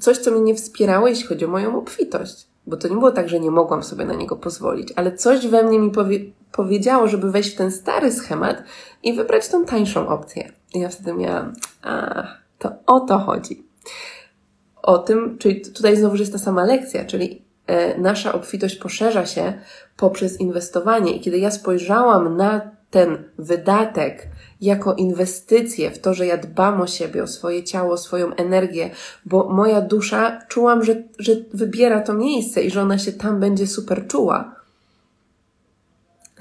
coś, 0.00 0.18
co 0.18 0.30
mnie 0.30 0.40
nie 0.40 0.54
wspierało, 0.54 1.08
jeśli 1.08 1.26
chodzi 1.26 1.44
o 1.44 1.48
moją 1.48 1.78
obfitość. 1.78 2.46
Bo 2.66 2.76
to 2.76 2.88
nie 2.88 2.94
było 2.94 3.10
tak, 3.10 3.28
że 3.28 3.40
nie 3.40 3.50
mogłam 3.50 3.82
sobie 3.82 4.04
na 4.04 4.14
niego 4.14 4.36
pozwolić, 4.36 4.92
ale 4.96 5.12
coś 5.12 5.46
we 5.46 5.62
mnie 5.62 5.78
mi 5.78 5.90
powie 5.90 6.18
powiedziało, 6.52 7.08
żeby 7.08 7.30
wejść 7.30 7.54
w 7.54 7.56
ten 7.56 7.70
stary 7.70 8.12
schemat 8.12 8.62
i 9.02 9.12
wybrać 9.12 9.48
tą 9.48 9.64
tańszą 9.64 10.08
opcję. 10.08 10.52
I 10.74 10.80
ja 10.80 10.88
wtedy 10.88 11.14
miałam, 11.14 11.52
a, 11.82 12.24
to 12.58 12.72
o 12.86 13.00
to 13.00 13.18
chodzi. 13.18 13.66
O 14.82 14.98
tym, 14.98 15.38
czyli 15.38 15.60
tutaj 15.60 15.96
znowu 15.96 16.16
jest 16.16 16.32
ta 16.32 16.38
sama 16.38 16.64
lekcja, 16.64 17.04
czyli 17.04 17.44
e, 17.66 17.98
nasza 17.98 18.32
obfitość 18.32 18.76
poszerza 18.76 19.26
się 19.26 19.52
poprzez 19.96 20.40
inwestowanie. 20.40 21.12
I 21.12 21.20
kiedy 21.20 21.38
ja 21.38 21.50
spojrzałam 21.50 22.36
na 22.36 22.81
ten 22.92 23.24
wydatek 23.38 24.28
jako 24.60 24.94
inwestycję 24.94 25.90
w 25.90 25.98
to, 25.98 26.14
że 26.14 26.26
ja 26.26 26.36
dbam 26.36 26.80
o 26.80 26.86
siebie, 26.86 27.22
o 27.22 27.26
swoje 27.26 27.64
ciało, 27.64 27.92
o 27.92 27.96
swoją 27.96 28.34
energię, 28.34 28.90
bo 29.26 29.48
moja 29.48 29.80
dusza 29.80 30.38
czułam, 30.48 30.84
że, 30.84 31.02
że 31.18 31.32
wybiera 31.54 32.00
to 32.00 32.14
miejsce 32.14 32.62
i 32.62 32.70
że 32.70 32.82
ona 32.82 32.98
się 32.98 33.12
tam 33.12 33.40
będzie 33.40 33.66
super 33.66 34.06
czuła. 34.06 34.54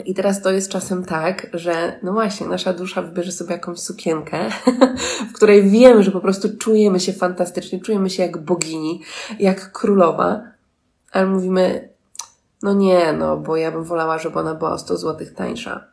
I 0.06 0.14
teraz 0.14 0.42
to 0.42 0.52
jest 0.52 0.72
czasem 0.72 1.06
tak, 1.06 1.48
że 1.54 2.00
no 2.04 2.14
właśnie, 2.14 2.48
nasza 2.48 2.74
dusza 2.74 3.02
wybierze 3.02 3.32
sobie 3.32 3.52
jakąś 3.52 3.80
sukienkę, 3.80 4.50
w 5.30 5.34
której 5.34 5.70
wiemy, 5.70 6.04
że 6.04 6.12
po 6.12 6.22
prostu 6.22 6.58
czujemy 6.58 7.00
się 7.00 7.14
fantastycznie, 7.14 7.80
czujemy 7.80 8.10
się 8.10 8.24
jak 8.24 8.38
bogini, 8.38 9.02
jak 9.40 9.72
królowa, 9.72 10.44
ale 11.12 11.26
mówimy, 11.26 11.90
no 12.64 12.74
nie, 12.74 13.14
no, 13.14 13.38
bo 13.38 13.58
ja 13.58 13.72
bym 13.72 13.84
wolała, 13.84 14.18
żeby 14.18 14.40
ona 14.40 14.56
była 14.56 14.72
o 14.72 14.78
100 14.78 14.98
złotych 14.98 15.34
tańsza. 15.34 15.91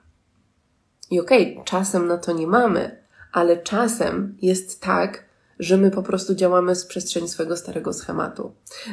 I 1.11 1.21
okej, 1.21 1.53
okay, 1.53 1.65
czasem 1.65 2.07
na 2.07 2.19
to 2.19 2.33
nie 2.33 2.47
mamy, 2.47 3.03
ale 3.33 3.57
czasem 3.57 4.37
jest 4.43 4.81
tak, 4.81 5.29
że 5.59 5.77
my 5.77 5.91
po 5.91 6.03
prostu 6.03 6.35
działamy 6.35 6.75
z 6.75 6.87
przestrzeni 6.87 7.29
swojego 7.29 7.57
starego 7.57 7.93
schematu. 7.93 8.53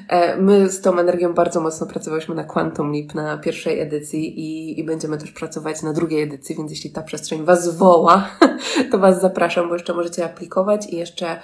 E, 0.09 0.38
my 0.38 0.70
z 0.70 0.82
tą 0.82 0.99
energią 0.99 1.34
bardzo 1.34 1.61
mocno 1.61 1.88
pracowałyśmy 1.88 2.36
na 2.36 2.43
Quantum 2.43 2.91
Leap 2.91 3.16
na 3.16 3.38
pierwszej 3.38 3.80
edycji 3.80 4.39
i, 4.39 4.80
i 4.80 4.84
będziemy 4.84 5.18
też 5.18 5.32
pracować 5.32 5.82
na 5.82 5.93
drugiej 5.93 6.22
edycji, 6.22 6.55
więc 6.55 6.72
jeśli 6.72 6.91
ta 6.91 7.01
przestrzeń 7.01 7.45
Was 7.45 7.78
woła, 7.78 8.30
to 8.91 8.99
Was 8.99 9.22
zapraszam, 9.22 9.68
bo 9.68 9.74
jeszcze 9.74 9.93
możecie 9.93 10.26
aplikować 10.26 10.89
i 10.89 10.97
jeszcze, 10.97 11.39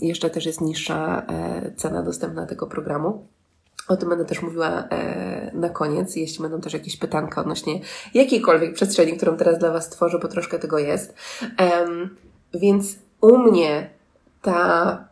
jeszcze 0.00 0.30
też 0.30 0.46
jest 0.46 0.60
niższa 0.60 1.26
e, 1.28 1.72
cena 1.76 2.02
dostępna 2.02 2.46
tego 2.46 2.66
programu. 2.66 3.26
O 3.88 3.96
tym 3.96 4.08
będę 4.08 4.24
też 4.24 4.42
mówiła 4.42 4.68
e, 4.68 5.50
na 5.54 5.68
koniec, 5.68 6.16
jeśli 6.16 6.42
będą 6.42 6.60
też 6.60 6.72
jakieś 6.72 6.96
pytanka 6.96 7.40
odnośnie 7.40 7.80
jakiejkolwiek 8.14 8.74
przestrzeni, 8.74 9.16
którą 9.16 9.36
teraz 9.36 9.58
dla 9.58 9.72
Was 9.72 9.88
tworzę, 9.88 10.18
bo 10.18 10.28
troszkę 10.28 10.58
tego 10.58 10.78
jest. 10.78 11.14
E, 11.60 11.86
więc 12.54 12.98
u 13.20 13.38
mnie 13.38 13.90
ta, 14.42 15.04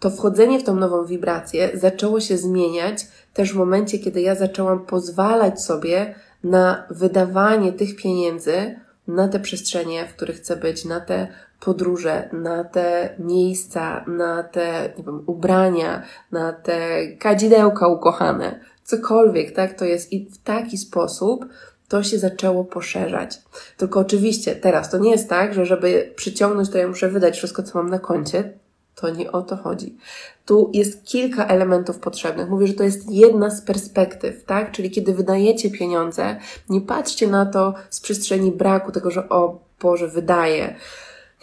to 0.00 0.10
wchodzenie 0.10 0.58
w 0.58 0.64
tą 0.64 0.76
nową 0.76 1.04
wibrację 1.04 1.70
zaczęło 1.74 2.20
się 2.20 2.36
zmieniać 2.36 3.06
też 3.34 3.52
w 3.52 3.56
momencie, 3.56 3.98
kiedy 3.98 4.20
ja 4.20 4.34
zaczęłam 4.34 4.86
pozwalać 4.86 5.62
sobie 5.62 6.14
na 6.44 6.86
wydawanie 6.90 7.72
tych 7.72 7.96
pieniędzy 7.96 8.80
na 9.08 9.28
te 9.28 9.40
przestrzenie, 9.40 10.06
w 10.06 10.14
których 10.14 10.36
chcę 10.36 10.56
być, 10.56 10.84
na 10.84 11.00
te 11.00 11.28
podróże, 11.64 12.28
na 12.32 12.64
te 12.64 13.14
miejsca, 13.18 14.04
na 14.06 14.42
te 14.42 14.92
nie 14.98 15.04
wiem, 15.04 15.22
ubrania, 15.26 16.02
na 16.32 16.52
te 16.52 17.06
kadzidełka 17.18 17.88
ukochane, 17.88 18.60
cokolwiek, 18.84 19.52
tak? 19.52 19.78
To 19.78 19.84
jest 19.84 20.12
i 20.12 20.30
w 20.30 20.38
taki 20.38 20.78
sposób 20.78 21.46
to 21.88 22.02
się 22.02 22.18
zaczęło 22.18 22.64
poszerzać. 22.64 23.38
Tylko 23.76 24.00
oczywiście 24.00 24.56
teraz 24.56 24.90
to 24.90 24.98
nie 24.98 25.10
jest 25.10 25.28
tak, 25.28 25.54
że 25.54 25.66
żeby 25.66 26.12
przyciągnąć, 26.16 26.70
to 26.70 26.78
ja 26.78 26.88
muszę 26.88 27.08
wydać 27.08 27.36
wszystko, 27.36 27.62
co 27.62 27.78
mam 27.78 27.90
na 27.90 27.98
koncie. 27.98 28.52
To 28.94 29.10
nie 29.10 29.32
o 29.32 29.42
to 29.42 29.56
chodzi. 29.56 29.96
Tu 30.46 30.70
jest 30.72 31.04
kilka 31.04 31.46
elementów 31.46 31.98
potrzebnych. 31.98 32.48
Mówię, 32.50 32.66
że 32.66 32.74
to 32.74 32.84
jest 32.84 33.10
jedna 33.10 33.50
z 33.50 33.62
perspektyw, 33.62 34.44
tak? 34.44 34.72
Czyli 34.72 34.90
kiedy 34.90 35.14
wydajecie 35.14 35.70
pieniądze, 35.70 36.36
nie 36.68 36.80
patrzcie 36.80 37.26
na 37.26 37.46
to 37.46 37.74
z 37.90 38.00
przestrzeni 38.00 38.52
braku, 38.52 38.92
tego, 38.92 39.10
że 39.10 39.28
o 39.28 39.58
Boże, 39.80 40.08
wydaję 40.08 40.74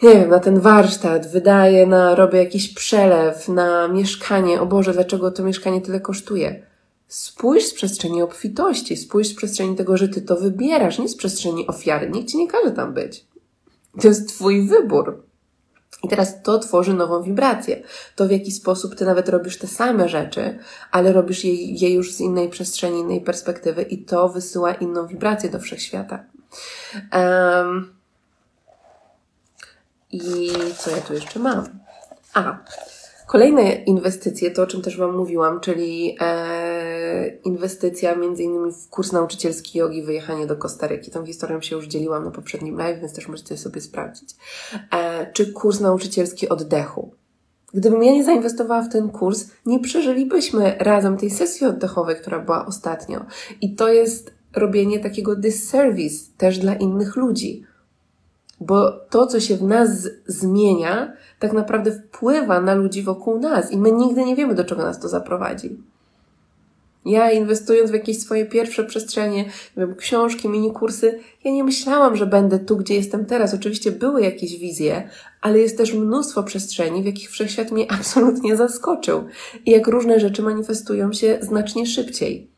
nie 0.02 0.14
wiem, 0.14 0.30
na 0.30 0.40
ten 0.40 0.60
warsztat, 0.60 1.26
wydaję 1.26 1.86
na, 1.86 2.14
robię 2.14 2.38
jakiś 2.38 2.74
przelew, 2.74 3.48
na 3.48 3.88
mieszkanie. 3.88 4.60
O 4.60 4.66
Boże, 4.66 4.92
dlaczego 4.92 5.30
to 5.30 5.44
mieszkanie 5.44 5.80
tyle 5.80 6.00
kosztuje? 6.00 6.66
Spójrz 7.08 7.64
z 7.64 7.74
przestrzeni 7.74 8.22
obfitości, 8.22 8.96
spójrz 8.96 9.28
z 9.28 9.34
przestrzeni 9.34 9.76
tego, 9.76 9.96
że 9.96 10.08
ty 10.08 10.22
to 10.22 10.36
wybierasz, 10.36 10.98
nie 10.98 11.08
z 11.08 11.16
przestrzeni 11.16 11.66
ofiary. 11.66 12.10
Nikt 12.10 12.30
ci 12.30 12.38
nie 12.38 12.48
każe 12.48 12.70
tam 12.70 12.94
być. 12.94 13.26
To 14.00 14.08
jest 14.08 14.28
twój 14.28 14.68
wybór. 14.68 15.22
I 16.04 16.08
teraz 16.08 16.42
to 16.42 16.58
tworzy 16.58 16.94
nową 16.94 17.22
wibrację. 17.22 17.82
To 18.16 18.26
w 18.26 18.30
jaki 18.30 18.52
sposób 18.52 18.94
ty 18.94 19.04
nawet 19.04 19.28
robisz 19.28 19.58
te 19.58 19.66
same 19.66 20.08
rzeczy, 20.08 20.58
ale 20.90 21.12
robisz 21.12 21.44
je, 21.44 21.54
je 21.54 21.94
już 21.94 22.14
z 22.14 22.20
innej 22.20 22.48
przestrzeni, 22.48 23.00
innej 23.00 23.20
perspektywy 23.20 23.82
i 23.82 24.04
to 24.04 24.28
wysyła 24.28 24.74
inną 24.74 25.06
wibrację 25.06 25.50
do 25.50 25.58
wszechświata. 25.58 26.24
Um, 27.12 28.01
I 30.12 30.50
co 30.78 30.90
ja 30.90 31.00
tu 31.00 31.14
jeszcze 31.14 31.38
mam? 31.38 31.64
A, 32.34 32.58
Kolejne 33.32 33.72
inwestycje, 33.72 34.50
to 34.50 34.62
o 34.62 34.66
czym 34.66 34.82
też 34.82 34.96
Wam 34.96 35.16
mówiłam, 35.16 35.60
czyli 35.60 36.16
e, 36.20 37.28
inwestycja 37.44 38.16
między 38.16 38.42
innymi 38.42 38.72
w 38.72 38.88
kurs 38.88 39.12
nauczycielski 39.12 39.78
jogi, 39.78 40.02
wyjechanie 40.02 40.46
do 40.46 40.56
Kostaryki. 40.56 41.10
Tą 41.10 41.26
historią 41.26 41.60
się 41.60 41.76
już 41.76 41.86
dzieliłam 41.86 42.24
na 42.24 42.30
poprzednim 42.30 42.78
live, 42.78 43.00
więc 43.00 43.14
też 43.14 43.28
możecie 43.28 43.56
sobie 43.56 43.80
sprawdzić. 43.80 44.30
E, 44.94 45.32
czy 45.32 45.52
kurs 45.52 45.80
nauczycielski 45.80 46.48
oddechu. 46.48 47.14
Gdybym 47.74 48.02
ja 48.02 48.12
nie 48.12 48.24
zainwestowała 48.24 48.82
w 48.82 48.92
ten 48.92 49.10
kurs, 49.10 49.46
nie 49.66 49.80
przeżylibyśmy 49.80 50.76
razem 50.78 51.16
tej 51.16 51.30
sesji 51.30 51.66
oddechowej, 51.66 52.16
która 52.16 52.38
była 52.38 52.66
ostatnio. 52.66 53.24
I 53.60 53.74
to 53.74 53.88
jest 53.88 54.34
robienie 54.56 55.00
takiego 55.00 55.36
disservice 55.36 56.24
też 56.36 56.58
dla 56.58 56.74
innych 56.74 57.16
ludzi. 57.16 57.64
Bo 58.62 58.92
to, 59.10 59.26
co 59.26 59.40
się 59.40 59.56
w 59.56 59.62
nas 59.62 60.08
zmienia, 60.26 61.12
tak 61.38 61.52
naprawdę 61.52 61.92
wpływa 61.92 62.60
na 62.60 62.74
ludzi 62.74 63.02
wokół 63.02 63.38
nas 63.38 63.72
i 63.72 63.78
my 63.78 63.92
nigdy 63.92 64.24
nie 64.24 64.36
wiemy, 64.36 64.54
do 64.54 64.64
czego 64.64 64.82
nas 64.82 65.00
to 65.00 65.08
zaprowadzi. 65.08 65.76
Ja 67.04 67.30
inwestując 67.30 67.90
w 67.90 67.94
jakieś 67.94 68.18
swoje 68.18 68.46
pierwsze 68.46 68.84
przestrzenie, 68.84 69.44
wiem, 69.76 69.94
książki, 69.94 70.48
mini 70.48 70.72
kursy, 70.72 71.18
ja 71.44 71.52
nie 71.52 71.64
myślałam, 71.64 72.16
że 72.16 72.26
będę 72.26 72.58
tu, 72.58 72.76
gdzie 72.76 72.94
jestem 72.94 73.26
teraz. 73.26 73.54
Oczywiście 73.54 73.92
były 73.92 74.22
jakieś 74.22 74.58
wizje, 74.58 75.08
ale 75.40 75.58
jest 75.58 75.78
też 75.78 75.94
mnóstwo 75.94 76.42
przestrzeni, 76.42 77.02
w 77.02 77.06
jakich 77.06 77.30
wszechświat 77.30 77.70
mnie 77.70 77.92
absolutnie 77.98 78.56
zaskoczył 78.56 79.24
i 79.66 79.70
jak 79.70 79.86
różne 79.86 80.20
rzeczy 80.20 80.42
manifestują 80.42 81.12
się 81.12 81.38
znacznie 81.40 81.86
szybciej. 81.86 82.51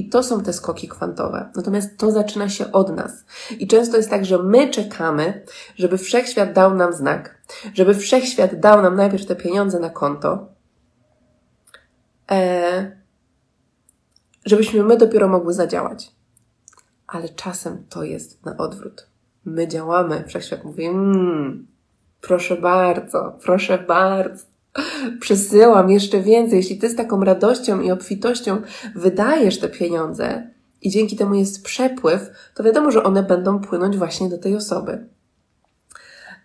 I 0.00 0.08
to 0.08 0.22
są 0.22 0.42
te 0.42 0.52
skoki 0.52 0.88
kwantowe. 0.88 1.50
Natomiast 1.56 1.98
to 1.98 2.10
zaczyna 2.10 2.48
się 2.48 2.72
od 2.72 2.96
nas. 2.96 3.24
I 3.58 3.66
często 3.66 3.96
jest 3.96 4.10
tak, 4.10 4.24
że 4.24 4.42
my 4.42 4.70
czekamy, 4.70 5.44
żeby 5.76 5.98
wszechświat 5.98 6.52
dał 6.52 6.74
nam 6.74 6.92
znak, 6.92 7.42
żeby 7.74 7.94
wszechświat 7.94 8.60
dał 8.60 8.82
nam 8.82 8.96
najpierw 8.96 9.26
te 9.26 9.36
pieniądze 9.36 9.80
na 9.80 9.90
konto, 9.90 10.48
e, 12.30 12.96
żebyśmy 14.44 14.82
my 14.82 14.96
dopiero 14.96 15.28
mogły 15.28 15.52
zadziałać. 15.52 16.12
Ale 17.06 17.28
czasem 17.28 17.86
to 17.88 18.02
jest 18.02 18.44
na 18.44 18.56
odwrót. 18.56 19.06
My 19.44 19.68
działamy, 19.68 20.24
wszechświat 20.26 20.64
mówi, 20.64 20.88
mmm, 20.88 21.66
proszę 22.20 22.56
bardzo, 22.56 23.38
proszę 23.42 23.78
bardzo 23.78 24.49
przesyłam 25.20 25.90
jeszcze 25.90 26.20
więcej. 26.20 26.56
Jeśli 26.56 26.78
ty 26.78 26.88
z 26.88 26.96
taką 26.96 27.24
radością 27.24 27.80
i 27.80 27.90
obfitością 27.90 28.62
wydajesz 28.94 29.58
te 29.58 29.68
pieniądze 29.68 30.50
i 30.82 30.90
dzięki 30.90 31.16
temu 31.16 31.34
jest 31.34 31.64
przepływ, 31.64 32.30
to 32.54 32.62
wiadomo, 32.62 32.90
że 32.90 33.02
one 33.02 33.22
będą 33.22 33.60
płynąć 33.60 33.96
właśnie 33.96 34.28
do 34.28 34.38
tej 34.38 34.56
osoby. 34.56 35.06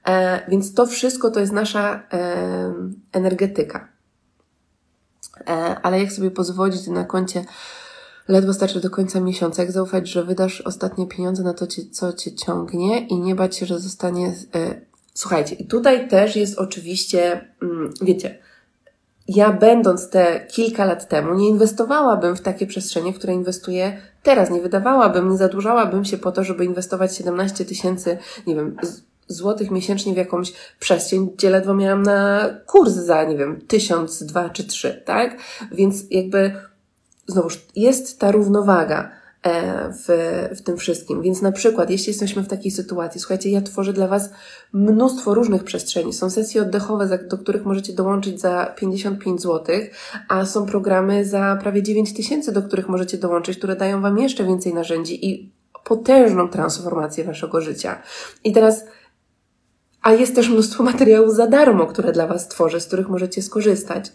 E, 0.08 0.42
więc 0.50 0.74
to 0.74 0.86
wszystko 0.86 1.32
to 1.32 1.40
jest 1.40 1.54
nasza 1.54 2.04
e, 2.14 2.74
energetyka. 3.12 3.88
E, 5.48 5.52
ale 5.84 6.00
jak 6.00 6.12
sobie 6.12 6.32
pozwolić 6.32 6.88
na 6.88 7.04
koncie 7.04 7.46
ledwo 8.28 8.54
starczy 8.54 8.80
do 8.80 8.90
końca 8.90 9.20
miesiąca, 9.20 9.62
jak 9.62 9.72
zaufać, 9.72 10.10
że 10.10 10.24
wydasz 10.24 10.62
ostatnie 10.62 11.08
pieniądze 11.08 11.44
na 11.44 11.54
to, 11.54 11.68
co 11.92 12.14
cię 12.14 12.36
ciągnie 12.36 13.08
i 13.08 13.20
nie 13.20 13.36
bać 13.36 13.56
się, 13.56 13.66
że 13.66 13.80
zostanie. 13.80 14.34
Słuchajcie, 15.18 15.56
i 15.56 15.66
tutaj 15.66 16.08
też 16.08 16.36
jest 16.36 16.60
oczywiście, 16.60 17.48
mm, 17.62 17.94
wiecie, 18.02 18.40
ja 19.28 19.54
będąc 19.54 20.10
te 20.10 20.46
kilka 20.52 20.86
lat 20.86 21.08
temu, 21.08 21.34
nie 21.34 21.50
inwestowałabym 21.50 22.36
w 22.36 22.42
takie 22.42 22.68
przestrzenie, 22.68 23.14
w 23.14 23.18
które 23.18 23.34
inwestuję 23.34 23.98
teraz. 24.24 24.50
Nie 24.50 24.62
wydawałabym, 24.62 25.30
nie 25.30 25.38
zadłużałabym 25.38 26.06
się 26.06 26.18
po 26.18 26.32
to, 26.32 26.44
żeby 26.44 26.66
inwestować 26.66 27.18
17 27.18 27.66
tysięcy, 27.66 28.18
nie 28.48 28.56
wiem, 28.56 28.78
złotych 29.28 29.72
miesięcznie 29.72 30.14
w 30.14 30.18
jakąś 30.18 30.54
przestrzeń, 30.80 31.30
gdzie 31.38 31.50
ledwo 31.50 31.74
miałam 31.74 32.04
na 32.04 32.50
kurs 32.66 32.94
za, 32.94 33.24
nie 33.24 33.38
wiem, 33.38 33.62
tysiąc, 33.68 34.24
dwa 34.24 34.50
czy 34.50 34.64
trzy, 34.64 35.02
tak? 35.06 35.38
Więc 35.72 36.04
jakby, 36.12 36.56
znowuż, 37.28 37.62
jest 37.76 38.20
ta 38.20 38.32
równowaga 38.32 39.12
w, 39.92 40.08
w 40.56 40.62
tym 40.62 40.78
wszystkim. 40.78 41.22
Więc 41.22 41.42
na 41.42 41.52
przykład, 41.52 41.90
jeśli 41.90 42.08
jesteśmy 42.08 42.44
w 42.44 42.48
takiej 42.48 42.72
sytuacji, 42.72 43.22
słuchajcie, 43.22 43.50
ja 43.50 43.62
tworzę 43.62 43.94
dla 43.94 44.08
Was 44.08 44.30
mnóstwo 44.74 45.34
różnych 45.34 45.64
przestrzeni. 45.64 46.14
Są 46.14 46.30
sesje 46.30 46.62
oddechowe, 46.62 47.20
do 47.30 47.38
których 47.38 47.66
możecie 47.66 47.94
dołączyć 47.94 48.42
za 48.42 48.66
55 48.66 49.42
zł, 49.42 49.76
a 50.30 50.46
są 50.46 50.66
programy 50.66 51.26
za 51.26 51.58
prawie 51.62 51.84
9 51.84 52.14
tysięcy, 52.14 52.52
do 52.52 52.62
których 52.62 52.90
możecie 52.90 53.18
dołączyć, 53.18 53.58
które 53.58 53.76
dają 53.76 54.02
Wam 54.02 54.20
jeszcze 54.20 54.44
więcej 54.44 54.74
narzędzi 54.74 55.30
i 55.30 55.52
potężną 55.84 56.50
transformację 56.50 57.24
Waszego 57.24 57.62
życia. 57.62 58.02
I 58.44 58.52
teraz 58.52 58.86
a 60.06 60.14
jest 60.14 60.36
też 60.36 60.50
mnóstwo 60.50 60.84
materiałów 60.84 61.36
za 61.36 61.48
darmo, 61.48 61.86
które 61.86 62.12
dla 62.12 62.28
Was 62.28 62.48
tworzę, 62.48 62.80
z 62.80 62.88
których 62.88 63.10
możecie 63.10 63.42
skorzystać. 63.42 64.12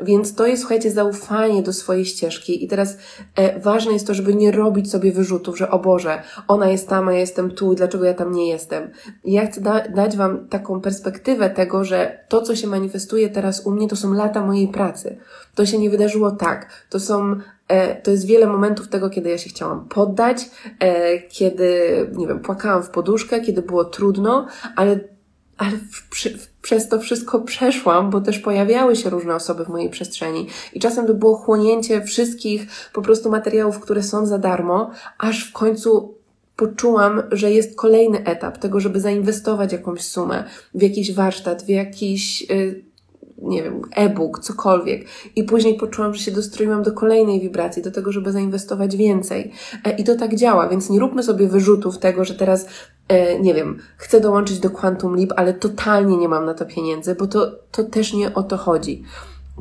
Więc 0.00 0.34
to 0.34 0.46
jest, 0.46 0.62
słuchajcie, 0.62 0.90
zaufanie 0.90 1.62
do 1.62 1.72
swojej 1.72 2.04
ścieżki. 2.04 2.64
I 2.64 2.68
teraz 2.68 2.96
e, 3.36 3.60
ważne 3.60 3.92
jest 3.92 4.06
to, 4.06 4.14
żeby 4.14 4.34
nie 4.34 4.52
robić 4.52 4.90
sobie 4.90 5.12
wyrzutów, 5.12 5.58
że 5.58 5.70
o 5.70 5.78
Boże, 5.78 6.22
ona 6.48 6.70
jest 6.70 6.88
tam, 6.88 7.08
a 7.08 7.12
ja 7.12 7.18
jestem 7.18 7.50
tu, 7.50 7.74
dlaczego 7.74 8.04
ja 8.04 8.14
tam 8.14 8.32
nie 8.32 8.48
jestem. 8.48 8.90
ja 9.24 9.46
chcę 9.46 9.60
da 9.60 9.88
dać 9.88 10.16
Wam 10.16 10.48
taką 10.48 10.80
perspektywę 10.80 11.50
tego, 11.50 11.84
że 11.84 12.24
to, 12.28 12.42
co 12.42 12.56
się 12.56 12.66
manifestuje 12.66 13.28
teraz 13.28 13.66
u 13.66 13.70
mnie, 13.70 13.88
to 13.88 13.96
są 13.96 14.12
lata 14.12 14.46
mojej 14.46 14.68
pracy. 14.68 15.18
To 15.54 15.66
się 15.66 15.78
nie 15.78 15.90
wydarzyło 15.90 16.30
tak. 16.30 16.86
To 16.90 17.00
są 17.00 17.36
e, 17.68 18.02
to 18.02 18.10
jest 18.10 18.26
wiele 18.26 18.46
momentów 18.46 18.88
tego, 18.88 19.10
kiedy 19.10 19.30
ja 19.30 19.38
się 19.38 19.50
chciałam 19.50 19.88
poddać, 19.88 20.50
e, 20.80 21.18
kiedy, 21.18 21.70
nie 22.12 22.26
wiem, 22.26 22.40
płakałam 22.40 22.82
w 22.82 22.90
poduszkę, 22.90 23.40
kiedy 23.40 23.62
było 23.62 23.84
trudno, 23.84 24.46
ale 24.76 25.12
ale 25.58 25.76
w, 25.76 26.08
przy, 26.10 26.38
w, 26.38 26.48
przez 26.62 26.88
to 26.88 27.00
wszystko 27.00 27.40
przeszłam, 27.40 28.10
bo 28.10 28.20
też 28.20 28.38
pojawiały 28.38 28.96
się 28.96 29.10
różne 29.10 29.34
osoby 29.34 29.64
w 29.64 29.68
mojej 29.68 29.90
przestrzeni. 29.90 30.46
I 30.72 30.80
czasem 30.80 31.06
to 31.06 31.14
było 31.14 31.36
chłonięcie 31.36 32.02
wszystkich 32.02 32.66
po 32.92 33.02
prostu 33.02 33.30
materiałów, 33.30 33.80
które 33.80 34.02
są 34.02 34.26
za 34.26 34.38
darmo, 34.38 34.90
aż 35.18 35.48
w 35.48 35.52
końcu 35.52 36.14
poczułam, 36.56 37.22
że 37.32 37.50
jest 37.50 37.76
kolejny 37.76 38.24
etap 38.24 38.58
tego, 38.58 38.80
żeby 38.80 39.00
zainwestować 39.00 39.72
jakąś 39.72 40.02
sumę 40.02 40.44
w 40.74 40.82
jakiś 40.82 41.12
warsztat, 41.12 41.62
w 41.62 41.68
jakiś 41.68 42.50
y, 42.50 42.84
nie 43.42 43.62
wiem, 43.62 43.82
e-book, 43.96 44.38
cokolwiek. 44.38 45.06
I 45.36 45.44
później 45.44 45.74
poczułam, 45.74 46.14
że 46.14 46.20
się 46.20 46.30
dostroiłam 46.30 46.82
do 46.82 46.92
kolejnej 46.92 47.40
wibracji, 47.40 47.82
do 47.82 47.90
tego, 47.90 48.12
żeby 48.12 48.32
zainwestować 48.32 48.96
więcej. 48.96 49.52
E, 49.84 49.96
I 49.96 50.04
to 50.04 50.14
tak 50.16 50.34
działa, 50.34 50.68
więc 50.68 50.90
nie 50.90 51.00
róbmy 51.00 51.22
sobie 51.22 51.48
wyrzutów 51.48 51.98
tego, 51.98 52.24
że 52.24 52.34
teraz, 52.34 52.66
e, 53.08 53.40
nie 53.40 53.54
wiem, 53.54 53.78
chcę 53.96 54.20
dołączyć 54.20 54.58
do 54.58 54.70
Quantum 54.70 55.16
Leap, 55.16 55.32
ale 55.36 55.54
totalnie 55.54 56.16
nie 56.16 56.28
mam 56.28 56.46
na 56.46 56.54
to 56.54 56.66
pieniędzy, 56.66 57.14
bo 57.14 57.26
to, 57.26 57.52
to 57.70 57.84
też 57.84 58.12
nie 58.12 58.34
o 58.34 58.42
to 58.42 58.56
chodzi. 58.56 59.02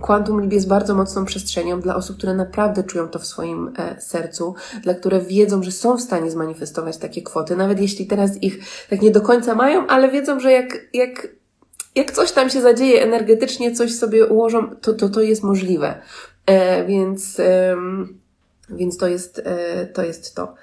Quantum 0.02 0.40
Leap 0.40 0.54
jest 0.54 0.68
bardzo 0.68 0.96
mocną 0.96 1.26
przestrzenią 1.26 1.82
dla 1.82 1.96
osób, 1.96 2.18
które 2.18 2.34
naprawdę 2.34 2.84
czują 2.84 3.08
to 3.08 3.20
w 3.20 3.26
swoim 3.26 3.72
e, 3.78 4.02
sercu, 4.02 4.56
dla 4.84 4.94
które 4.94 5.22
wiedzą, 5.22 5.64
że 5.64 5.72
są 5.72 5.98
w 5.98 6.02
stanie 6.02 6.32
zmanifestować 6.32 6.98
takie 6.98 7.22
kwoty, 7.22 7.56
nawet 7.56 7.80
jeśli 7.80 8.08
teraz 8.08 8.44
ich 8.44 8.60
tak 8.90 9.02
nie 9.02 9.12
do 9.12 9.22
końca 9.22 9.56
mają, 9.56 9.88
ale 9.88 10.12
wiedzą, 10.12 10.40
że 10.40 10.52
jak, 10.52 10.78
jak 10.94 11.28
jak 11.96 12.12
coś 12.12 12.32
tam 12.32 12.50
się 12.50 12.62
zadzieje 12.62 13.04
energetycznie, 13.04 13.76
coś 13.76 13.96
sobie 13.96 14.26
ułożą, 14.26 14.76
to 14.76 14.94
to, 14.94 15.10
to 15.10 15.22
jest 15.22 15.44
możliwe. 15.44 16.02
E, 16.46 16.86
więc, 16.86 17.40
e, 17.40 17.78
więc 18.70 18.98
to 18.98 19.08
jest, 19.08 19.42
e, 19.46 19.86
to 19.86 20.04
jest 20.04 20.36
to. 20.36 20.56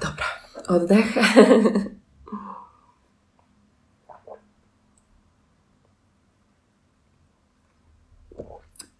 Dobra, 0.00 0.26
oddech. 0.68 1.06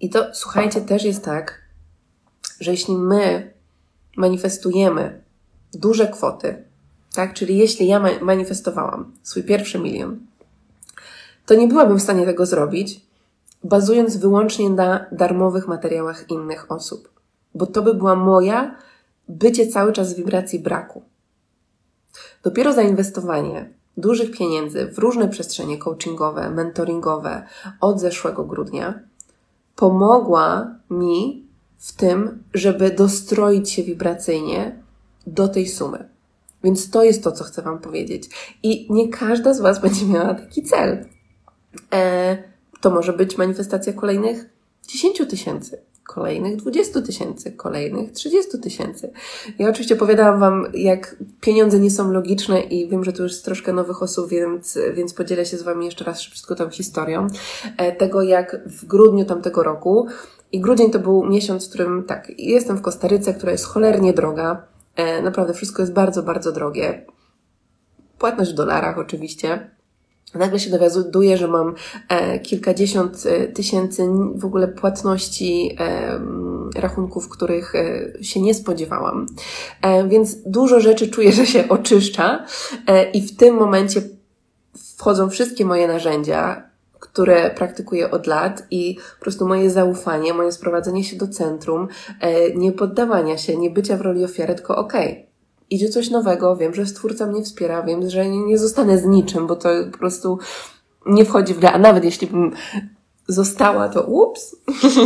I 0.00 0.10
to, 0.10 0.34
słuchajcie, 0.34 0.80
też 0.80 1.04
jest 1.04 1.24
tak, 1.24 1.62
że 2.60 2.70
jeśli 2.70 2.94
my 2.94 3.54
manifestujemy 4.16 5.22
duże 5.72 6.08
kwoty, 6.08 6.64
tak? 7.14 7.34
Czyli 7.34 7.58
jeśli 7.58 7.86
ja 7.86 8.02
manifestowałam 8.20 9.12
swój 9.22 9.42
pierwszy 9.42 9.78
milion, 9.78 10.18
to 11.46 11.54
nie 11.54 11.68
byłabym 11.68 11.98
w 11.98 12.02
stanie 12.02 12.24
tego 12.24 12.46
zrobić, 12.46 13.00
bazując 13.64 14.16
wyłącznie 14.16 14.70
na 14.70 15.06
darmowych 15.12 15.68
materiałach 15.68 16.30
innych 16.30 16.72
osób, 16.72 17.08
bo 17.54 17.66
to 17.66 17.82
by 17.82 17.94
była 17.94 18.16
moja 18.16 18.76
bycie 19.28 19.66
cały 19.66 19.92
czas 19.92 20.12
w 20.12 20.16
wibracji 20.16 20.58
braku. 20.58 21.02
Dopiero 22.42 22.72
zainwestowanie 22.72 23.70
dużych 23.96 24.30
pieniędzy 24.30 24.86
w 24.86 24.98
różne 24.98 25.28
przestrzenie 25.28 25.78
coachingowe, 25.78 26.50
mentoringowe 26.50 27.46
od 27.80 28.00
zeszłego 28.00 28.44
grudnia 28.44 29.00
pomogła 29.76 30.74
mi 30.90 31.46
w 31.78 31.92
tym, 31.92 32.42
żeby 32.54 32.90
dostroić 32.90 33.70
się 33.70 33.82
wibracyjnie 33.82 34.82
do 35.26 35.48
tej 35.48 35.68
sumy. 35.68 36.13
Więc 36.64 36.90
to 36.90 37.04
jest 37.04 37.24
to, 37.24 37.32
co 37.32 37.44
chcę 37.44 37.62
Wam 37.62 37.78
powiedzieć. 37.78 38.30
I 38.62 38.86
nie 38.92 39.08
każda 39.08 39.54
z 39.54 39.60
Was 39.60 39.80
będzie 39.82 40.06
miała 40.06 40.34
taki 40.34 40.62
cel. 40.62 41.04
E, 41.92 42.38
to 42.80 42.90
może 42.90 43.12
być 43.12 43.38
manifestacja 43.38 43.92
kolejnych 43.92 44.50
10 44.88 45.22
tysięcy, 45.30 45.78
kolejnych 46.06 46.56
20 46.56 47.02
tysięcy, 47.02 47.52
kolejnych 47.52 48.12
30 48.12 48.58
tysięcy. 48.60 49.10
Ja 49.58 49.70
oczywiście 49.70 49.94
opowiadałam 49.94 50.40
Wam, 50.40 50.66
jak 50.74 51.16
pieniądze 51.40 51.78
nie 51.78 51.90
są 51.90 52.12
logiczne 52.12 52.60
i 52.60 52.88
wiem, 52.88 53.04
że 53.04 53.12
tu 53.12 53.22
już 53.22 53.32
jest 53.32 53.44
troszkę 53.44 53.72
nowych 53.72 54.02
osób, 54.02 54.28
więc, 54.28 54.78
więc 54.94 55.14
podzielę 55.14 55.46
się 55.46 55.56
z 55.56 55.62
Wami 55.62 55.84
jeszcze 55.84 56.04
raz 56.04 56.20
szybko 56.20 56.54
tą 56.54 56.70
historią. 56.70 57.26
E, 57.76 57.92
tego, 57.92 58.22
jak 58.22 58.68
w 58.68 58.84
grudniu 58.84 59.24
tamtego 59.24 59.62
roku 59.62 60.06
i 60.52 60.60
grudzień 60.60 60.90
to 60.90 60.98
był 60.98 61.26
miesiąc, 61.26 61.66
w 61.66 61.68
którym 61.68 62.04
tak, 62.04 62.32
jestem 62.38 62.76
w 62.76 62.82
Kostaryce, 62.82 63.34
która 63.34 63.52
jest 63.52 63.64
cholernie 63.64 64.12
droga. 64.12 64.73
E, 64.96 65.22
naprawdę 65.22 65.54
wszystko 65.54 65.82
jest 65.82 65.92
bardzo, 65.92 66.22
bardzo 66.22 66.52
drogie. 66.52 67.06
Płatność 68.18 68.50
w 68.50 68.54
dolarach 68.54 68.98
oczywiście. 68.98 69.70
Nagle 70.34 70.60
się 70.60 70.70
dowiaduję, 70.70 71.36
że 71.36 71.48
mam 71.48 71.74
e, 72.08 72.38
kilkadziesiąt 72.38 73.26
e, 73.26 73.48
tysięcy 73.48 74.06
w 74.34 74.44
ogóle 74.44 74.68
płatności, 74.68 75.76
rachunków, 76.76 77.28
których 77.28 77.72
się 78.20 78.40
nie 78.40 78.54
spodziewałam. 78.54 79.26
Więc 80.08 80.36
dużo 80.46 80.80
rzeczy 80.80 81.08
czuję, 81.08 81.32
że 81.32 81.46
się 81.46 81.68
oczyszcza 81.68 82.46
i 83.12 83.22
w 83.22 83.36
tym 83.36 83.54
momencie 83.54 84.02
wchodzą 84.96 85.30
wszystkie 85.30 85.64
moje 85.64 85.88
narzędzia, 85.88 86.70
które 87.14 87.50
praktykuję 87.50 88.10
od 88.10 88.26
lat 88.26 88.66
i 88.70 88.96
po 89.18 89.22
prostu 89.22 89.48
moje 89.48 89.70
zaufanie, 89.70 90.34
moje 90.34 90.52
sprowadzenie 90.52 91.04
się 91.04 91.16
do 91.16 91.28
centrum, 91.28 91.88
e, 92.20 92.54
nie 92.54 92.72
poddawania 92.72 93.38
się, 93.38 93.56
nie 93.56 93.70
bycia 93.70 93.96
w 93.96 94.00
roli 94.00 94.24
ofiary, 94.24 94.54
tylko 94.54 94.76
okej, 94.76 95.12
okay, 95.12 95.26
idzie 95.70 95.88
coś 95.88 96.10
nowego, 96.10 96.56
wiem, 96.56 96.74
że 96.74 96.86
Stwórca 96.86 97.26
mnie 97.26 97.42
wspiera, 97.42 97.82
wiem, 97.82 98.10
że 98.10 98.28
nie, 98.28 98.44
nie 98.44 98.58
zostanę 98.58 98.98
z 98.98 99.04
niczym, 99.04 99.46
bo 99.46 99.56
to 99.56 99.68
po 99.92 99.98
prostu 99.98 100.38
nie 101.06 101.24
wchodzi 101.24 101.54
w 101.54 101.58
grę, 101.58 101.72
a 101.72 101.78
nawet 101.78 102.04
jeśli 102.04 102.26
bym 102.26 102.52
została, 103.28 103.88
to 103.88 104.02
ups. 104.02 104.56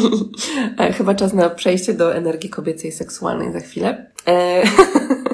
E, 0.78 0.92
chyba 0.92 1.14
czas 1.14 1.32
na 1.32 1.50
przejście 1.50 1.94
do 1.94 2.14
energii 2.14 2.50
kobiecej 2.50 2.92
seksualnej 2.92 3.52
za 3.52 3.60
chwilę. 3.60 4.10
E, 4.26 4.62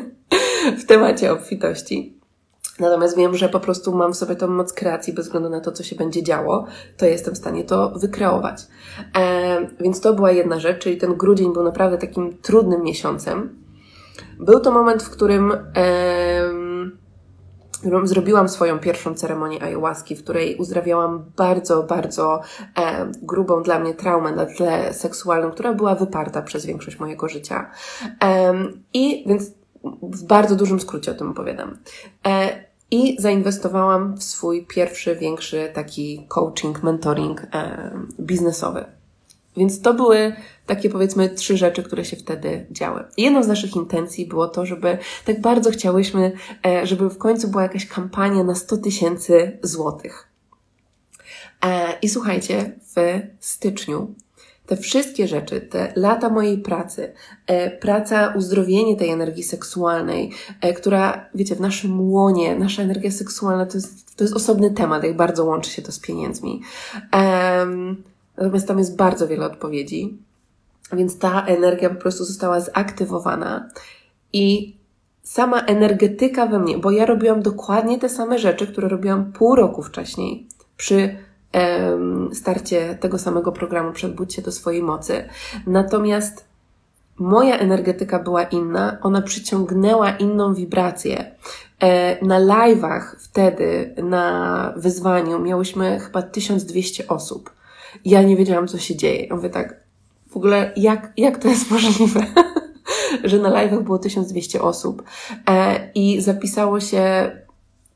w 0.81 0.87
temacie 0.87 1.33
obfitości. 1.33 2.14
Natomiast 2.81 3.17
wiem, 3.17 3.37
że 3.37 3.49
po 3.49 3.61
prostu 3.61 3.95
mam 3.95 4.13
w 4.13 4.17
sobie 4.17 4.37
tą 4.37 4.49
moc 4.49 4.73
kreacji 4.73 5.13
bez 5.13 5.25
względu 5.25 5.49
na 5.49 5.61
to, 5.61 5.73
co 5.73 5.83
się 5.83 5.97
będzie 5.97 6.23
działo, 6.23 6.67
to 6.97 7.07
jestem 7.07 7.35
w 7.35 7.39
stanie 7.39 7.65
to 7.65 7.91
wykreować. 7.91 8.63
E, 9.17 9.67
więc 9.81 10.01
to 10.01 10.15
była 10.15 10.33
jedna 10.33 10.61
rzecz, 10.61 10.79
czyli 10.79 10.97
ten 10.97 11.15
grudzień 11.15 11.53
był 11.53 11.63
naprawdę 11.63 11.99
takim 11.99 12.39
trudnym 12.39 12.83
miesiącem. 12.83 13.65
Był 14.39 14.61
to 14.61 14.71
moment, 14.71 15.03
w 15.03 15.11
którym 15.11 15.53
e, 15.53 15.65
zrobiłam 18.05 18.49
swoją 18.49 18.79
pierwszą 18.79 19.15
ceremonię 19.15 19.63
ayahuaski, 19.63 20.17
w 20.17 20.23
której 20.23 20.57
uzdrawiałam 20.57 21.25
bardzo, 21.37 21.83
bardzo 21.83 22.41
e, 22.79 23.11
grubą 23.23 23.63
dla 23.63 23.79
mnie 23.79 23.95
traumę 23.95 24.33
na 24.33 24.47
tle 24.47 24.95
seksualnym, 24.95 25.51
która 25.51 25.75
była 25.75 25.95
wyparta 25.95 26.43
przez 26.43 26.67
większość 26.67 26.99
mojego 26.99 27.29
życia. 27.29 27.71
I 28.93 29.25
więc 29.29 29.64
w 30.03 30.23
bardzo 30.23 30.57
dużym 30.57 30.81
skrócie 30.81 31.11
o 31.11 31.15
tym 31.15 31.31
opowiadam. 31.31 31.79
E, 32.27 32.65
I 32.91 33.17
zainwestowałam 33.19 34.17
w 34.17 34.23
swój 34.23 34.67
pierwszy, 34.67 35.17
większy 35.17 35.71
taki 35.75 36.27
coaching, 36.29 36.83
mentoring 36.83 37.43
e, 37.43 37.91
biznesowy. 38.21 38.85
Więc 39.57 39.81
to 39.81 39.95
były 39.95 40.37
takie 40.67 40.91
powiedzmy 40.91 41.29
trzy 41.29 41.57
rzeczy, 41.57 41.83
które 41.83 42.05
się 42.05 42.17
wtedy 42.17 42.67
działy. 42.71 43.05
Jedną 43.17 43.43
z 43.43 43.49
naszych 43.49 43.77
intencji 43.77 44.27
było 44.27 44.49
to, 44.49 44.67
żeby 44.67 44.99
tak 45.25 45.41
bardzo 45.41 45.71
chciałyśmy, 45.71 46.33
e, 46.67 46.87
żeby 46.87 47.11
w 47.11 47.19
końcu 47.19 47.49
była 47.49 47.63
jakaś 47.63 47.87
kampania 47.87 48.45
na 48.45 48.55
100 48.55 48.77
tysięcy 48.77 49.59
złotych. 49.63 50.29
I 52.03 52.09
słuchajcie, 52.09 52.79
w 52.97 53.21
styczniu 53.41 54.15
te 54.67 54.77
wszystkie 54.77 55.29
rzeczy, 55.29 55.61
te 55.61 55.93
lata 55.97 56.29
mojej 56.29 56.59
pracy, 56.59 57.13
e, 57.47 57.71
praca, 57.71 58.35
uzdrowienie 58.37 58.97
tej 58.97 59.11
energii 59.11 59.43
seksualnej, 59.43 60.31
e, 60.61 60.73
która, 60.73 61.29
wiecie, 61.35 61.57
w 61.57 61.61
naszym 61.61 62.11
łonie, 62.11 62.57
nasza 62.57 62.83
energia 62.83 63.11
seksualna 63.11 63.67
to 63.67 63.79
jest, 63.79 64.17
to 64.17 64.25
jest 64.25 64.37
osobny 64.37 64.71
temat, 64.71 65.05
jak 65.05 65.17
bardzo 65.17 65.45
łączy 65.45 65.71
się 65.71 65.83
to 65.83 65.93
z 65.93 66.01
pieniędzmi. 66.01 66.63
Um, 67.13 68.03
natomiast 68.37 68.69
tam 68.69 68.79
jest 68.79 68.97
bardzo 68.97 69.29
wiele 69.29 69.47
odpowiedzi, 69.47 70.19
więc 70.93 71.19
ta 71.19 71.47
energia 71.47 71.91
po 71.91 72.01
prostu 72.01 72.25
została 72.25 72.61
zaktywowana 72.61 73.69
i 74.33 74.77
sama 75.23 75.61
energetyka 75.61 76.47
we 76.47 76.59
mnie, 76.59 76.79
bo 76.79 76.91
ja 76.91 77.07
robiłam 77.07 77.43
dokładnie 77.43 77.99
te 77.99 78.09
same 78.09 78.39
rzeczy, 78.39 78.67
które 78.67 78.89
robiłam 78.89 79.33
pół 79.33 79.55
roku 79.55 79.83
wcześniej 79.83 80.49
przy 80.77 81.17
starcie 82.33 82.99
tego 83.01 83.19
samego 83.19 83.53
programu 83.53 83.93
Przedbudź 83.93 84.35
się 84.35 84.43
do 84.43 84.53
swojej 84.53 84.83
mocy. 84.83 85.29
Natomiast 85.67 86.45
moja 87.19 87.59
energetyka 87.59 88.19
była 88.19 88.43
inna, 88.43 88.99
ona 89.03 89.23
przyciągnęła 89.23 90.11
inną 90.11 90.55
wibrację. 90.55 91.31
E, 91.81 92.25
na 92.27 92.41
live'ach 92.41 93.03
wtedy, 93.19 93.95
na 94.03 94.73
wyzwaniu, 94.77 95.39
miałyśmy 95.39 96.01
chyba 96.01 96.23
1200 96.23 97.09
osób. 97.09 97.51
Ja 98.05 98.23
nie 98.23 98.37
wiedziałam, 98.37 98.69
co 98.69 98.79
się 98.79 98.97
dzieje. 98.97 99.35
Mówię 99.35 99.51
tak, 99.51 99.77
w 100.31 100.37
ogóle 100.37 100.73
jak, 100.77 101.13
jak 101.17 101.39
to 101.39 101.49
jest 101.49 101.71
możliwe? 101.71 102.27
że 103.25 103.39
na 103.39 103.51
live'ach 103.51 103.83
było 103.83 103.99
1200 103.99 104.63
osób 104.63 105.03
e, 105.49 105.91
i 105.95 106.21
zapisało 106.21 106.81
się 106.81 107.31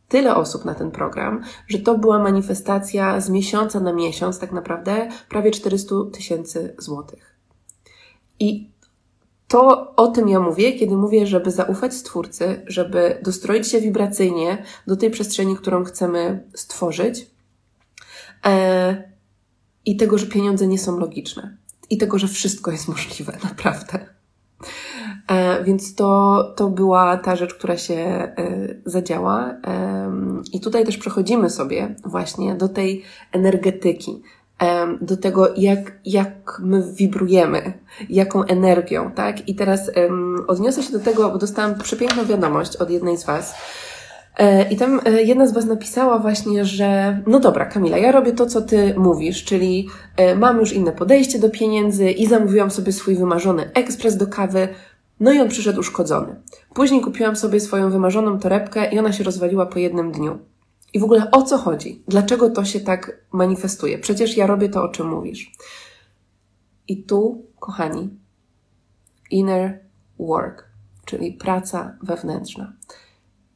tyle 0.09 0.37
osób 0.37 0.65
na 0.65 0.75
ten 0.75 0.91
program, 0.91 1.43
że 1.69 1.79
to 1.79 1.99
była 1.99 2.19
manifestacja 2.19 3.21
z 3.21 3.31
miesiąca 3.31 3.81
na 3.81 3.93
miesiąc, 3.93 4.39
tak 4.39 4.53
naprawdę 4.53 5.09
prawie 5.29 5.51
400 5.51 5.95
tysięcy 6.13 6.75
złotych. 6.79 7.39
I 8.41 8.71
to 9.49 9.95
o 9.97 10.09
tym 10.09 10.29
ja 10.29 10.41
mówię, 10.41 10.73
kiedy 10.73 10.97
mówię, 10.97 11.27
żeby 11.27 11.51
zaufać 11.51 11.95
Stwórcy, 11.95 12.63
żeby 12.67 13.21
dostroić 13.25 13.69
się 13.69 13.81
wibracyjnie 13.81 14.65
do 14.87 14.97
tej 14.97 15.11
przestrzeni, 15.11 15.57
którą 15.57 15.85
chcemy 15.85 16.45
stworzyć. 16.55 17.31
E, 18.47 19.13
I 19.85 19.97
tego, 19.97 20.19
że 20.19 20.27
pieniądze 20.27 20.67
nie 20.67 20.79
są 20.79 20.99
logiczne. 20.99 21.57
I 21.91 21.99
tego, 21.99 22.19
że 22.19 22.29
wszystko 22.29 22.71
jest 22.71 22.89
możliwe, 22.89 23.39
naprawdę. 23.45 24.18
E, 25.29 25.65
więc 25.65 25.95
to, 25.95 26.45
to 26.57 26.71
była 26.71 27.17
ta 27.17 27.37
rzecz, 27.37 27.55
która 27.55 27.77
się 27.77 27.95
e, 27.95 28.35
zadziała. 28.85 29.55
I 30.53 30.61
tutaj 30.61 30.85
też 30.85 30.99
przechodzimy 30.99 31.51
sobie 31.51 31.95
właśnie 32.05 32.55
do 32.55 32.69
tej 32.69 33.03
energetyki, 33.33 34.23
do 35.01 35.17
tego, 35.17 35.55
jak, 35.57 35.93
jak 36.05 36.61
my 36.61 36.93
wibrujemy, 36.93 37.73
jaką 38.11 38.45
energią, 38.45 39.11
tak? 39.11 39.49
I 39.49 39.55
teraz 39.55 39.91
odniosę 40.49 40.83
się 40.83 40.93
do 40.93 41.01
tego, 41.01 41.31
bo 41.31 41.39
dostałam 41.39 41.75
przepiękną 41.79 42.25
wiadomość 42.25 42.77
od 42.77 42.91
jednej 42.91 43.17
z 43.17 43.25
Was. 43.25 43.55
E, 44.39 44.71
I 44.71 44.77
tam 44.77 45.01
jedna 45.25 45.47
z 45.47 45.53
Was 45.53 45.65
napisała 45.65 46.19
właśnie, 46.19 46.65
że 46.65 47.19
no 47.27 47.41
dobra, 47.41 47.67
Kamila, 47.67 47.99
ja 47.99 48.13
robię 48.13 48.33
to, 48.33 48.47
co 48.47 48.63
Ty 48.63 48.95
mówisz, 48.97 49.45
czyli 49.45 49.89
mam 50.37 50.59
już 50.59 50.73
inne 50.73 50.93
podejście 50.93 51.39
do 51.39 51.51
pieniędzy 51.51 52.11
i 52.11 52.27
zamówiłam 52.27 52.71
sobie 52.71 52.93
swój 52.93 53.15
wymarzony 53.15 53.71
ekspres 53.75 54.17
do 54.17 54.27
kawy, 54.27 54.69
no 55.21 55.33
i 55.33 55.41
on 55.41 55.49
przyszedł 55.49 55.81
uszkodzony. 55.81 56.37
Później 56.75 57.01
kupiłam 57.01 57.37
sobie 57.37 57.61
swoją 57.61 57.91
wymarzoną 57.91 58.39
torebkę 58.39 58.93
i 58.93 58.99
ona 58.99 59.13
się 59.13 59.25
rozwaliła 59.25 59.67
po 59.67 59.79
jednym 59.79 60.13
dniu. 60.13 60.39
I 60.93 61.01
w 61.01 61.05
ogóle 61.05 61.31
o 61.31 61.43
co 61.43 61.59
chodzi? 61.59 62.03
Dlaczego 62.09 62.51
to 62.51 62.65
się 62.65 62.81
tak 62.81 63.25
manifestuje? 63.33 63.99
Przecież 63.99 64.37
ja 64.37 64.47
robię 64.47 64.69
to, 64.69 64.83
o 64.83 64.89
czym 64.89 65.09
mówisz. 65.09 65.53
I 66.89 67.03
tu, 67.03 67.45
kochani, 67.61 68.11
inner 69.31 69.79
work, 70.19 70.65
czyli 71.05 71.33
praca 71.33 71.97
wewnętrzna. 72.03 72.73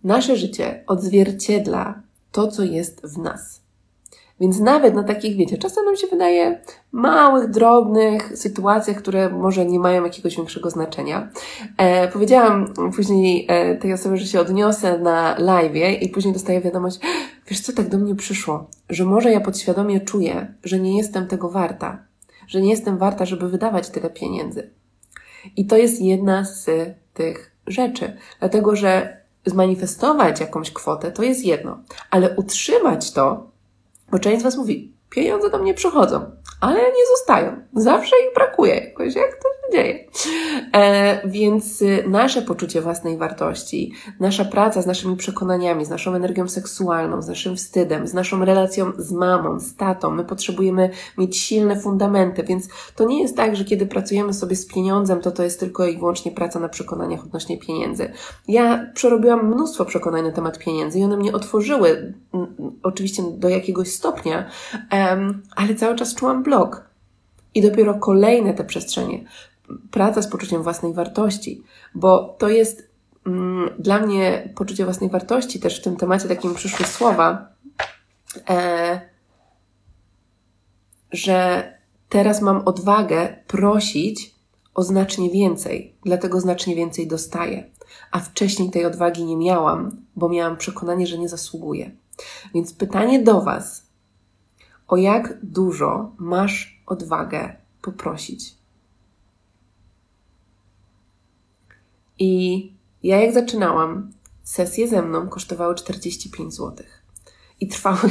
Nasze 0.05 0.37
życie 0.37 0.85
odzwierciedla 0.87 2.03
to, 2.33 2.49
co 2.49 2.63
jest 2.63 3.07
w 3.07 3.19
nas. 3.19 3.62
Więc 4.43 4.61
nawet 4.61 4.95
na 4.95 5.03
takich, 5.03 5.37
wiecie, 5.37 5.59
czasem 5.59 5.85
nam 5.85 5.97
się 5.97 6.07
wydaje 6.07 6.61
małych, 6.93 7.51
drobnych 7.51 8.39
sytuacjach, 8.39 8.97
które 8.97 9.29
może 9.29 9.67
nie 9.67 9.79
mają 9.79 10.05
jakiegoś 10.05 10.37
większego 10.37 10.71
znaczenia. 10.71 11.31
E, 11.77 12.09
powiedziałam 12.09 12.75
później 12.97 13.47
e, 13.49 13.77
tej 13.77 13.93
osobie, 13.93 14.17
że 14.17 14.27
się 14.27 14.41
odniosę 14.41 14.99
na 14.99 15.39
live 15.39 16.03
i 16.03 16.09
później 16.09 16.35
dostaję 16.35 16.61
wiadomość, 16.61 17.01
wiesz 17.49 17.61
co, 17.61 17.73
tak 17.73 17.89
do 17.89 17.99
mnie 17.99 18.15
przyszło, 18.15 18.67
że 18.91 19.05
może 19.05 19.33
ja 19.33 19.41
podświadomie 19.41 20.01
czuję, 20.01 20.55
że 20.65 20.81
nie 20.81 20.97
jestem 20.97 21.27
tego 21.27 21.49
warta, 21.49 21.99
że 22.47 22.61
nie 22.61 22.71
jestem 22.71 22.99
warta, 22.99 23.27
żeby 23.27 23.49
wydawać 23.49 23.91
tyle 23.91 24.11
pieniędzy. 24.11 24.71
I 25.57 25.67
to 25.67 25.77
jest 25.77 26.01
jedna 26.01 26.45
z 26.45 26.71
tych 27.15 27.53
rzeczy, 27.67 28.17
dlatego 28.41 28.77
że 28.77 29.17
zmanifestować 29.47 30.41
jakąś 30.41 30.71
kwotę 30.71 31.13
to 31.13 31.23
jest 31.23 31.45
jedno, 31.45 31.79
ale 32.11 32.37
utrzymać 32.37 33.13
to 33.13 33.52
bo 34.13 34.19
część 34.19 34.41
z 34.41 34.43
Was 34.43 34.57
mówi, 34.57 34.93
pieniądze 35.11 35.51
do 35.51 35.59
mnie 35.59 35.75
przychodzą, 35.75 36.31
ale 36.61 36.81
nie 36.81 37.07
zostają. 37.17 37.57
Zawsze 37.75 38.17
ich 38.29 38.35
brakuje 38.35 38.75
jakoś, 38.75 39.15
jak 39.15 39.31
to 39.35 39.49
się 39.49 39.73
dzieje. 39.73 40.05
E, 40.75 41.29
więc 41.29 41.83
y, 41.83 42.05
nasze 42.09 42.43
poczucie 42.43 42.81
własnej 42.81 43.17
wartości, 43.17 43.93
nasza 44.21 44.45
praca 44.45 44.83
z 44.83 44.87
naszymi 44.87 45.17
przekonaniami, 45.17 45.85
z 45.85 45.89
naszą 45.89 46.15
energią 46.15 46.49
seksualną, 46.49 47.23
z 47.23 47.29
naszym 47.29 47.57
wstydem, 47.57 48.07
z 48.07 48.15
naszą 48.15 48.45
relacją 48.45 48.93
z 48.99 49.13
mamą, 49.13 49.61
z 49.61 49.77
tatą, 49.77 50.11
my 50.11 50.25
potrzebujemy 50.25 50.91
mieć 51.19 51.37
silne 51.37 51.81
fundamenty, 51.81 52.43
więc 52.43 52.69
to 52.97 53.05
nie 53.05 53.23
jest 53.23 53.37
tak, 53.37 53.57
że 53.57 53.65
kiedy 53.65 53.87
pracujemy 53.87 54.35
sobie 54.35 54.57
z 54.57 54.67
pieniądzem, 54.67 55.21
to 55.21 55.31
to 55.31 55.43
jest 55.43 55.61
tylko 55.61 55.87
i 55.87 55.99
wyłącznie 55.99 56.33
praca 56.33 56.61
na 56.61 56.69
przekonaniach 56.69 57.25
odnośnie 57.25 57.59
pieniędzy. 57.59 58.13
Ja 58.49 58.87
przerobiłam 58.95 59.47
mnóstwo 59.55 59.85
przekonań 59.85 60.23
na 60.23 60.33
temat 60.33 60.59
pieniędzy 60.59 60.99
i 60.99 61.05
one 61.05 61.17
mnie 61.17 61.33
otworzyły, 61.33 62.15
oczywiście 62.83 63.23
do 63.33 63.49
jakiegoś 63.49 63.93
stopnia, 63.93 64.51
ale 65.57 65.75
cały 65.75 65.97
czas 65.97 66.15
czułam 66.15 66.43
blok. 66.43 66.93
I 67.55 67.63
dopiero 67.63 67.95
kolejne 67.95 68.55
te 68.55 68.65
przestrzenie, 68.65 69.25
praca 69.91 70.23
z 70.23 70.29
poczuciem 70.29 70.63
własnej 70.63 70.95
wartości, 70.95 71.63
bo 71.95 72.37
to 72.39 72.49
jest 72.49 72.91
mm, 73.27 73.71
dla 73.79 73.99
mnie 73.99 74.53
poczucie 74.55 74.85
własnej 74.85 75.11
wartości, 75.11 75.61
też 75.61 75.81
w 75.81 75.85
tym 75.85 75.97
temacie 75.97 76.29
takim 76.29 76.55
przyszły 76.55 76.87
słowa, 76.87 77.49
e, 78.51 79.01
że 81.13 81.69
teraz 82.09 82.43
mam 82.43 82.63
odwagę 82.69 83.37
prosić 83.47 84.35
o 84.75 84.83
znacznie 84.83 85.31
więcej, 85.31 85.95
dlatego 86.05 86.41
znacznie 86.41 86.77
więcej 86.77 87.07
dostaję. 87.07 87.71
A 88.11 88.21
wcześniej 88.21 88.71
tej 88.71 88.85
odwagi 88.85 89.25
nie 89.25 89.37
miałam, 89.37 89.97
bo 90.17 90.29
miałam 90.29 90.57
przekonanie, 90.57 91.07
że 91.07 91.19
nie 91.19 91.29
zasługuję. 91.29 91.91
Więc 92.55 92.75
pytanie 92.75 93.23
do 93.23 93.41
Was: 93.41 93.87
o 94.89 94.97
jak 94.97 95.39
dużo 95.43 96.13
masz 96.19 96.83
odwagę 96.87 97.57
poprosić? 97.83 98.55
I 102.19 102.73
ja 103.03 103.21
jak 103.21 103.35
zaczynałam, 103.35 104.11
sesje 104.43 104.89
ze 104.89 105.03
mną 105.03 105.29
kosztowały 105.29 105.75
45 105.75 106.55
zł. 106.55 106.87
I 107.61 107.69
trwały. 107.69 108.11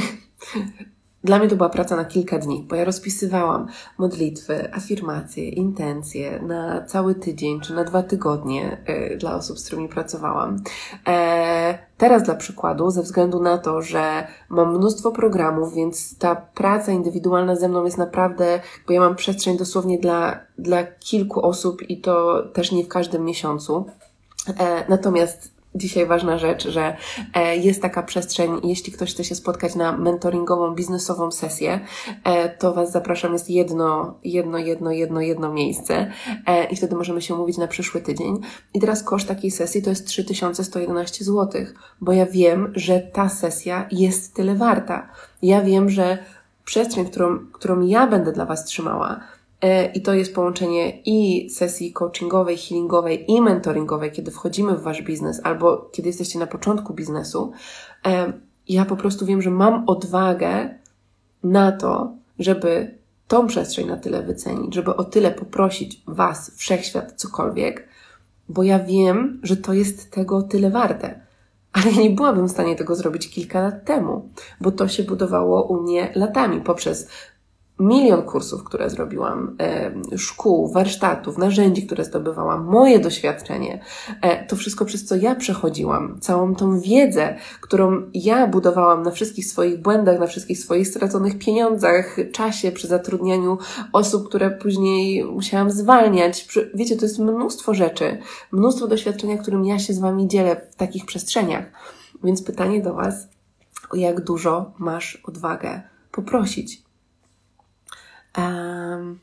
Dla 1.24 1.38
mnie 1.38 1.48
to 1.48 1.56
była 1.56 1.68
praca 1.68 1.96
na 1.96 2.04
kilka 2.04 2.38
dni, 2.38 2.66
bo 2.68 2.76
ja 2.76 2.84
rozpisywałam 2.84 3.66
modlitwy, 3.98 4.74
afirmacje, 4.74 5.48
intencje 5.48 6.42
na 6.42 6.84
cały 6.84 7.14
tydzień 7.14 7.60
czy 7.60 7.74
na 7.74 7.84
dwa 7.84 8.02
tygodnie 8.02 8.84
y, 9.12 9.16
dla 9.16 9.34
osób, 9.34 9.58
z 9.58 9.66
którymi 9.66 9.88
pracowałam. 9.88 10.62
E, 11.06 11.78
teraz 12.02 12.22
dla 12.22 12.34
przykładu, 12.34 12.90
ze 12.90 13.02
względu 13.02 13.40
na 13.40 13.58
to, 13.58 13.82
że 13.82 14.26
mam 14.48 14.76
mnóstwo 14.76 15.12
programów, 15.12 15.74
więc 15.74 16.18
ta 16.18 16.36
praca 16.36 16.92
indywidualna 16.92 17.56
ze 17.56 17.68
mną 17.68 17.84
jest 17.84 17.98
naprawdę, 17.98 18.60
bo 18.86 18.92
ja 18.92 19.00
mam 19.00 19.16
przestrzeń 19.16 19.58
dosłownie 19.58 19.98
dla, 19.98 20.40
dla 20.58 20.84
kilku 20.84 21.46
osób 21.46 21.90
i 21.90 22.00
to 22.00 22.42
też 22.52 22.72
nie 22.72 22.84
w 22.84 22.88
każdym 22.88 23.24
miesiącu. 23.24 23.84
E, 24.58 24.84
natomiast 24.88 25.51
dzisiaj 25.74 26.06
ważna 26.06 26.38
rzecz, 26.38 26.68
że 26.68 26.96
e, 27.34 27.56
jest 27.56 27.82
taka 27.82 28.02
przestrzeń, 28.02 28.50
jeśli 28.64 28.92
ktoś 28.92 29.14
chce 29.14 29.24
się 29.24 29.34
spotkać 29.34 29.74
na 29.74 29.96
mentoringową, 29.96 30.74
biznesową 30.74 31.30
sesję, 31.30 31.80
e, 32.24 32.48
to 32.48 32.74
Was 32.74 32.92
zapraszam, 32.92 33.32
jest 33.32 33.50
jedno, 33.50 34.14
jedno, 34.24 34.58
jedno, 34.58 34.92
jedno, 34.92 35.20
jedno 35.20 35.52
miejsce 35.52 36.12
i 36.70 36.76
wtedy 36.76 36.96
możemy 36.96 37.22
się 37.22 37.34
umówić 37.34 37.58
na 37.58 37.66
przyszły 37.66 38.00
tydzień. 38.00 38.40
I 38.74 38.80
teraz 38.80 39.02
koszt 39.02 39.28
takiej 39.28 39.50
sesji 39.50 39.82
to 39.82 39.90
jest 39.90 40.06
3111 40.06 41.24
zł, 41.24 41.62
bo 42.00 42.12
ja 42.12 42.26
wiem, 42.26 42.72
że 42.74 43.00
ta 43.00 43.28
sesja 43.28 43.88
jest 43.90 44.34
tyle 44.34 44.54
warta. 44.54 45.08
Ja 45.42 45.62
wiem, 45.62 45.90
że 45.90 46.18
przestrzeń, 46.64 47.06
którą, 47.06 47.38
którą 47.52 47.80
ja 47.80 48.06
będę 48.06 48.32
dla 48.32 48.46
Was 48.46 48.64
trzymała, 48.64 49.20
E, 49.20 49.31
I 49.94 50.02
to 50.02 50.14
jest 50.14 50.34
połączenie 50.34 51.02
i 51.04 51.50
sesji 51.50 51.92
coachingowej, 51.92 52.56
healingowej 52.56 53.30
i 53.30 53.40
mentoringowej, 53.42 54.12
kiedy 54.12 54.30
wchodzimy 54.30 54.76
w 54.76 54.82
Wasz 54.82 55.02
biznes 55.02 55.40
albo 55.44 55.90
kiedy 55.92 56.08
jesteście 56.08 56.38
na 56.38 56.46
początku 56.46 56.94
biznesu. 56.94 57.52
E, 58.06 58.32
ja 58.68 58.84
po 58.84 58.96
prostu 58.96 59.26
wiem, 59.26 59.42
że 59.42 59.50
mam 59.50 59.88
odwagę 59.88 60.74
na 61.42 61.72
to, 61.72 62.12
żeby 62.38 62.98
tą 63.28 63.46
przestrzeń 63.46 63.86
na 63.86 63.96
tyle 63.96 64.22
wycenić, 64.22 64.74
żeby 64.74 64.96
o 64.96 65.04
tyle 65.04 65.30
poprosić 65.30 66.02
Was, 66.06 66.56
wszechświat, 66.56 67.12
cokolwiek, 67.12 67.88
bo 68.48 68.62
ja 68.62 68.78
wiem, 68.78 69.40
że 69.42 69.56
to 69.56 69.72
jest 69.72 70.10
tego 70.10 70.42
tyle 70.42 70.70
warte. 70.70 71.20
Ale 71.72 71.92
nie 71.92 72.10
byłabym 72.10 72.48
w 72.48 72.50
stanie 72.50 72.76
tego 72.76 72.96
zrobić 72.96 73.30
kilka 73.30 73.60
lat 73.60 73.84
temu, 73.84 74.28
bo 74.60 74.72
to 74.72 74.88
się 74.88 75.02
budowało 75.02 75.62
u 75.62 75.82
mnie 75.82 76.12
latami 76.14 76.60
poprzez 76.60 77.08
milion 77.82 78.22
kursów, 78.22 78.64
które 78.64 78.90
zrobiłam, 78.90 79.56
szkół, 80.16 80.72
warsztatów, 80.72 81.38
narzędzi, 81.38 81.86
które 81.86 82.04
zdobywałam, 82.04 82.64
moje 82.64 82.98
doświadczenie, 82.98 83.84
e, 84.20 84.46
to 84.46 84.56
wszystko, 84.56 84.84
przez 84.84 85.04
co 85.04 85.16
ja 85.16 85.34
przechodziłam, 85.34 86.20
całą 86.20 86.54
tą 86.54 86.80
wiedzę, 86.80 87.36
którą 87.60 88.02
ja 88.14 88.46
budowałam 88.46 89.02
na 89.02 89.10
wszystkich 89.10 89.46
swoich 89.46 89.82
błędach, 89.82 90.20
na 90.20 90.26
wszystkich 90.26 90.58
swoich 90.58 90.88
straconych 90.88 91.38
pieniądzach, 91.38 92.16
czasie, 92.32 92.72
przy 92.72 92.86
zatrudnianiu 92.86 93.58
osób, 93.92 94.28
które 94.28 94.50
później 94.50 95.24
musiałam 95.24 95.70
zwalniać. 95.70 96.48
Wiecie, 96.74 96.96
to 96.96 97.04
jest 97.04 97.18
mnóstwo 97.18 97.74
rzeczy, 97.74 98.18
mnóstwo 98.52 98.88
doświadczenia, 98.88 99.38
którym 99.38 99.64
ja 99.64 99.78
się 99.78 99.92
z 99.92 99.98
Wami 99.98 100.28
dzielę 100.28 100.66
w 100.70 100.76
takich 100.76 101.06
przestrzeniach. 101.06 101.64
Więc 102.24 102.42
pytanie 102.42 102.82
do 102.82 102.94
Was, 102.94 103.28
o 103.90 103.96
jak 103.96 104.20
dużo 104.20 104.72
masz 104.78 105.22
odwagę 105.24 105.82
poprosić 106.12 106.82
Um, 108.38 109.18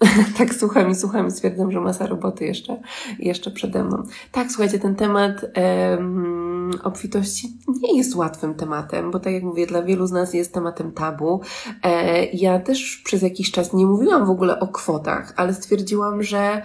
tak, 0.38 0.54
słucham 0.54 0.90
i 0.90 0.94
słucham 0.94 1.26
i 1.26 1.30
stwierdzam, 1.30 1.72
że 1.72 1.80
masa 1.80 2.06
roboty 2.06 2.44
jeszcze, 2.44 2.80
jeszcze 3.18 3.50
przede 3.50 3.84
mną. 3.84 4.02
Tak, 4.32 4.48
słuchajcie, 4.50 4.78
ten 4.78 4.96
temat 4.96 5.44
um, 5.90 6.70
obfitości 6.82 7.52
nie 7.82 7.96
jest 7.96 8.16
łatwym 8.16 8.54
tematem, 8.54 9.10
bo 9.10 9.20
tak 9.20 9.32
jak 9.32 9.42
mówię, 9.42 9.66
dla 9.66 9.82
wielu 9.82 10.06
z 10.06 10.12
nas 10.12 10.34
jest 10.34 10.54
tematem 10.54 10.92
tabu. 10.92 11.40
E, 11.82 12.24
ja 12.24 12.58
też 12.58 13.02
przez 13.04 13.22
jakiś 13.22 13.50
czas 13.50 13.72
nie 13.72 13.86
mówiłam 13.86 14.26
w 14.26 14.30
ogóle 14.30 14.60
o 14.60 14.68
kwotach, 14.68 15.32
ale 15.36 15.54
stwierdziłam, 15.54 16.22
że 16.22 16.62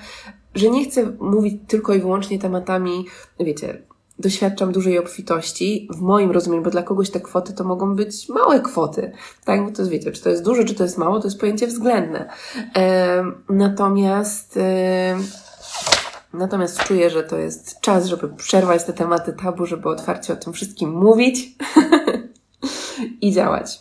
że 0.56 0.70
nie 0.70 0.86
chcę 0.86 1.12
mówić 1.20 1.62
tylko 1.68 1.94
i 1.94 2.00
wyłącznie 2.00 2.40
tematami, 2.40 3.06
wiecie, 3.40 3.82
doświadczam 4.20 4.72
dużej 4.72 5.00
obfitości, 5.00 5.88
w 5.94 6.02
moim 6.02 6.32
rozumieniu, 6.32 6.64
bo 6.64 6.70
dla 6.70 6.84
kogoś 6.84 7.10
te 7.10 7.20
kwoty 7.20 7.54
to 7.54 7.64
mogą 7.64 7.96
być 7.96 8.30
małe 8.30 8.62
kwoty. 8.62 9.12
Tak, 9.46 9.66
bo 9.66 9.72
to 9.72 9.86
wiecie, 9.86 10.12
czy 10.12 10.22
to 10.22 10.30
jest 10.30 10.44
dużo, 10.44 10.64
czy 10.64 10.76
to 10.76 10.84
jest 10.84 10.98
mało, 10.98 11.20
to 11.20 11.28
jest 11.28 11.40
pojęcie 11.40 11.68
względne. 11.68 12.30
E, 12.76 13.24
natomiast, 13.50 14.58
e, 14.58 15.18
natomiast 16.34 16.80
czuję, 16.80 17.10
że 17.10 17.24
to 17.24 17.38
jest 17.38 17.80
czas, 17.82 18.06
żeby 18.06 18.30
przerwać 18.30 18.84
te 18.84 18.94
tematy 18.94 19.34
tabu, 19.34 19.66
żeby 19.66 19.90
otwarcie 19.90 20.34
o 20.34 20.36
tym 20.36 20.54
wszystkim 20.54 20.92
mówić 20.92 21.56
i 23.22 23.32
działać. 23.32 23.80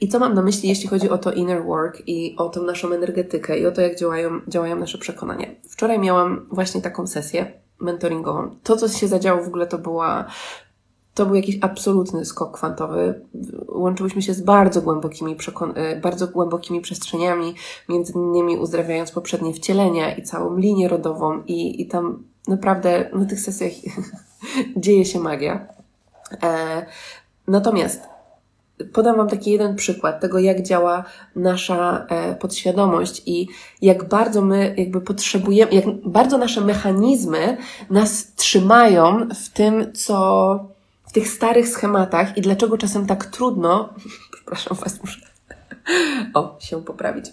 I 0.00 0.08
co 0.08 0.18
mam 0.18 0.34
na 0.34 0.42
myśli, 0.42 0.68
jeśli 0.68 0.88
chodzi 0.88 1.10
o 1.10 1.18
to 1.18 1.32
inner 1.32 1.64
work 1.64 2.02
i 2.06 2.36
o 2.36 2.48
tą 2.48 2.62
naszą 2.62 2.92
energetykę 2.92 3.58
i 3.58 3.66
o 3.66 3.72
to, 3.72 3.80
jak 3.80 3.98
działają, 3.98 4.40
działają 4.48 4.76
nasze 4.76 4.98
przekonania? 4.98 5.46
Wczoraj 5.70 5.98
miałam 5.98 6.46
właśnie 6.50 6.82
taką 6.82 7.06
sesję 7.06 7.52
mentoringową. 7.80 8.56
To, 8.62 8.76
co 8.76 8.88
się 8.88 9.08
zadziało 9.08 9.42
w 9.42 9.48
ogóle, 9.48 9.66
to 9.66 9.78
była 9.78 10.26
to 11.14 11.26
był 11.26 11.34
jakiś 11.34 11.58
absolutny 11.60 12.24
skok 12.24 12.56
kwantowy. 12.56 13.20
Łączyłyśmy 13.68 14.22
się 14.22 14.34
z 14.34 14.40
bardzo 14.40 14.82
głębokimi, 14.82 15.36
e, 15.74 15.96
bardzo 16.00 16.28
głębokimi 16.28 16.80
przestrzeniami, 16.80 17.54
między 17.88 18.12
innymi 18.12 18.56
uzdrawiając 18.56 19.12
poprzednie 19.12 19.54
wcielenia 19.54 20.14
i 20.14 20.22
całą 20.22 20.56
linię 20.56 20.88
rodową 20.88 21.42
i, 21.46 21.82
i 21.82 21.86
tam 21.86 22.24
naprawdę 22.48 23.10
na 23.12 23.24
tych 23.24 23.40
sesjach 23.40 23.72
dzieje 24.76 25.04
się 25.04 25.20
magia. 25.20 25.66
E, 26.42 26.86
natomiast 27.48 28.13
podam 28.92 29.16
Wam 29.16 29.28
taki 29.28 29.50
jeden 29.50 29.76
przykład 29.76 30.20
tego, 30.20 30.38
jak 30.38 30.62
działa 30.62 31.04
nasza 31.36 32.06
e, 32.08 32.34
podświadomość 32.34 33.22
i 33.26 33.48
jak 33.82 34.08
bardzo 34.08 34.42
my 34.42 34.74
jakby 34.78 35.00
potrzebujemy, 35.00 35.72
jak 35.72 35.84
bardzo 36.04 36.38
nasze 36.38 36.60
mechanizmy 36.60 37.56
nas 37.90 38.34
trzymają 38.34 39.28
w 39.44 39.48
tym, 39.48 39.92
co 39.92 40.68
w 41.06 41.12
tych 41.12 41.28
starych 41.28 41.68
schematach 41.68 42.36
i 42.38 42.40
dlaczego 42.40 42.78
czasem 42.78 43.06
tak 43.06 43.26
trudno, 43.26 43.88
przepraszam 44.34 44.76
Was, 44.76 45.00
muszę 45.00 45.20
o, 46.34 46.56
się 46.60 46.82
poprawić 46.84 47.26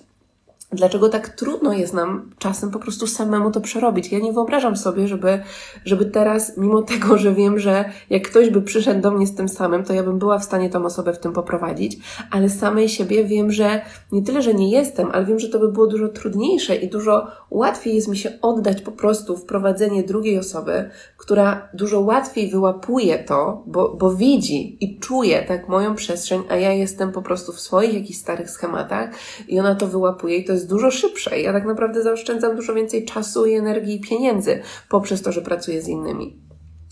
Dlaczego 0.74 1.09
tak 1.09 1.30
trudno 1.30 1.74
jest 1.74 1.93
nam 1.93 2.30
czasem 2.38 2.72
po 2.72 2.80
prostu 2.80 3.07
samemu 3.07 3.51
to 3.51 3.61
przerobić? 3.61 4.11
Ja 4.11 4.19
nie 4.19 4.34
wyobrażam 4.34 4.78
sobie, 4.78 5.07
żeby, 5.07 5.39
żeby 5.86 6.05
teraz, 6.05 6.57
mimo 6.57 6.82
tego, 6.82 7.17
że 7.17 7.34
wiem, 7.34 7.59
że 7.59 7.86
jak 8.09 8.30
ktoś 8.30 8.49
by 8.49 8.61
przyszedł 8.61 9.01
do 9.01 9.11
mnie 9.11 9.28
z 9.28 9.36
tym 9.36 9.49
samym, 9.49 9.84
to 9.84 9.93
ja 9.93 10.03
bym 10.03 10.19
była 10.19 10.39
w 10.39 10.43
stanie 10.43 10.69
tą 10.69 10.86
osobę 10.86 11.13
w 11.13 11.19
tym 11.19 11.34
poprowadzić, 11.34 11.97
ale 12.32 12.49
samej 12.49 12.89
siebie 12.89 13.26
wiem, 13.26 13.51
że 13.51 13.82
nie 14.11 14.24
tyle, 14.24 14.41
że 14.41 14.53
nie 14.53 14.72
jestem, 14.72 15.09
ale 15.11 15.26
wiem, 15.26 15.39
że 15.39 15.49
to 15.49 15.59
by 15.59 15.72
było 15.72 15.88
dużo 15.88 16.07
trudniejsze 16.07 16.76
i 16.76 16.89
dużo 16.89 17.28
łatwiej 17.49 17.95
jest 17.95 18.07
mi 18.07 18.17
się 18.17 18.32
oddać 18.41 18.82
po 18.82 18.91
prostu 18.91 19.38
w 19.38 19.45
prowadzenie 19.45 20.03
drugiej 20.03 20.39
osoby, 20.39 20.89
która 21.17 21.69
dużo 21.74 21.99
łatwiej 21.99 22.49
wyłapuje 22.49 23.24
to, 23.24 23.63
bo, 23.67 23.93
bo 23.93 24.15
widzi 24.15 24.86
i 24.86 24.99
czuje 24.99 25.43
tak 25.43 25.69
moją 25.69 25.95
przestrzeń, 25.95 26.41
a 26.49 26.55
ja 26.55 26.74
jestem 26.74 27.11
po 27.11 27.22
prostu 27.22 27.53
w 27.53 27.59
swoich 27.59 27.93
jakichś 27.93 28.19
starych 28.19 28.49
schematach 28.49 29.09
i 29.47 29.59
ona 29.59 29.76
to 29.76 29.88
wyłapuje 29.88 30.38
i 30.38 30.45
to 30.45 30.53
jest 30.53 30.61
jest 30.62 30.70
dużo 30.70 30.91
szybsze. 30.91 31.41
Ja 31.41 31.53
tak 31.53 31.66
naprawdę 31.66 32.03
zaoszczędzam 32.03 32.55
dużo 32.55 32.74
więcej 32.74 33.05
czasu 33.05 33.45
i 33.45 33.53
energii 33.53 33.95
i 33.95 34.01
pieniędzy 34.01 34.62
poprzez 34.89 35.22
to, 35.22 35.32
że 35.32 35.41
pracuję 35.41 35.82
z 35.82 35.88
innymi. 35.88 36.41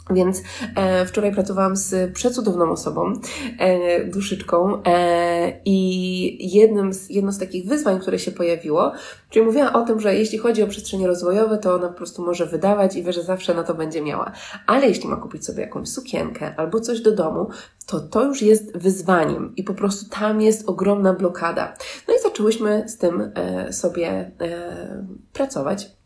Więc 0.10 0.41
e, 0.76 1.05
wczoraj 1.05 1.34
pracowałam 1.34 1.76
z 1.76 2.14
przecudowną 2.14 2.72
osobą, 2.72 3.14
e, 3.60 4.05
duszyczką 4.05 4.84
e, 4.86 5.62
i 5.66 6.55
jednym 6.55 6.93
z, 6.93 7.10
jedno 7.10 7.32
z 7.32 7.39
takich 7.39 7.66
wyzwań, 7.66 7.99
które 7.99 8.20
się 8.20 8.32
pojawiło, 8.32 8.91
czyli 9.30 9.45
mówiła 9.45 9.74
o 9.74 9.86
tym, 9.86 9.99
że 9.99 10.16
jeśli 10.16 10.38
chodzi 10.38 10.64
o 10.64 10.68
przestrzenie 10.68 11.07
rozwojowe, 11.07 11.57
to 11.57 11.76
ona 11.76 11.88
po 11.88 11.93
prostu 11.93 12.26
może 12.26 12.45
wydawać 12.45 12.95
i 12.95 13.03
wie, 13.03 13.14
że 13.14 13.24
zawsze 13.24 13.53
na 13.53 13.64
to 13.64 13.74
będzie 13.74 14.01
miała. 14.01 14.32
Ale 14.68 14.88
jeśli 14.88 15.10
ma 15.10 15.16
kupić 15.16 15.45
sobie 15.45 15.62
jakąś 15.62 15.89
sukienkę 15.89 16.53
albo 16.57 16.80
coś 16.80 17.01
do 17.01 17.12
domu, 17.12 17.49
to 17.86 17.99
to 17.99 18.26
już 18.26 18.41
jest 18.41 18.78
wyzwaniem 18.78 19.53
i 19.55 19.64
po 19.64 19.74
prostu 19.74 20.10
tam 20.20 20.41
jest 20.41 20.70
ogromna 20.70 21.14
blokada. 21.14 21.74
No 22.07 22.14
i 22.14 22.20
zaczęłyśmy 22.20 22.84
z 22.88 22.97
tym 22.97 23.32
e, 23.36 23.74
sobie 23.74 24.32
e, 24.41 25.05
pracować. 25.34 25.99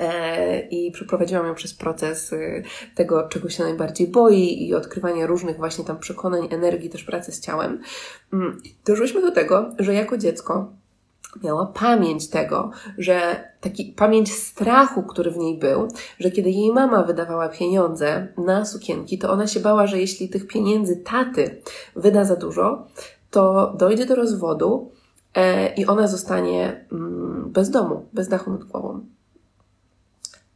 E, 0.00 0.60
i 0.60 0.90
przeprowadziłam 0.92 1.46
ją 1.46 1.54
przez 1.54 1.74
proces 1.74 2.32
y, 2.32 2.62
tego, 2.94 3.28
czego 3.28 3.48
się 3.48 3.62
najbardziej 3.62 4.08
boi 4.08 4.66
i 4.68 4.74
odkrywania 4.74 5.26
różnych 5.26 5.56
właśnie 5.56 5.84
tam 5.84 5.98
przekonań, 5.98 6.48
energii, 6.50 6.90
też 6.90 7.04
pracy 7.04 7.32
z 7.32 7.40
ciałem. 7.40 7.80
Mm, 8.32 8.62
doszłyśmy 8.84 9.22
do 9.22 9.30
tego, 9.30 9.70
że 9.78 9.94
jako 9.94 10.18
dziecko 10.18 10.72
miała 11.42 11.66
pamięć 11.66 12.30
tego, 12.30 12.70
że 12.98 13.48
taki 13.60 13.84
pamięć 13.84 14.32
strachu, 14.32 15.02
który 15.02 15.30
w 15.30 15.38
niej 15.38 15.58
był, 15.58 15.88
że 16.18 16.30
kiedy 16.30 16.50
jej 16.50 16.72
mama 16.72 17.02
wydawała 17.02 17.48
pieniądze 17.48 18.28
na 18.38 18.64
sukienki, 18.64 19.18
to 19.18 19.32
ona 19.32 19.46
się 19.46 19.60
bała, 19.60 19.86
że 19.86 20.00
jeśli 20.00 20.28
tych 20.28 20.46
pieniędzy 20.46 20.96
taty 20.96 21.60
wyda 21.96 22.24
za 22.24 22.36
dużo, 22.36 22.86
to 23.30 23.74
dojdzie 23.78 24.06
do 24.06 24.14
rozwodu 24.14 24.92
e, 25.34 25.74
i 25.74 25.86
ona 25.86 26.06
zostanie 26.06 26.86
mm, 26.92 27.50
bez 27.52 27.70
domu, 27.70 28.06
bez 28.12 28.28
dachu 28.28 28.50
nad 28.50 28.64
głową. 28.64 29.13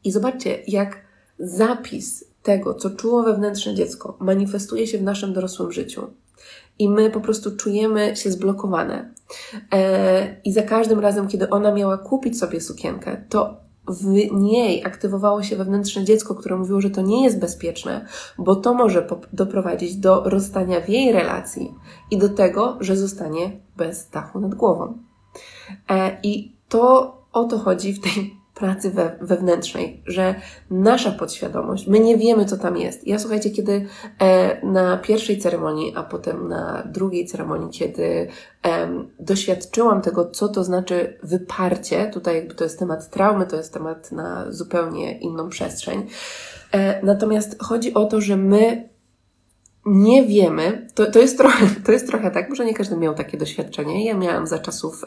I 0.05 0.13
zobaczcie, 0.13 0.59
jak 0.69 1.01
zapis 1.39 2.25
tego, 2.43 2.75
co 2.75 2.91
czuło 2.91 3.23
wewnętrzne 3.23 3.75
dziecko, 3.75 4.17
manifestuje 4.21 4.87
się 4.87 4.99
w 4.99 5.03
naszym 5.03 5.33
dorosłym 5.33 5.73
życiu. 5.73 6.07
I 6.79 6.89
my 6.89 7.11
po 7.11 7.21
prostu 7.21 7.57
czujemy 7.57 8.17
się 8.17 8.31
zblokowane. 8.31 9.15
E, 9.73 10.41
I 10.45 10.53
za 10.53 10.63
każdym 10.63 11.01
razem, 11.01 11.29
kiedy 11.29 11.51
ona 11.51 11.73
miała 11.73 11.99
kupić 11.99 12.39
sobie 12.39 12.61
sukienkę, 12.61 13.25
to 13.29 13.57
w 13.89 14.07
niej 14.33 14.85
aktywowało 14.85 15.43
się 15.43 15.57
wewnętrzne 15.57 16.05
dziecko, 16.05 16.35
które 16.35 16.57
mówiło, 16.57 16.81
że 16.81 16.91
to 16.91 17.01
nie 17.01 17.25
jest 17.25 17.39
bezpieczne, 17.39 18.07
bo 18.39 18.57
to 18.57 18.75
może 18.75 19.09
doprowadzić 19.33 19.97
do 19.97 20.23
rozstania 20.25 20.81
w 20.81 20.89
jej 20.89 21.13
relacji 21.13 21.75
i 22.11 22.19
do 22.19 22.29
tego, 22.29 22.77
że 22.81 22.97
zostanie 22.97 23.61
bez 23.77 24.11
dachu 24.11 24.41
nad 24.41 24.55
głową. 24.55 24.99
E, 25.91 26.19
I 26.23 26.57
to 26.69 27.15
o 27.33 27.45
to 27.45 27.59
chodzi 27.59 27.93
w 27.93 28.01
tej 28.01 28.38
pracy 28.59 28.91
we, 28.91 29.17
wewnętrznej, 29.21 30.03
że 30.07 30.35
nasza 30.71 31.11
podświadomość, 31.11 31.87
my 31.87 32.01
nie 32.01 32.17
wiemy, 32.17 32.45
co 32.45 32.57
tam 32.57 32.77
jest. 32.77 33.07
Ja 33.07 33.19
słuchajcie, 33.19 33.51
kiedy 33.51 33.87
e, 34.21 34.67
na 34.67 34.97
pierwszej 34.97 35.39
ceremonii, 35.39 35.93
a 35.97 36.03
potem 36.03 36.49
na 36.49 36.83
drugiej 36.87 37.27
ceremonii, 37.27 37.71
kiedy 37.71 38.29
e, 38.67 38.89
doświadczyłam 39.21 40.03
tego, 40.03 40.31
co 40.31 40.49
to 40.49 40.65
znaczy 40.65 41.19
wyparcie, 41.23 42.11
tutaj 42.15 42.35
jakby 42.35 42.55
to 42.55 42.65
jest 42.65 42.79
temat 42.79 43.11
traumy, 43.11 43.47
to 43.47 43.57
jest 43.57 43.73
temat 43.73 44.13
na 44.13 44.53
zupełnie 44.53 45.19
inną 45.19 45.49
przestrzeń. 45.49 46.07
E, 46.73 47.07
natomiast 47.07 47.63
chodzi 47.63 47.95
o 47.95 48.05
to, 48.05 48.21
że 48.21 48.37
my 48.37 48.89
nie 49.91 50.27
wiemy, 50.27 50.89
to, 50.95 51.11
to, 51.11 51.19
jest 51.19 51.39
trochę, 51.39 51.67
to 51.87 51.93
jest 51.93 52.07
trochę 52.09 52.31
tak, 52.31 52.49
może 52.49 52.65
nie 52.65 52.75
każdy 52.75 52.97
miał 52.97 53.15
takie 53.15 53.39
doświadczenie. 53.39 54.05
Ja 54.05 54.15
miałam 54.15 54.47
za 54.47 54.59
czasów 54.59 55.05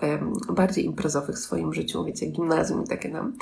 bardziej 0.50 0.86
imprezowych 0.86 1.36
w 1.36 1.40
swoim 1.40 1.74
życiu, 1.74 2.04
wiecie, 2.06 2.26
gimnazjum 2.26 2.84
i 2.84 2.88
takie 2.88 3.10
nam. 3.10 3.34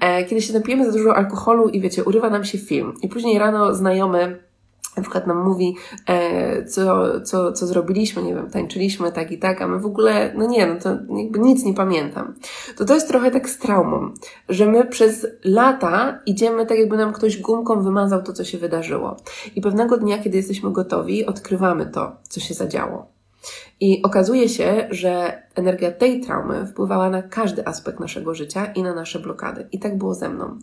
E, 0.00 0.24
kiedy 0.24 0.42
się 0.42 0.52
napijemy 0.52 0.86
za 0.86 0.92
dużo 0.92 1.16
alkoholu 1.16 1.68
i 1.68 1.80
wiecie, 1.80 2.04
urywa 2.04 2.30
nam 2.30 2.44
się 2.44 2.58
film 2.58 2.94
i 3.02 3.08
później 3.08 3.38
rano 3.38 3.74
znajomy 3.74 4.49
na 5.00 5.02
przykład 5.02 5.26
nam 5.26 5.44
mówi, 5.44 5.76
e, 6.06 6.64
co, 6.64 7.20
co, 7.20 7.52
co 7.52 7.66
zrobiliśmy, 7.66 8.22
nie 8.22 8.34
wiem, 8.34 8.50
tańczyliśmy 8.50 9.12
tak 9.12 9.32
i 9.32 9.38
tak, 9.38 9.62
a 9.62 9.68
my 9.68 9.78
w 9.78 9.86
ogóle, 9.86 10.32
no 10.36 10.46
nie, 10.46 10.66
no 10.66 10.74
to 10.80 10.90
jakby 11.22 11.38
nic 11.38 11.64
nie 11.64 11.74
pamiętam. 11.74 12.34
To 12.76 12.84
to 12.84 12.94
jest 12.94 13.08
trochę 13.08 13.30
tak 13.30 13.50
z 13.50 13.58
traumą, 13.58 14.10
że 14.48 14.66
my 14.66 14.86
przez 14.86 15.26
lata 15.44 16.18
idziemy 16.26 16.66
tak, 16.66 16.78
jakby 16.78 16.96
nam 16.96 17.12
ktoś 17.12 17.40
gumką 17.40 17.82
wymazał 17.82 18.22
to, 18.22 18.32
co 18.32 18.44
się 18.44 18.58
wydarzyło. 18.58 19.16
I 19.56 19.60
pewnego 19.60 19.96
dnia, 19.96 20.18
kiedy 20.18 20.36
jesteśmy 20.36 20.72
gotowi, 20.72 21.26
odkrywamy 21.26 21.86
to, 21.86 22.16
co 22.28 22.40
się 22.40 22.54
zadziało. 22.54 23.19
I 23.80 24.02
okazuje 24.02 24.48
się, 24.48 24.88
że 24.90 25.42
energia 25.54 25.92
tej 25.92 26.20
traumy 26.20 26.66
wpływała 26.66 27.10
na 27.10 27.22
każdy 27.22 27.66
aspekt 27.66 28.00
naszego 28.00 28.34
życia 28.34 28.66
i 28.66 28.82
na 28.82 28.94
nasze 28.94 29.18
blokady. 29.18 29.68
I 29.72 29.78
tak 29.78 29.98
było 29.98 30.14
ze 30.14 30.28
mną. 30.28 30.58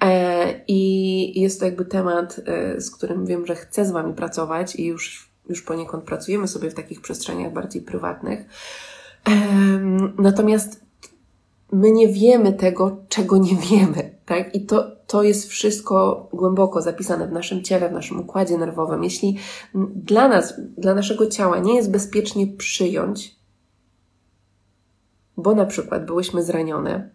E, 0.00 0.54
I 0.68 1.40
jest 1.40 1.60
to 1.60 1.66
jakby 1.66 1.84
temat, 1.84 2.40
e, 2.46 2.80
z 2.80 2.90
którym 2.90 3.26
wiem, 3.26 3.46
że 3.46 3.54
chcę 3.54 3.84
z 3.84 3.90
Wami 3.90 4.14
pracować 4.14 4.76
i 4.76 4.86
już, 4.86 5.30
już 5.48 5.62
poniekąd 5.62 6.04
pracujemy 6.04 6.48
sobie 6.48 6.70
w 6.70 6.74
takich 6.74 7.00
przestrzeniach 7.00 7.52
bardziej 7.52 7.82
prywatnych. 7.82 8.46
Natomiast 10.18 10.81
my 11.72 11.92
nie 11.92 12.08
wiemy 12.08 12.52
tego, 12.52 12.96
czego 13.08 13.38
nie 13.38 13.56
wiemy, 13.70 14.18
tak? 14.26 14.54
I 14.54 14.66
to, 14.66 14.96
to 15.06 15.22
jest 15.22 15.48
wszystko 15.48 16.28
głęboko 16.32 16.82
zapisane 16.82 17.28
w 17.28 17.32
naszym 17.32 17.62
ciele, 17.62 17.88
w 17.88 17.92
naszym 17.92 18.20
układzie 18.20 18.58
nerwowym. 18.58 19.04
Jeśli 19.04 19.38
dla 19.94 20.28
nas, 20.28 20.54
dla 20.78 20.94
naszego 20.94 21.26
ciała 21.26 21.58
nie 21.58 21.76
jest 21.76 21.90
bezpiecznie 21.90 22.46
przyjąć, 22.46 23.36
bo 25.36 25.54
na 25.54 25.66
przykład 25.66 26.06
byłyśmy 26.06 26.42
zranione, 26.42 27.10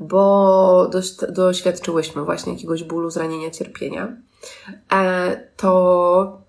bo 0.00 0.90
doświadczyłyśmy 1.28 2.24
właśnie 2.24 2.52
jakiegoś 2.52 2.84
bólu, 2.84 3.10
zranienia, 3.10 3.50
cierpienia, 3.50 4.16
e, 4.92 5.48
to 5.56 6.42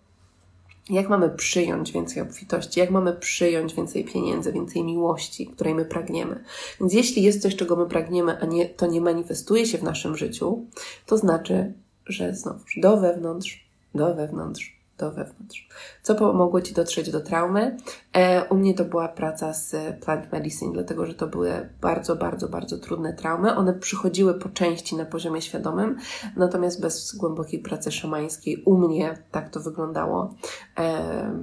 jak 0.90 1.10
mamy 1.10 1.30
przyjąć 1.30 1.92
więcej 1.92 2.22
obfitości, 2.22 2.80
jak 2.80 2.92
mamy 2.92 3.14
przyjąć 3.14 3.74
więcej 3.74 4.06
pieniędzy, 4.06 4.52
więcej 4.52 4.84
miłości, 4.84 5.48
której 5.48 5.76
my 5.76 5.86
pragniemy. 5.86 6.44
Więc 6.80 6.94
jeśli 6.94 7.24
jest 7.24 7.42
coś, 7.42 7.56
czego 7.56 7.76
my 7.76 7.86
pragniemy, 7.86 8.40
a 8.40 8.46
nie, 8.46 8.70
to 8.70 8.88
nie 8.88 9.02
manifestuje 9.02 9.66
się 9.66 9.78
w 9.78 9.84
naszym 9.84 10.18
życiu, 10.18 10.66
to 11.06 11.18
znaczy, 11.18 11.74
że 12.06 12.36
znowu 12.36 12.60
do 12.78 12.98
wewnątrz, 12.98 13.66
do 13.96 14.16
wewnątrz, 14.16 14.83
do 15.04 15.12
wewnątrz. 15.12 15.68
Co 16.01 16.16
pomogło 16.16 16.62
Ci 16.62 16.74
dotrzeć 16.74 17.12
do 17.12 17.20
traumy? 17.20 17.78
E, 18.14 18.43
u 18.49 18.56
mnie 18.56 18.74
to 18.74 18.86
była 18.86 19.08
praca 19.08 19.54
z 19.54 19.76
plant 20.04 20.32
medicine, 20.32 20.74
dlatego 20.74 21.06
że 21.06 21.14
to 21.14 21.28
były 21.28 21.70
bardzo, 21.82 22.16
bardzo, 22.16 22.49
bardzo 22.49 22.78
trudne 22.78 23.14
traumy. 23.14 23.56
One 23.56 23.74
przychodziły 23.74 24.34
po 24.34 24.49
części 24.49 24.95
na 24.95 25.06
poziomie 25.06 25.41
świadomym, 25.41 25.97
natomiast 26.36 26.82
bez 26.82 27.16
głębokiej 27.16 27.60
pracy 27.60 27.91
szamańskiej 27.91 28.64
u 28.66 28.78
mnie 28.78 29.18
tak 29.32 29.49
to 29.49 29.60
wyglądało. 29.60 30.36
E, 30.80 31.34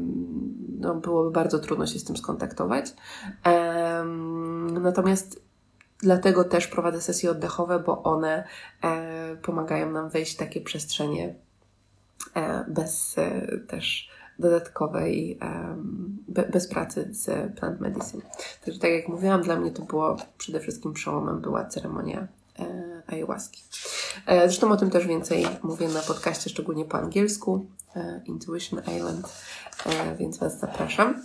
no, 0.79 0.95
byłoby 0.95 1.31
bardzo 1.31 1.59
trudno 1.59 1.87
się 1.87 1.99
z 1.99 2.05
tym 2.05 2.17
skontaktować. 2.17 2.95
E, 3.47 4.05
natomiast 4.81 5.51
Dlatego 6.03 6.45
też 6.45 6.67
prowadzę 6.67 7.01
sesje 7.01 7.31
oddechowe, 7.31 7.79
bo 7.79 8.03
one 8.03 8.45
e, 8.85 9.37
pomagają 9.37 9.91
nam 9.91 10.11
wejść 10.11 10.35
w 10.35 10.39
takie 10.39 10.61
przestrzenie 10.61 11.35
bez 12.69 13.19
e, 13.19 13.59
też 13.59 14.11
dodatkowej, 14.39 15.39
bez 16.29 16.69
pracy 16.69 17.09
z 17.11 17.53
plant 17.59 17.81
medicine. 17.81 18.23
Także 18.65 18.81
tak 18.81 18.91
jak 18.91 19.09
mówiłam, 19.09 19.43
dla 19.43 19.57
mnie 19.57 19.71
to 19.71 19.83
było 19.83 20.17
przede 20.39 20.61
wszystkim 20.61 20.93
przełomem 20.93 21.41
była 21.41 21.65
ceremonia 21.65 22.29
e, 22.59 23.03
ayahuaski. 23.07 23.63
Zresztą 24.27 24.73
o 24.73 24.77
tym 24.77 24.91
też 24.91 25.07
więcej 25.07 25.47
mówię 25.63 25.89
na 25.89 26.01
podcaście, 26.01 26.51
szczególnie 26.51 26.85
po 26.85 26.99
angielsku, 26.99 27.67
Intuition 28.25 28.83
Island, 28.97 29.29
więc 30.19 30.39
Was 30.39 30.61
zapraszam. 30.61 31.23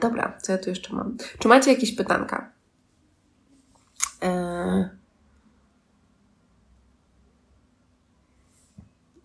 Dobra, 0.00 0.38
co 0.42 0.52
ja 0.52 0.58
tu 0.58 0.70
jeszcze 0.70 0.94
mam? 0.94 1.16
Czy 1.38 1.48
macie 1.48 1.72
jakieś 1.72 1.94
pytanka? 1.96 2.52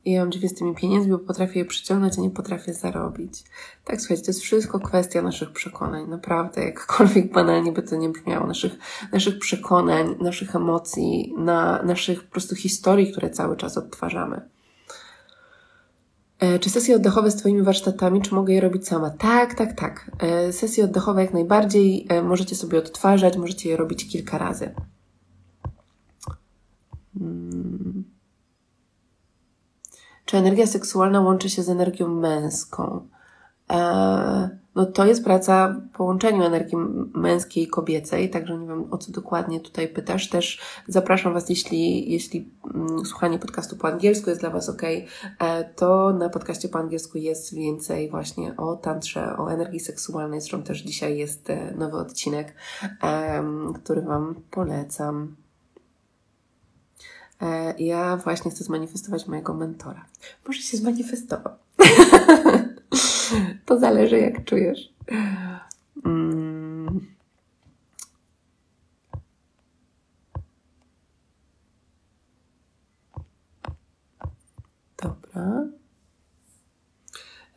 I 0.10 0.12
ja 0.12 0.20
mam 0.22 0.30
drzwi 0.30 0.50
z 0.50 0.54
tymi 0.54 0.76
pieniędzmi, 0.76 1.12
bo 1.12 1.20
potrafię 1.20 1.60
je 1.60 1.66
przyciągnąć, 1.66 2.18
a 2.18 2.22
nie 2.22 2.30
potrafię 2.30 2.74
zarobić. 2.74 3.44
Tak, 3.86 4.02
słuchajcie, 4.02 4.24
to 4.24 4.30
jest 4.30 4.42
wszystko 4.42 4.80
kwestia 4.80 5.22
naszych 5.22 5.52
przekonań. 5.52 6.08
Naprawdę, 6.08 6.64
jakkolwiek 6.64 7.32
banalnie 7.34 7.72
by 7.72 7.84
to 7.84 7.96
nie 7.96 8.10
brzmiało, 8.10 8.48
naszych, 8.48 8.74
naszych 9.14 9.40
przekonań, 9.40 10.16
naszych 10.22 10.56
emocji, 10.56 11.34
na 11.38 11.84
naszych 11.84 12.24
po 12.24 12.32
prostu 12.32 12.56
historii, 12.56 13.12
które 13.12 13.30
cały 13.30 13.58
czas 13.58 13.78
odtwarzamy. 13.78 14.42
E, 16.40 16.60
czy 16.60 16.70
sesje 16.70 16.96
oddechowe 16.96 17.32
z 17.32 17.36
Twoimi 17.36 17.62
warsztatami, 17.62 18.22
czy 18.22 18.36
mogę 18.36 18.54
je 18.54 18.62
robić 18.62 18.88
sama? 18.88 19.10
Tak, 19.10 19.54
tak, 19.54 19.74
tak. 19.74 20.12
E, 20.20 20.54
sesje 20.54 20.84
oddechowe 20.84 21.22
jak 21.22 21.34
najbardziej 21.34 22.06
e, 22.10 22.22
możecie 22.22 22.56
sobie 22.56 22.80
odtwarzać, 22.80 23.38
możecie 23.38 23.70
je 23.70 23.78
robić 23.78 24.08
kilka 24.12 24.38
razy. 24.38 24.74
Czy 30.30 30.38
energia 30.38 30.68
seksualna 30.68 31.22
łączy 31.22 31.50
się 31.50 31.64
z 31.64 31.70
energią 31.70 32.08
męską? 32.08 33.08
E, 33.72 34.50
no 34.76 34.86
to 34.86 35.06
jest 35.06 35.24
praca 35.24 35.70
w 35.70 35.98
połączeniu 35.98 36.44
energii 36.44 36.78
męskiej 37.14 37.64
i 37.64 37.68
kobiecej, 37.68 38.30
także 38.30 38.58
nie 38.58 38.68
wiem 38.68 38.94
o 38.94 38.98
co 38.98 39.12
dokładnie 39.12 39.60
tutaj 39.60 39.88
pytasz. 39.88 40.30
Też 40.30 40.62
zapraszam 40.88 41.34
Was, 41.34 41.50
jeśli, 41.50 42.12
jeśli 42.12 42.50
mm, 42.76 43.06
słuchanie 43.06 43.40
podcastu 43.40 43.76
po 43.76 43.88
angielsku 43.88 44.30
jest 44.30 44.42
dla 44.42 44.50
Was 44.50 44.70
ok, 44.70 44.82
e, 44.84 45.64
to 45.76 46.14
na 46.14 46.30
podcaście 46.30 46.70
po 46.70 46.80
angielsku 46.80 47.18
jest 47.18 47.56
więcej 47.56 48.10
właśnie 48.10 48.58
o 48.58 48.76
tantrze, 48.76 49.38
o 49.38 49.52
energii 49.52 49.80
seksualnej. 49.80 50.42
Zresztą 50.42 50.64
też 50.64 50.82
dzisiaj 50.82 51.18
jest 51.18 51.50
e, 51.50 51.74
nowy 51.78 51.98
odcinek, 51.98 52.56
który 53.84 54.02
Wam 54.02 54.36
polecam. 54.52 55.36
E, 57.42 57.74
ja 57.80 58.18
właśnie 58.18 58.52
chcę 58.52 58.64
zmanifestować 58.64 59.28
mojego 59.28 59.54
mentora. 59.54 60.06
Może 60.48 60.62
się 60.62 60.78
zmanifestował. 60.78 61.54
to 63.66 63.80
zależy, 63.80 64.20
jak 64.20 64.44
czujesz. 64.46 64.94
Mm. 66.06 67.06
Dobra. 75.02 75.79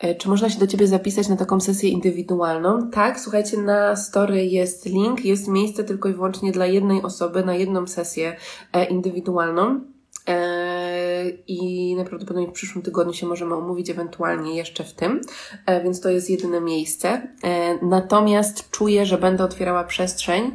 E, 0.03 0.15
czy 0.15 0.29
można 0.29 0.49
się 0.49 0.59
do 0.59 0.67
Ciebie 0.67 0.87
zapisać 0.87 1.27
na 1.27 1.35
taką 1.35 1.59
sesję 1.59 1.89
indywidualną? 1.89 2.89
Tak, 2.89 3.19
słuchajcie, 3.19 3.57
na 3.57 3.95
story 3.95 4.45
jest 4.45 4.85
link, 4.85 5.25
jest 5.25 5.47
miejsce 5.47 5.83
tylko 5.83 6.09
i 6.09 6.13
wyłącznie 6.13 6.51
dla 6.51 6.65
jednej 6.65 7.01
osoby 7.01 7.45
na 7.45 7.55
jedną 7.55 7.87
sesję 7.87 8.35
e, 8.73 8.85
indywidualną. 8.85 9.92
E, 10.27 11.29
I 11.47 11.95
najprawdopodobniej 11.95 12.49
w 12.49 12.53
przyszłym 12.53 12.83
tygodniu 12.83 13.13
się 13.13 13.27
możemy 13.27 13.55
umówić, 13.55 13.89
ewentualnie 13.89 14.55
jeszcze 14.55 14.83
w 14.83 14.93
tym, 14.93 15.21
e, 15.65 15.83
więc 15.83 16.01
to 16.01 16.09
jest 16.09 16.29
jedyne 16.29 16.61
miejsce. 16.61 17.27
E, 17.43 17.85
natomiast 17.85 18.69
czuję, 18.69 19.05
że 19.05 19.17
będę 19.17 19.43
otwierała 19.43 19.83
przestrzeń 19.83 20.51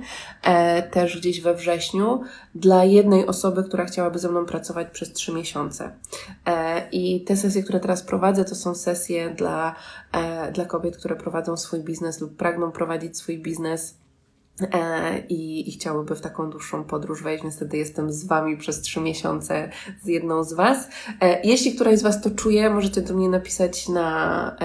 też 0.91 1.19
gdzieś 1.19 1.41
we 1.41 1.55
wrześniu 1.55 2.21
dla 2.55 2.85
jednej 2.85 3.27
osoby, 3.27 3.65
która 3.65 3.85
chciałaby 3.85 4.19
ze 4.19 4.29
mną 4.29 4.47
pracować 4.47 4.89
przez 4.93 5.13
trzy 5.13 5.33
miesiące. 5.33 5.93
I 6.93 7.25
te 7.25 7.37
sesje, 7.37 7.63
które 7.63 7.81
teraz 7.81 8.03
prowadzę, 8.03 8.45
to 8.45 8.55
są 8.55 8.75
sesje 8.75 9.31
dla, 9.31 9.75
dla 10.53 10.65
kobiet, 10.65 10.97
które 10.97 11.17
prowadzą 11.17 11.57
swój 11.57 11.81
biznes 11.81 12.21
lub 12.21 12.37
pragną 12.37 12.73
prowadzić 12.73 13.19
swój 13.19 13.39
biznes 13.39 13.99
i, 15.29 15.69
i 15.69 15.73
chciałyby 15.73 16.15
w 16.15 16.21
taką 16.21 16.51
dłuższą 16.51 16.85
podróż 16.85 17.23
wejść, 17.23 17.45
wtedy 17.57 17.77
jestem 17.77 18.13
z 18.13 18.25
Wami 18.25 18.57
przez 18.57 18.81
trzy 18.81 19.01
miesiące 19.01 19.71
z 20.03 20.07
jedną 20.07 20.45
z 20.45 20.53
Was. 20.53 20.89
E, 21.21 21.43
jeśli 21.43 21.75
któraś 21.75 21.99
z 21.99 22.03
Was 22.03 22.23
to 22.23 22.31
czuje, 22.31 22.71
możecie 22.71 23.03
do 23.03 23.15
mnie 23.15 23.29
napisać 23.29 23.89
na, 23.89 24.57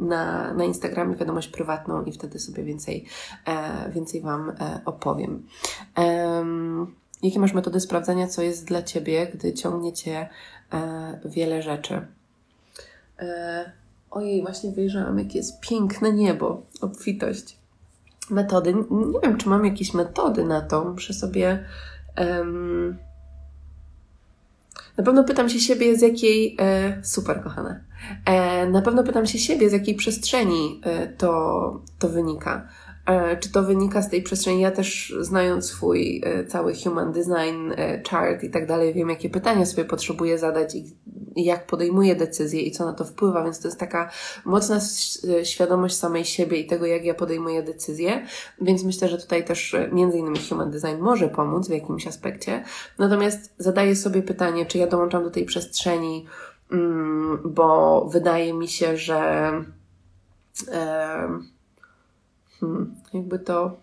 na, 0.00 0.54
na 0.54 0.64
Instagramie 0.64 1.16
wiadomość 1.16 1.48
prywatną 1.48 2.04
i 2.04 2.12
wtedy 2.12 2.38
sobie 2.38 2.64
więcej, 2.64 3.04
e, 3.46 3.90
więcej 3.92 4.20
Wam 4.20 4.52
opowiem. 4.84 5.46
Jakie 7.22 7.38
masz 7.38 7.52
metody 7.52 7.80
sprawdzania, 7.80 8.26
co 8.28 8.42
jest 8.42 8.66
dla 8.66 8.82
Ciebie, 8.82 9.26
gdy 9.34 9.52
ciągniecie 9.52 10.28
wiele 11.24 11.62
rzeczy? 11.62 12.06
Ojej, 14.10 14.42
właśnie 14.42 14.70
wyjrzałam, 14.70 15.18
jakie 15.18 15.38
jest 15.38 15.60
piękne 15.60 16.12
niebo, 16.12 16.62
obfitość 16.80 17.57
metody. 18.30 18.74
Nie 18.90 19.20
wiem, 19.22 19.36
czy 19.36 19.48
mam 19.48 19.64
jakieś 19.64 19.94
metody 19.94 20.44
na 20.44 20.60
to. 20.60 20.84
Muszę 20.84 21.14
sobie. 21.14 21.64
Um, 22.18 22.98
na 24.98 25.04
pewno 25.04 25.24
pytam 25.24 25.48
się 25.48 25.60
siebie, 25.60 25.96
z 25.96 26.02
jakiej. 26.02 26.56
E, 26.60 26.98
super, 27.02 27.42
kochane. 27.42 27.84
E, 28.24 28.66
na 28.66 28.82
pewno 28.82 29.04
pytam 29.04 29.26
się 29.26 29.38
siebie, 29.38 29.70
z 29.70 29.72
jakiej 29.72 29.94
przestrzeni 29.94 30.80
e, 30.84 31.06
to, 31.06 31.82
to 31.98 32.08
wynika. 32.08 32.68
E, 33.06 33.36
czy 33.36 33.52
to 33.52 33.62
wynika 33.62 34.02
z 34.02 34.10
tej 34.10 34.22
przestrzeni? 34.22 34.60
Ja 34.60 34.70
też 34.70 35.14
znając 35.20 35.66
swój 35.66 36.22
e, 36.24 36.44
cały 36.44 36.74
human 36.74 37.12
design 37.12 37.72
e, 37.76 38.02
chart 38.10 38.44
i 38.44 38.50
tak 38.50 38.66
dalej, 38.66 38.94
wiem 38.94 39.10
jakie 39.10 39.30
pytania 39.30 39.66
sobie 39.66 39.84
potrzebuję 39.84 40.38
zadać 40.38 40.74
i 40.74 40.84
jak 41.44 41.66
podejmuję 41.66 42.16
decyzje 42.16 42.60
i 42.60 42.70
co 42.70 42.84
na 42.84 42.92
to 42.92 43.04
wpływa, 43.04 43.44
więc 43.44 43.60
to 43.60 43.68
jest 43.68 43.80
taka 43.80 44.10
mocna 44.44 44.80
świadomość 45.42 45.96
samej 45.96 46.24
siebie 46.24 46.58
i 46.58 46.66
tego, 46.66 46.86
jak 46.86 47.04
ja 47.04 47.14
podejmuję 47.14 47.62
decyzje, 47.62 48.26
więc 48.60 48.84
myślę, 48.84 49.08
że 49.08 49.18
tutaj 49.18 49.44
też 49.44 49.76
między 49.92 50.18
innymi 50.18 50.38
human 50.48 50.70
design 50.70 50.98
może 51.00 51.28
pomóc 51.28 51.68
w 51.68 51.70
jakimś 51.70 52.06
aspekcie. 52.06 52.64
Natomiast 52.98 53.54
zadaję 53.58 53.96
sobie 53.96 54.22
pytanie, 54.22 54.66
czy 54.66 54.78
ja 54.78 54.86
dołączam 54.86 55.24
do 55.24 55.30
tej 55.30 55.44
przestrzeni, 55.44 56.26
mm, 56.72 57.40
bo 57.44 58.04
wydaje 58.12 58.54
mi 58.54 58.68
się, 58.68 58.96
że 58.96 59.50
hmm, 62.60 62.94
jakby 63.14 63.38
to. 63.38 63.76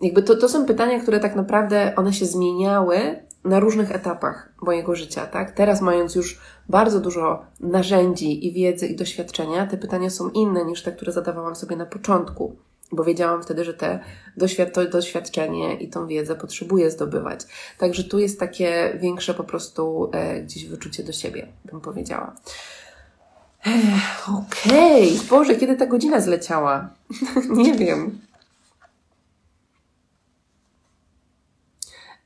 Jakby 0.00 0.22
to, 0.22 0.36
to 0.36 0.48
są 0.48 0.66
pytania, 0.66 1.00
które 1.00 1.20
tak 1.20 1.36
naprawdę 1.36 1.92
one 1.96 2.12
się 2.12 2.26
zmieniały 2.26 3.25
na 3.46 3.60
różnych 3.60 3.92
etapach 3.92 4.48
mojego 4.62 4.96
życia, 4.96 5.26
tak? 5.26 5.50
Teraz 5.50 5.80
mając 5.80 6.14
już 6.14 6.40
bardzo 6.68 7.00
dużo 7.00 7.46
narzędzi 7.60 8.46
i 8.46 8.52
wiedzy 8.52 8.86
i 8.86 8.96
doświadczenia, 8.96 9.66
te 9.66 9.76
pytania 9.76 10.10
są 10.10 10.30
inne 10.30 10.64
niż 10.64 10.82
te, 10.82 10.92
które 10.92 11.12
zadawałam 11.12 11.56
sobie 11.56 11.76
na 11.76 11.86
początku, 11.86 12.56
bo 12.92 13.04
wiedziałam 13.04 13.42
wtedy, 13.42 13.64
że 13.64 13.74
te 13.74 14.00
doświad 14.36 14.72
to 14.72 14.84
doświadczenie 14.84 15.74
i 15.74 15.88
tą 15.88 16.06
wiedzę 16.06 16.34
potrzebuję 16.34 16.90
zdobywać. 16.90 17.40
Także 17.78 18.04
tu 18.04 18.18
jest 18.18 18.40
takie 18.40 18.98
większe 19.00 19.34
po 19.34 19.44
prostu 19.44 20.10
e, 20.12 20.40
gdzieś 20.40 20.66
wyczucie 20.66 21.02
do 21.02 21.12
siebie, 21.12 21.46
bym 21.64 21.80
powiedziała. 21.80 22.34
Okej, 24.28 25.16
okay. 25.16 25.28
Boże, 25.30 25.56
kiedy 25.56 25.76
ta 25.76 25.86
godzina 25.86 26.20
zleciała? 26.20 26.88
Nie 27.50 27.74
wiem. 27.74 28.18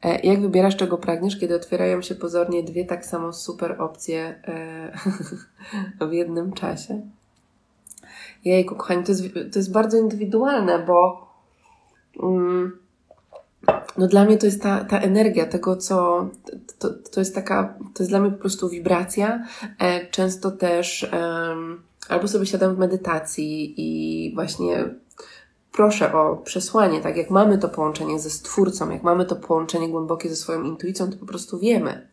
Jak 0.03 0.41
wybierasz, 0.41 0.77
czego 0.77 0.99
pragniesz, 0.99 1.39
kiedy 1.39 1.55
otwierają 1.55 2.03
się 2.03 2.15
pozornie 2.15 2.63
dwie 2.63 2.85
tak 2.85 3.07
samo 3.07 3.33
super 3.33 3.83
opcje 3.83 4.43
e, 6.01 6.07
w 6.11 6.13
jednym 6.13 6.53
czasie? 6.53 7.01
Jejku, 8.45 8.75
kochani, 8.75 9.05
to 9.05 9.13
jest, 9.13 9.25
to 9.53 9.59
jest 9.59 9.73
bardzo 9.73 9.99
indywidualne, 9.99 10.79
bo 10.87 11.29
mm, 12.23 12.79
no 13.99 14.07
dla 14.07 14.25
mnie 14.25 14.39
to 14.39 14.47
jest 14.47 14.63
ta, 14.63 14.85
ta 14.85 15.01
energia 15.01 15.47
tego, 15.47 15.77
co 15.77 16.29
to, 16.79 16.91
to 17.13 17.21
jest 17.21 17.35
taka, 17.35 17.75
to 17.95 18.03
jest 18.03 18.11
dla 18.11 18.21
mnie 18.21 18.31
po 18.31 18.39
prostu 18.39 18.69
wibracja. 18.69 19.45
E, 19.79 20.07
często 20.07 20.51
też 20.51 21.11
um, 21.13 21.83
albo 22.09 22.29
sobie 22.29 22.47
siadam 22.47 22.75
w 22.75 22.79
medytacji 22.79 23.75
i 23.77 24.35
właśnie 24.35 24.85
proszę 25.73 26.13
o 26.15 26.37
przesłanie, 26.37 27.01
tak 27.01 27.17
jak 27.17 27.31
mamy 27.31 27.59
to 27.59 27.69
połączenie 27.69 28.21
ze 28.21 28.31
Stwórcą, 28.31 28.91
jak 28.91 29.03
mamy 29.03 29.25
to 29.25 29.37
połączenie 29.37 29.89
głębokie 29.89 30.29
ze 30.29 30.37
swoją 30.37 30.63
intuicją, 30.63 31.11
to 31.11 31.17
po 31.17 31.27
prostu 31.27 31.59
wiemy. 31.59 32.10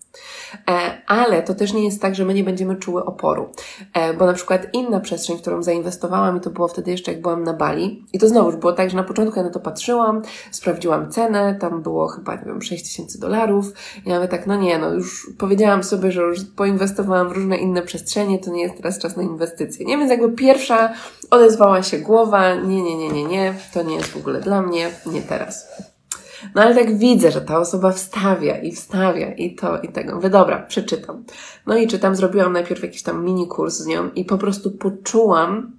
E, 0.70 1.02
ale 1.08 1.44
to 1.44 1.56
też 1.56 1.74
nie 1.74 1.86
jest 1.86 2.02
tak, 2.02 2.16
że 2.16 2.26
my 2.26 2.34
nie 2.34 2.44
będziemy 2.44 2.76
czuły 2.76 3.06
oporu. 3.06 3.50
E, 3.94 4.14
bo 4.14 4.26
na 4.26 4.34
przykład 4.34 4.68
inna 4.74 5.00
przestrzeń, 5.00 5.38
w 5.38 5.42
którą 5.42 5.64
zainwestowałam 5.64 6.38
i 6.38 6.40
to 6.40 6.50
było 6.50 6.68
wtedy 6.68 6.92
jeszcze 6.92 7.12
jak 7.12 7.22
byłam 7.22 7.44
na 7.44 7.54
Bali 7.54 8.06
i 8.14 8.20
to 8.20 8.28
znowu 8.28 8.58
było 8.58 8.74
tak, 8.74 8.90
że 8.90 8.98
na 8.98 9.04
początku 9.04 9.40
ja 9.40 9.46
na 9.46 9.52
to 9.52 9.60
patrzyłam, 9.60 10.22
sprawdziłam 10.52 11.12
cenę, 11.12 11.58
tam 11.62 11.82
było 11.82 12.08
chyba, 12.08 12.36
nie 12.36 12.46
wiem, 12.46 12.62
6 12.62 12.84
tysięcy 12.84 13.20
dolarów 13.20 13.74
i 14.06 14.10
nawet 14.10 14.32
tak, 14.32 14.48
no 14.48 14.56
nie, 14.56 14.78
no 14.78 14.94
już 14.94 15.30
powiedziałam 15.38 15.84
sobie, 15.84 16.12
że 16.12 16.22
już 16.22 16.44
poinwestowałam 16.44 17.30
w 17.30 17.32
różne 17.32 17.58
inne 17.58 17.82
przestrzenie, 17.82 18.40
to 18.40 18.52
nie 18.52 18.62
jest 18.62 18.78
teraz 18.78 19.00
czas 19.00 19.18
na 19.18 19.24
inwestycje. 19.24 19.86
Nie, 19.86 19.98
więc 19.98 20.12
jakby 20.12 20.32
pierwsza 20.32 20.94
odezwała 21.30 21.84
się 21.84 21.98
głowa, 22.00 22.56
nie, 22.56 22.82
nie, 22.82 22.98
nie, 22.98 23.10
nie, 23.10 23.26
nie, 23.26 23.54
to 23.74 23.84
nie 23.84 23.96
jest 23.96 24.10
w 24.10 24.18
ogóle 24.18 24.40
dla 24.40 24.62
mnie, 24.62 24.90
nie 25.06 25.22
teraz. 25.22 25.68
No 26.56 26.62
ale 26.62 26.76
tak 26.76 26.98
widzę, 26.98 27.32
że 27.32 27.42
ta 27.42 27.60
osoba 27.60 27.92
wstawia 27.92 28.58
i 28.58 28.72
wstawia 28.72 29.34
i 29.34 29.56
to 29.56 29.82
i 29.82 29.88
tego. 29.88 30.16
Mówię, 30.16 30.30
dobra, 30.30 30.60
przeczytam. 30.60 31.24
No 31.66 31.78
i 31.78 31.88
czytam, 31.88 32.16
zrobiłam 32.16 32.54
najpierw 32.54 32.84
jakiś 32.84 33.04
tam 33.04 33.26
mini 33.26 33.48
kurs 33.48 33.78
z 33.78 33.86
nią 33.86 34.10
i 34.10 34.26
po 34.26 34.38
prostu 34.38 34.72
poczułam, 34.72 35.78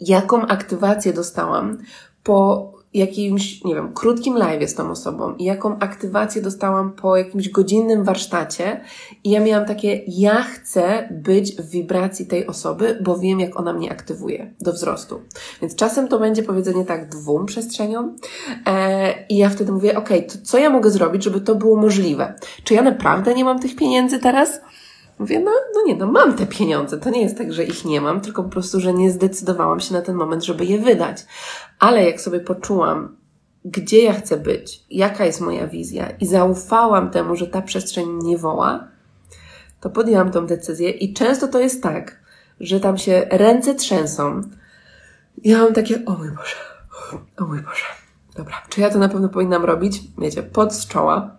jaką 0.00 0.46
aktywację 0.46 1.12
dostałam 1.12 1.78
po 2.22 2.72
jakimś, 2.94 3.64
nie 3.64 3.74
wiem, 3.74 3.92
krótkim 3.92 4.36
live 4.36 4.70
z 4.70 4.74
tą 4.74 4.90
osobą 4.90 5.34
i 5.34 5.44
jaką 5.44 5.78
aktywację 5.78 6.42
dostałam 6.42 6.92
po 6.92 7.16
jakimś 7.16 7.48
godzinnym 7.48 8.04
warsztacie 8.04 8.80
i 9.24 9.30
ja 9.30 9.40
miałam 9.40 9.66
takie, 9.66 10.00
ja 10.06 10.42
chcę 10.42 11.08
być 11.10 11.56
w 11.56 11.70
wibracji 11.70 12.26
tej 12.26 12.46
osoby, 12.46 12.98
bo 13.02 13.18
wiem, 13.18 13.40
jak 13.40 13.60
ona 13.60 13.72
mnie 13.72 13.92
aktywuje 13.92 14.54
do 14.60 14.72
wzrostu. 14.72 15.20
Więc 15.60 15.74
czasem 15.74 16.08
to 16.08 16.18
będzie 16.18 16.42
powiedzenie 16.42 16.84
tak 16.84 17.08
dwóm 17.08 17.46
przestrzeniom 17.46 18.16
e, 18.66 19.26
i 19.26 19.36
ja 19.36 19.48
wtedy 19.48 19.72
mówię, 19.72 19.98
ok, 19.98 20.08
to 20.08 20.38
co 20.44 20.58
ja 20.58 20.70
mogę 20.70 20.90
zrobić, 20.90 21.24
żeby 21.24 21.40
to 21.40 21.54
było 21.54 21.76
możliwe? 21.76 22.34
Czy 22.64 22.74
ja 22.74 22.82
naprawdę 22.82 23.34
nie 23.34 23.44
mam 23.44 23.60
tych 23.60 23.76
pieniędzy 23.76 24.18
teraz? 24.18 24.60
Mówię, 25.18 25.40
no, 25.40 25.50
no 25.74 25.82
nie, 25.86 25.96
no 25.96 26.06
mam 26.06 26.36
te 26.36 26.46
pieniądze. 26.46 26.98
To 26.98 27.10
nie 27.10 27.22
jest 27.22 27.38
tak, 27.38 27.52
że 27.52 27.64
ich 27.64 27.84
nie 27.84 28.00
mam, 28.00 28.20
tylko 28.20 28.42
po 28.42 28.48
prostu, 28.48 28.80
że 28.80 28.94
nie 28.94 29.10
zdecydowałam 29.10 29.80
się 29.80 29.94
na 29.94 30.02
ten 30.02 30.16
moment, 30.16 30.44
żeby 30.44 30.64
je 30.64 30.78
wydać. 30.78 31.26
Ale 31.78 32.04
jak 32.04 32.20
sobie 32.20 32.40
poczułam, 32.40 33.16
gdzie 33.64 34.02
ja 34.02 34.12
chcę 34.12 34.36
być, 34.36 34.84
jaka 34.90 35.24
jest 35.24 35.40
moja 35.40 35.66
wizja 35.66 36.10
i 36.10 36.26
zaufałam 36.26 37.10
temu, 37.10 37.36
że 37.36 37.46
ta 37.46 37.62
przestrzeń 37.62 38.06
mnie 38.06 38.38
woła, 38.38 38.88
to 39.80 39.90
podjęłam 39.90 40.30
tą 40.30 40.46
decyzję 40.46 40.90
i 40.90 41.14
często 41.14 41.48
to 41.48 41.60
jest 41.60 41.82
tak, 41.82 42.20
że 42.60 42.80
tam 42.80 42.98
się 42.98 43.26
ręce 43.30 43.74
trzęsą. 43.74 44.42
Ja 45.44 45.58
mam 45.58 45.74
takie, 45.74 46.04
o 46.04 46.12
mój 46.12 46.30
Boże, 46.30 46.56
o 47.36 47.44
mój 47.44 47.60
Boże. 47.60 47.84
Dobra, 48.36 48.62
czy 48.68 48.80
ja 48.80 48.90
to 48.90 48.98
na 48.98 49.08
pewno 49.08 49.28
powinnam 49.28 49.64
robić? 49.64 50.00
Wiecie, 50.18 50.42
pod 50.42 50.74
z 50.74 50.86
czoła, 50.86 51.37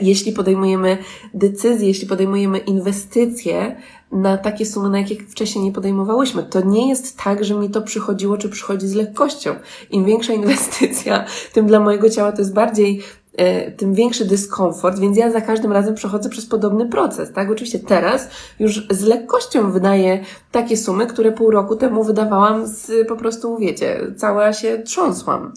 jeśli 0.00 0.32
podejmujemy 0.32 0.98
decyzje, 1.34 1.88
jeśli 1.88 2.06
podejmujemy 2.06 2.58
inwestycje 2.58 3.76
na 4.12 4.38
takie 4.38 4.66
sumy, 4.66 4.90
na 4.90 4.98
jakie 4.98 5.16
wcześniej 5.16 5.64
nie 5.64 5.72
podejmowałyśmy. 5.72 6.42
To 6.42 6.60
nie 6.60 6.88
jest 6.88 7.18
tak, 7.18 7.44
że 7.44 7.54
mi 7.54 7.70
to 7.70 7.82
przychodziło, 7.82 8.38
czy 8.38 8.48
przychodzi 8.48 8.88
z 8.88 8.94
lekkością. 8.94 9.54
Im 9.90 10.04
większa 10.04 10.32
inwestycja, 10.32 11.24
tym 11.54 11.66
dla 11.66 11.80
mojego 11.80 12.10
ciała 12.10 12.32
to 12.32 12.38
jest 12.38 12.54
bardziej 12.54 13.02
e, 13.36 13.70
tym 13.70 13.94
większy 13.94 14.24
dyskomfort, 14.24 14.98
więc 14.98 15.16
ja 15.16 15.30
za 15.30 15.40
każdym 15.40 15.72
razem 15.72 15.94
przechodzę 15.94 16.28
przez 16.28 16.46
podobny 16.46 16.88
proces, 16.88 17.32
tak? 17.32 17.50
Oczywiście 17.50 17.78
teraz 17.78 18.28
już 18.58 18.86
z 18.90 19.02
lekkością 19.02 19.70
wydaję 19.70 20.24
takie 20.50 20.76
sumy, 20.76 21.06
które 21.06 21.32
pół 21.32 21.50
roku 21.50 21.76
temu 21.76 22.04
wydawałam 22.04 22.66
z 22.66 23.08
po 23.08 23.16
prostu, 23.16 23.58
wiecie, 23.58 24.00
cała 24.16 24.52
się 24.52 24.78
trząsłam. 24.78 25.52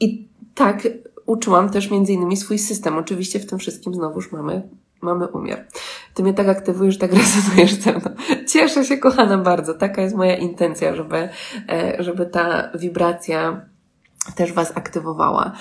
I 0.00 0.28
tak 0.54 0.88
uczyłam 1.28 1.70
też 1.70 1.90
między 1.90 2.12
innymi 2.12 2.36
swój 2.36 2.58
system. 2.58 2.98
Oczywiście 2.98 3.40
w 3.40 3.46
tym 3.46 3.58
wszystkim 3.58 3.94
znowuż 3.94 4.32
mamy, 4.32 4.68
mamy 5.02 5.26
umiar. 5.26 5.66
Ty 6.14 6.22
mnie 6.22 6.34
tak 6.34 6.48
aktywujesz, 6.48 6.98
tak 6.98 7.12
rezonujesz 7.18 7.74
ze 7.74 7.92
mną. 7.92 8.10
Cieszę 8.48 8.84
się, 8.84 8.98
kochana, 8.98 9.38
bardzo. 9.38 9.74
Taka 9.74 10.02
jest 10.02 10.16
moja 10.16 10.36
intencja, 10.36 10.94
żeby, 10.94 11.28
e, 11.68 11.96
żeby 11.98 12.26
ta 12.26 12.70
wibracja 12.74 13.66
też 14.34 14.52
Was 14.52 14.76
aktywowała. 14.76 15.52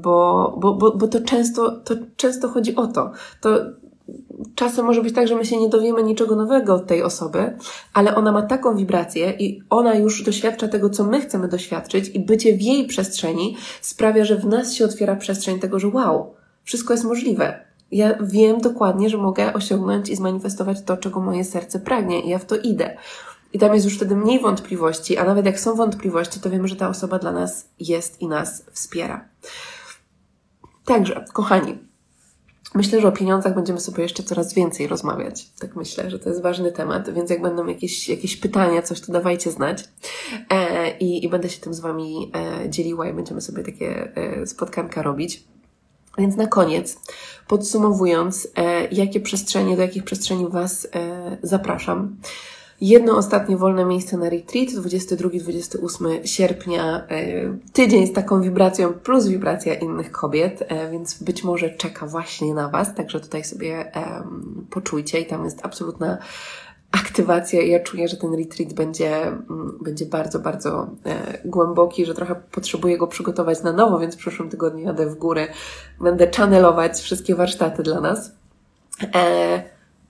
bo, 0.00 0.56
bo, 0.60 0.74
bo, 0.74 0.96
bo 0.96 1.08
to 1.08 1.20
często, 1.20 1.80
to 1.80 1.94
często 2.16 2.48
chodzi 2.48 2.76
o 2.76 2.86
to. 2.86 3.12
To 3.40 3.58
czasem 4.54 4.86
może 4.86 5.02
być 5.02 5.14
tak, 5.14 5.28
że 5.28 5.36
my 5.36 5.44
się 5.44 5.56
nie 5.56 5.68
dowiemy 5.68 6.02
niczego 6.02 6.36
nowego 6.36 6.74
od 6.74 6.86
tej 6.86 7.02
osoby, 7.02 7.56
ale 7.92 8.14
ona 8.14 8.32
ma 8.32 8.42
taką 8.42 8.76
wibrację 8.76 9.30
i 9.30 9.62
ona 9.70 9.94
już 9.94 10.22
doświadcza 10.22 10.68
tego, 10.68 10.90
co 10.90 11.04
my 11.04 11.20
chcemy 11.20 11.48
doświadczyć 11.48 12.08
i 12.08 12.20
bycie 12.20 12.56
w 12.56 12.62
jej 12.62 12.86
przestrzeni 12.86 13.56
sprawia, 13.80 14.24
że 14.24 14.36
w 14.36 14.46
nas 14.46 14.72
się 14.72 14.84
otwiera 14.84 15.16
przestrzeń 15.16 15.58
tego, 15.58 15.78
że 15.78 15.88
wow, 15.88 16.34
wszystko 16.64 16.92
jest 16.92 17.04
możliwe. 17.04 17.66
Ja 17.92 18.18
wiem 18.20 18.60
dokładnie, 18.60 19.10
że 19.10 19.18
mogę 19.18 19.52
osiągnąć 19.52 20.08
i 20.08 20.16
zmanifestować 20.16 20.82
to, 20.82 20.96
czego 20.96 21.20
moje 21.20 21.44
serce 21.44 21.80
pragnie 21.80 22.20
i 22.20 22.28
ja 22.28 22.38
w 22.38 22.44
to 22.44 22.56
idę. 22.56 22.96
I 23.52 23.58
tam 23.58 23.74
jest 23.74 23.84
już 23.84 23.96
wtedy 23.96 24.16
mniej 24.16 24.40
wątpliwości, 24.40 25.18
a 25.18 25.24
nawet 25.24 25.46
jak 25.46 25.60
są 25.60 25.74
wątpliwości, 25.74 26.40
to 26.40 26.50
wiemy, 26.50 26.68
że 26.68 26.76
ta 26.76 26.88
osoba 26.88 27.18
dla 27.18 27.32
nas 27.32 27.68
jest 27.80 28.22
i 28.22 28.28
nas 28.28 28.64
wspiera. 28.72 29.28
Także, 30.84 31.24
kochani, 31.32 31.78
Myślę, 32.74 33.00
że 33.00 33.08
o 33.08 33.12
pieniądzach 33.12 33.54
będziemy 33.54 33.80
sobie 33.80 34.02
jeszcze 34.02 34.22
coraz 34.22 34.54
więcej 34.54 34.86
rozmawiać. 34.86 35.50
Tak 35.58 35.76
myślę, 35.76 36.10
że 36.10 36.18
to 36.18 36.28
jest 36.28 36.42
ważny 36.42 36.72
temat, 36.72 37.10
więc 37.10 37.30
jak 37.30 37.42
będą 37.42 37.66
jakieś, 37.66 38.08
jakieś 38.08 38.36
pytania, 38.36 38.82
coś, 38.82 39.00
to 39.00 39.12
dawajcie 39.12 39.50
znać. 39.50 39.84
E, 40.50 40.98
i, 40.98 41.24
I 41.24 41.28
będę 41.28 41.48
się 41.48 41.60
tym 41.60 41.74
z 41.74 41.80
Wami 41.80 42.32
e, 42.64 42.70
dzieliła 42.70 43.08
i 43.08 43.12
będziemy 43.12 43.40
sobie 43.40 43.62
takie 43.62 44.16
e, 44.16 44.46
spotkanka 44.46 45.02
robić. 45.02 45.44
Więc 46.18 46.36
na 46.36 46.46
koniec, 46.46 47.00
podsumowując, 47.48 48.48
e, 48.56 48.88
jakie 48.88 49.20
przestrzenie, 49.20 49.76
do 49.76 49.82
jakich 49.82 50.04
przestrzeni 50.04 50.48
Was 50.48 50.88
e, 50.94 51.36
zapraszam. 51.42 52.16
Jedno 52.80 53.16
ostatnie 53.16 53.56
wolne 53.56 53.84
miejsce 53.84 54.16
na 54.16 54.30
retreat, 54.30 54.68
22-28 54.68 56.24
sierpnia, 56.24 57.06
e, 57.08 57.58
tydzień 57.72 58.06
z 58.06 58.12
taką 58.12 58.40
wibracją 58.40 58.92
plus 58.92 59.26
wibracja 59.26 59.74
innych 59.74 60.12
kobiet, 60.12 60.64
e, 60.68 60.90
więc 60.90 61.22
być 61.22 61.44
może 61.44 61.70
czeka 61.70 62.06
właśnie 62.06 62.54
na 62.54 62.68
Was, 62.68 62.94
także 62.94 63.20
tutaj 63.20 63.44
sobie 63.44 63.92
poczujcie 64.70 65.20
i 65.20 65.26
tam 65.26 65.44
jest 65.44 65.66
absolutna 65.66 66.18
aktywacja 66.92 67.62
ja 67.62 67.80
czuję, 67.80 68.08
że 68.08 68.16
ten 68.16 68.34
retreat 68.34 68.72
będzie, 68.72 69.26
mm, 69.26 69.78
będzie 69.80 70.06
bardzo, 70.06 70.38
bardzo 70.38 70.90
e, 71.06 71.38
głęboki, 71.44 72.06
że 72.06 72.14
trochę 72.14 72.34
potrzebuję 72.34 72.98
go 72.98 73.06
przygotować 73.06 73.62
na 73.62 73.72
nowo, 73.72 73.98
więc 73.98 74.14
w 74.14 74.18
przyszłym 74.18 74.48
tygodniu 74.48 74.84
jadę 74.84 75.06
w 75.06 75.14
górę. 75.14 75.48
Będę 76.00 76.30
channelować 76.36 77.00
wszystkie 77.00 77.34
warsztaty 77.34 77.82
dla 77.82 78.00
nas. 78.00 78.32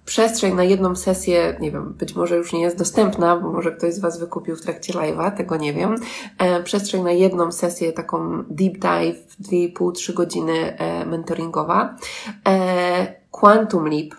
Przestrzeń 0.06 0.54
na 0.54 0.64
jedną 0.64 0.96
sesję, 0.96 1.56
nie 1.60 1.70
wiem, 1.70 1.94
być 1.98 2.14
może 2.14 2.36
już 2.36 2.52
nie 2.52 2.60
jest 2.60 2.78
dostępna, 2.78 3.36
bo 3.36 3.52
może 3.52 3.72
ktoś 3.72 3.94
z 3.94 3.98
Was 3.98 4.20
wykupił 4.20 4.56
w 4.56 4.62
trakcie 4.62 4.92
live'a, 4.92 5.36
tego 5.36 5.56
nie 5.56 5.72
wiem. 5.72 5.96
E, 6.38 6.62
przestrzeń 6.62 7.02
na 7.02 7.12
jedną 7.12 7.52
sesję, 7.52 7.92
taką 7.92 8.42
deep 8.50 8.78
dive, 8.78 9.36
2,5-3 9.42 10.14
godziny 10.14 10.78
e, 10.78 11.06
mentoringowa. 11.06 11.96
E, 12.48 13.14
Quantum 13.30 13.86
Leap, 13.86 14.14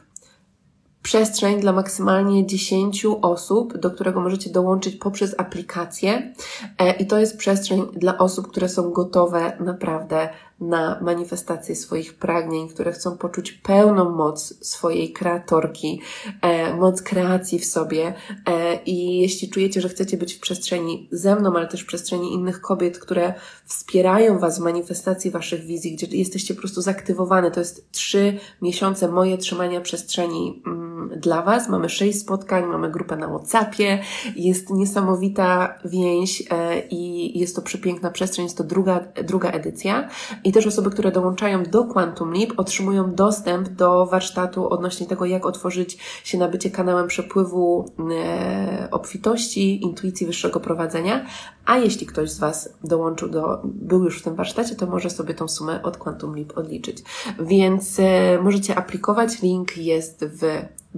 przestrzeń 1.07 1.61
dla 1.61 1.73
maksymalnie 1.73 2.45
10 2.45 3.05
osób, 3.21 3.77
do 3.77 3.91
którego 3.91 4.21
możecie 4.21 4.49
dołączyć 4.49 4.95
poprzez 4.95 5.35
aplikację. 5.39 6.33
E, 6.77 6.91
I 6.91 7.07
to 7.07 7.19
jest 7.19 7.37
przestrzeń 7.37 7.87
dla 7.93 8.17
osób, 8.17 8.47
które 8.47 8.69
są 8.69 8.91
gotowe 8.91 9.57
naprawdę 9.59 10.29
na 10.59 10.99
manifestację 11.01 11.75
swoich 11.75 12.13
pragnień, 12.13 12.69
które 12.69 12.91
chcą 12.91 13.17
poczuć 13.17 13.51
pełną 13.51 14.09
moc 14.09 14.67
swojej 14.67 15.13
kreatorki, 15.13 16.01
e, 16.41 16.73
moc 16.73 17.01
kreacji 17.01 17.59
w 17.59 17.65
sobie. 17.65 18.13
E, 18.45 18.75
I 18.85 19.17
jeśli 19.17 19.49
czujecie, 19.49 19.81
że 19.81 19.89
chcecie 19.89 20.17
być 20.17 20.33
w 20.33 20.39
przestrzeni 20.39 21.07
ze 21.11 21.35
mną, 21.35 21.53
ale 21.55 21.67
też 21.67 21.81
w 21.81 21.85
przestrzeni 21.85 22.33
innych 22.33 22.61
kobiet, 22.61 22.99
które 22.99 23.33
wspierają 23.65 24.39
Was 24.39 24.59
w 24.59 24.63
manifestacji 24.63 25.31
Waszych 25.31 25.65
wizji, 25.65 25.95
gdzie 25.95 26.17
jesteście 26.17 26.53
po 26.53 26.59
prostu 26.59 26.81
zaktywowane, 26.81 27.51
to 27.51 27.59
jest 27.59 27.91
trzy 27.91 28.39
miesiące 28.61 29.07
moje 29.07 29.37
trzymania 29.37 29.81
przestrzeni 29.81 30.63
mm, 30.65 30.96
dla 31.15 31.41
Was. 31.41 31.69
Mamy 31.69 31.89
sześć 31.89 32.19
spotkań, 32.19 32.65
mamy 32.65 32.91
grupę 32.91 33.17
na 33.17 33.27
WhatsAppie, 33.27 33.99
jest 34.35 34.69
niesamowita 34.69 35.79
więź 35.85 36.43
e, 36.51 36.79
i 36.79 37.39
jest 37.39 37.55
to 37.55 37.61
przepiękna 37.61 38.11
przestrzeń, 38.11 38.45
jest 38.45 38.57
to 38.57 38.63
druga, 38.63 38.99
druga 39.23 39.49
edycja 39.49 40.09
i 40.43 40.51
też 40.51 40.67
osoby, 40.67 40.89
które 40.89 41.11
dołączają 41.11 41.63
do 41.63 41.83
Quantum 41.83 42.33
Leap, 42.33 42.53
otrzymują 42.57 43.15
dostęp 43.15 43.69
do 43.69 44.05
warsztatu 44.05 44.69
odnośnie 44.69 45.07
tego, 45.07 45.25
jak 45.25 45.45
otworzyć 45.45 45.97
się 46.23 46.37
na 46.37 46.47
bycie 46.47 46.71
kanałem 46.71 47.07
przepływu 47.07 47.91
e, 48.11 48.87
obfitości, 48.91 49.83
intuicji 49.83 50.27
wyższego 50.27 50.59
prowadzenia. 50.59 51.25
A 51.65 51.77
jeśli 51.77 52.07
ktoś 52.07 52.29
z 52.29 52.39
Was 52.39 52.69
dołączył 52.83 53.29
do, 53.29 53.61
był 53.63 54.03
już 54.03 54.19
w 54.19 54.23
tym 54.23 54.35
warsztacie, 54.35 54.75
to 54.75 54.87
może 54.87 55.09
sobie 55.09 55.33
tą 55.33 55.47
sumę 55.47 55.83
od 55.83 55.97
Quantum 55.97 56.35
Leap 56.35 56.57
odliczyć. 56.57 57.03
Więc 57.39 57.99
e, 57.99 58.39
możecie 58.41 58.75
aplikować. 58.75 59.41
Link 59.41 59.77
jest 59.77 60.25
w 60.25 60.43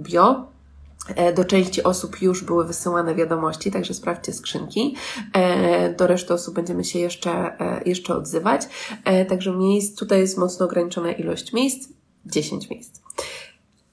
bio. 0.00 0.50
E, 1.08 1.32
do 1.32 1.44
części 1.44 1.82
osób 1.82 2.22
już 2.22 2.44
były 2.44 2.64
wysyłane 2.64 3.14
wiadomości, 3.14 3.70
także 3.70 3.94
sprawdźcie 3.94 4.32
skrzynki. 4.32 4.96
E, 5.32 5.94
do 5.94 6.06
reszty 6.06 6.34
osób 6.34 6.54
będziemy 6.54 6.84
się 6.84 6.98
jeszcze, 6.98 7.30
e, 7.60 7.82
jeszcze 7.86 8.14
odzywać. 8.14 8.62
Także 9.28 9.56
miejsc, 9.56 9.98
tutaj 9.98 10.20
jest 10.20 10.38
mocno 10.38 10.66
ograniczona 10.66 11.12
ilość 11.12 11.52
miejsc, 11.52 11.88
10 12.26 12.70
miejsc. 12.70 13.00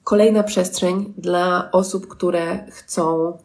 Kolejna 0.04 0.42
przestrzeń 0.42 1.14
dla 1.18 1.68
osób, 1.72 2.08
które 2.08 2.66
chcą 2.70 3.38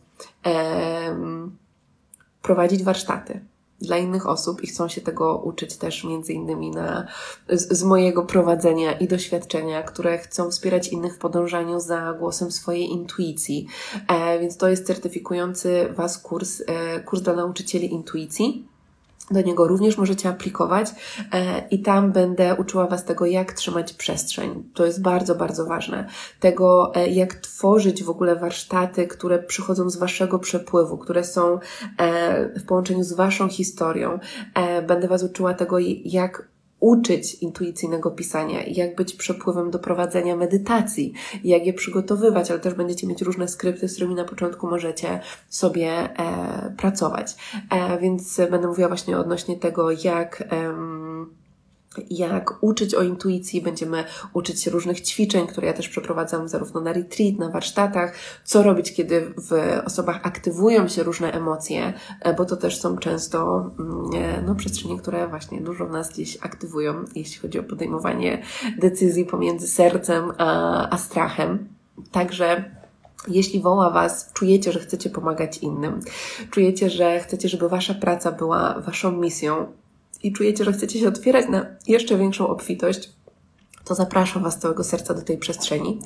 prowadzić 2.41 2.83
warsztaty 2.83 3.41
dla 3.83 3.97
innych 3.97 4.27
osób 4.27 4.63
i 4.63 4.67
chcą 4.67 4.87
się 4.87 5.01
tego 5.01 5.37
uczyć 5.37 5.77
też 5.77 6.03
między 6.03 6.33
innymi 6.33 6.71
na, 6.71 7.07
z, 7.49 7.77
z, 7.77 7.83
mojego 7.83 8.25
prowadzenia 8.25 8.93
i 8.93 9.07
doświadczenia, 9.07 9.83
które 9.83 10.17
chcą 10.17 10.51
wspierać 10.51 10.87
innych 10.87 11.15
w 11.15 11.17
podążaniu 11.17 11.79
za 11.79 12.13
głosem 12.19 12.51
swojej 12.51 12.89
intuicji. 12.89 13.67
E, 14.07 14.39
więc 14.39 14.57
to 14.57 14.69
jest 14.69 14.87
certyfikujący 14.87 15.93
Was 15.95 16.17
kurs, 16.17 16.63
e, 16.67 16.99
kurs 16.99 17.21
dla 17.21 17.33
nauczycieli 17.33 17.93
intuicji. 17.93 18.72
Do 19.31 19.41
niego 19.41 19.67
również 19.67 19.97
możecie 19.97 20.29
aplikować 20.29 20.89
e, 21.33 21.67
i 21.71 21.81
tam 21.81 22.11
będę 22.11 22.55
uczyła 22.55 22.87
Was 22.87 23.05
tego, 23.05 23.25
jak 23.25 23.53
trzymać 23.53 23.93
przestrzeń. 23.93 24.63
To 24.73 24.85
jest 24.85 25.01
bardzo, 25.01 25.35
bardzo 25.35 25.65
ważne. 25.65 26.07
Tego, 26.39 26.95
e, 26.95 27.07
jak 27.07 27.33
tworzyć 27.33 28.03
w 28.03 28.09
ogóle 28.09 28.35
warsztaty, 28.35 29.07
które 29.07 29.39
przychodzą 29.39 29.89
z 29.89 29.97
Waszego 29.97 30.39
przepływu, 30.39 30.97
które 30.97 31.23
są 31.23 31.59
e, 31.97 32.59
w 32.59 32.65
połączeniu 32.65 33.03
z 33.03 33.13
Waszą 33.13 33.49
historią. 33.49 34.19
Będę 34.87 35.07
Was 35.07 35.23
uczyła 35.23 35.53
tego, 35.53 35.77
jak 36.05 36.52
uczyć 36.83 37.35
intuicyjnego 37.35 38.11
pisania, 38.11 38.63
jak 38.67 38.95
być 38.95 39.13
przepływem 39.13 39.71
do 39.71 39.79
prowadzenia 39.79 40.35
medytacji, 40.35 41.13
jak 41.43 41.65
je 41.65 41.73
przygotowywać, 41.73 42.51
ale 42.51 42.59
też 42.59 42.73
będziecie 42.73 43.07
mieć 43.07 43.21
różne 43.21 43.47
skrypty, 43.47 43.87
z 43.87 43.93
którymi 43.93 44.15
na 44.15 44.25
początku 44.25 44.67
możecie 44.67 45.19
sobie 45.49 45.89
e, 45.89 46.73
pracować. 46.77 47.35
E, 47.69 47.99
więc 47.99 48.41
będę 48.51 48.67
mówiła 48.67 48.87
właśnie 48.87 49.17
odnośnie 49.17 49.57
tego, 49.57 49.91
jak. 49.91 50.41
E, 50.41 51.12
jak 52.09 52.63
uczyć 52.63 52.95
o 52.95 53.03
intuicji, 53.03 53.61
będziemy 53.61 54.03
uczyć 54.33 54.63
się 54.63 54.71
różnych 54.71 55.01
ćwiczeń, 55.01 55.47
które 55.47 55.67
ja 55.67 55.73
też 55.73 55.89
przeprowadzam 55.89 56.47
zarówno 56.47 56.81
na 56.81 56.93
retreat, 56.93 57.37
na 57.39 57.49
warsztatach, 57.49 58.15
co 58.43 58.63
robić, 58.63 58.93
kiedy 58.93 59.21
w 59.21 59.81
osobach 59.85 60.19
aktywują 60.23 60.87
się 60.87 61.03
różne 61.03 61.31
emocje, 61.31 61.93
e, 62.21 62.33
bo 62.33 62.45
to 62.45 62.57
też 62.57 62.81
są 62.81 62.97
często 62.97 63.71
mm, 63.79 64.09
e, 64.15 64.41
no, 64.41 64.55
przestrzenie, 64.55 64.99
które 64.99 65.27
właśnie 65.27 65.61
dużo 65.61 65.85
w 65.85 65.91
nas 65.91 66.09
gdzieś 66.09 66.37
aktywują, 66.41 67.05
jeśli 67.15 67.39
chodzi 67.39 67.59
o 67.59 67.63
podejmowanie 67.63 68.43
decyzji 68.79 69.25
pomiędzy 69.25 69.67
sercem 69.67 70.31
a, 70.37 70.89
a 70.89 70.97
strachem. 70.97 71.67
Także 72.11 72.63
jeśli 73.27 73.61
woła 73.61 73.89
Was, 73.89 74.31
czujecie, 74.33 74.71
że 74.71 74.79
chcecie 74.79 75.09
pomagać 75.09 75.57
innym, 75.57 75.99
czujecie, 76.51 76.89
że 76.89 77.19
chcecie, 77.19 77.49
żeby 77.49 77.69
Wasza 77.69 77.93
praca 77.93 78.31
była 78.31 78.81
Waszą 78.81 79.11
misją, 79.11 79.67
i 80.23 80.33
czujecie, 80.33 80.63
że 80.63 80.73
chcecie 80.73 80.99
się 80.99 81.07
otwierać 81.07 81.49
na 81.49 81.65
jeszcze 81.87 82.17
większą 82.17 82.47
obfitość, 82.47 83.09
to 83.83 83.95
zapraszam 83.95 84.43
Was 84.43 84.53
z 84.53 84.57
całego 84.57 84.83
serca 84.83 85.13
do 85.13 85.21
tej 85.21 85.37
przestrzeni. 85.37 85.99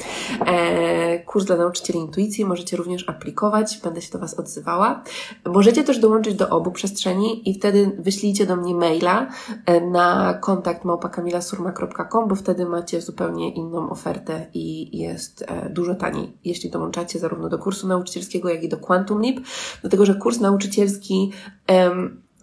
E, 0.45 1.19
kurs 1.19 1.45
dla 1.45 1.57
nauczycieli 1.57 1.99
intuicji 1.99 2.45
możecie 2.45 2.77
również 2.77 3.09
aplikować, 3.09 3.79
będę 3.83 4.01
się 4.01 4.11
do 4.11 4.19
Was 4.19 4.39
odzywała. 4.39 5.03
Możecie 5.45 5.83
też 5.83 5.99
dołączyć 5.99 6.35
do 6.35 6.49
obu 6.49 6.71
przestrzeni 6.71 7.49
i 7.49 7.53
wtedy 7.53 7.91
wyślijcie 7.99 8.45
do 8.45 8.55
mnie 8.55 8.75
maila 8.75 9.27
e, 9.65 9.81
na 9.81 10.33
kontakt 10.33 10.85
małpakamilasurma.com, 10.85 12.27
bo 12.27 12.35
wtedy 12.35 12.65
macie 12.65 13.01
zupełnie 13.01 13.53
inną 13.53 13.89
ofertę 13.89 14.47
i 14.53 14.97
jest 14.97 15.45
e, 15.47 15.69
dużo 15.69 15.95
taniej, 15.95 16.37
jeśli 16.45 16.69
dołączacie 16.69 17.19
zarówno 17.19 17.49
do 17.49 17.59
kursu 17.59 17.87
nauczycielskiego, 17.87 18.49
jak 18.49 18.63
i 18.63 18.69
do 18.69 18.77
Quantum 18.77 19.21
Leap, 19.21 19.35
dlatego 19.81 20.05
że 20.05 20.15
kurs 20.15 20.39
nauczycielski 20.39 21.31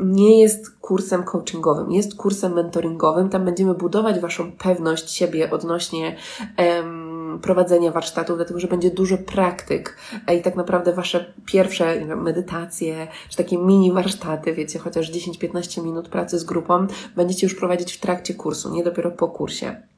nie 0.00 0.40
jest 0.40 0.78
kursem 0.80 1.24
coachingowym, 1.24 1.92
jest 1.92 2.16
kursem 2.16 2.52
mentoringowym. 2.52 3.28
Tam 3.28 3.44
będziemy 3.44 3.74
budować 3.74 4.20
Waszą 4.20 4.52
pewność 4.52 5.10
siebie 5.10 5.50
odnośnie 5.50 6.16
um, 6.58 7.38
prowadzenia 7.42 7.90
warsztatów, 7.90 8.36
dlatego 8.36 8.60
że 8.60 8.68
będzie 8.68 8.90
dużo 8.90 9.18
praktyk 9.18 9.96
i 10.38 10.42
tak 10.42 10.56
naprawdę 10.56 10.92
Wasze 10.92 11.34
pierwsze 11.46 11.98
wiem, 11.98 12.22
medytacje, 12.22 13.08
czy 13.28 13.36
takie 13.36 13.58
mini 13.58 13.92
warsztaty, 13.92 14.52
wiecie, 14.52 14.78
chociaż 14.78 15.12
10-15 15.12 15.84
minut 15.84 16.08
pracy 16.08 16.38
z 16.38 16.44
grupą, 16.44 16.86
będziecie 17.16 17.46
już 17.46 17.56
prowadzić 17.56 17.92
w 17.92 18.00
trakcie 18.00 18.34
kursu, 18.34 18.74
nie 18.74 18.84
dopiero 18.84 19.10
po 19.10 19.28
kursie. 19.28 19.93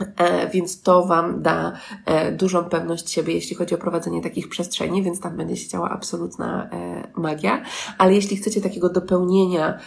E, 0.00 0.50
więc 0.50 0.82
to 0.82 1.06
Wam 1.06 1.42
da 1.42 1.72
e, 2.04 2.32
dużą 2.32 2.64
pewność 2.64 3.10
siebie, 3.10 3.34
jeśli 3.34 3.56
chodzi 3.56 3.74
o 3.74 3.78
prowadzenie 3.78 4.22
takich 4.22 4.48
przestrzeni, 4.48 5.02
więc 5.02 5.20
tam 5.20 5.36
będzie 5.36 5.56
się 5.56 5.68
działa 5.68 5.90
absolutna 5.90 6.70
e, 6.70 7.08
magia. 7.16 7.62
Ale 7.98 8.14
jeśli 8.14 8.36
chcecie 8.36 8.60
takiego 8.60 8.88
dopełnienia 8.88 9.78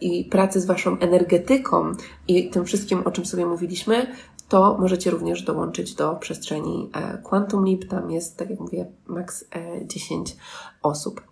i 0.00 0.24
pracy 0.24 0.60
z 0.60 0.66
Waszą 0.66 0.98
energetyką 0.98 1.92
i 2.28 2.50
tym 2.50 2.64
wszystkim, 2.64 3.02
o 3.04 3.10
czym 3.10 3.26
sobie 3.26 3.46
mówiliśmy, 3.46 4.06
to 4.48 4.76
możecie 4.80 5.10
również 5.10 5.42
dołączyć 5.42 5.94
do 5.94 6.14
przestrzeni 6.14 6.90
Quantum 7.22 7.64
Leap. 7.64 7.84
Tam 7.84 8.10
jest, 8.10 8.36
tak 8.36 8.50
jak 8.50 8.60
mówię, 8.60 8.86
maks 9.06 9.44
10 9.86 10.36
osób. 10.82 11.22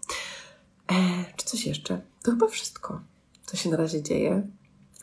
Czy 1.36 1.46
coś 1.46 1.66
jeszcze? 1.66 2.00
To 2.22 2.30
chyba 2.30 2.48
wszystko, 2.48 3.00
co 3.46 3.56
się 3.56 3.70
na 3.70 3.76
razie 3.76 4.02
dzieje 4.02 4.42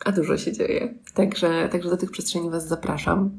a 0.05 0.11
dużo 0.11 0.37
się 0.37 0.51
dzieje. 0.51 0.93
Także, 1.13 1.69
także 1.71 1.89
do 1.89 1.97
tych 1.97 2.11
przestrzeni 2.11 2.49
Was 2.49 2.67
zapraszam. 2.67 3.29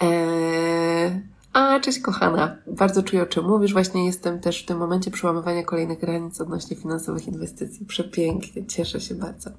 Eee, 0.00 1.20
a, 1.54 1.80
cześć 1.80 1.98
kochana. 1.98 2.56
Bardzo 2.66 3.02
czuję, 3.02 3.22
o 3.22 3.26
czym 3.26 3.44
mówisz. 3.44 3.72
Właśnie 3.72 4.06
jestem 4.06 4.40
też 4.40 4.62
w 4.62 4.66
tym 4.66 4.78
momencie 4.78 5.10
przełamywania 5.10 5.62
kolejnych 5.62 6.00
granic 6.00 6.40
odnośnie 6.40 6.76
finansowych 6.76 7.28
inwestycji. 7.28 7.86
Przepięknie, 7.86 8.66
cieszę 8.66 9.00
się 9.00 9.14
bardzo. 9.14 9.50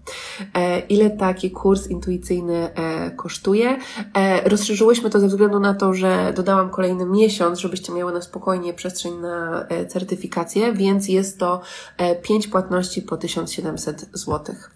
E, 0.53 0.79
ile 0.79 1.09
taki 1.09 1.51
kurs 1.51 1.87
intuicyjny 1.87 2.73
e, 2.75 3.11
kosztuje? 3.11 3.77
E, 4.13 4.49
rozszerzyłyśmy 4.49 5.09
to 5.09 5.19
ze 5.19 5.27
względu 5.27 5.59
na 5.59 5.73
to, 5.73 5.93
że 5.93 6.33
dodałam 6.35 6.69
kolejny 6.69 7.05
miesiąc, 7.05 7.59
żebyście 7.59 7.93
miały 7.93 8.13
na 8.13 8.21
spokojnie 8.21 8.73
przestrzeń 8.73 9.13
na 9.13 9.65
e, 9.67 9.85
certyfikację, 9.85 10.73
więc 10.73 11.07
jest 11.07 11.39
to 11.39 11.61
e, 11.97 12.15
5 12.15 12.47
płatności 12.47 13.01
po 13.01 13.17
1700 13.17 14.09
złotych. 14.13 14.71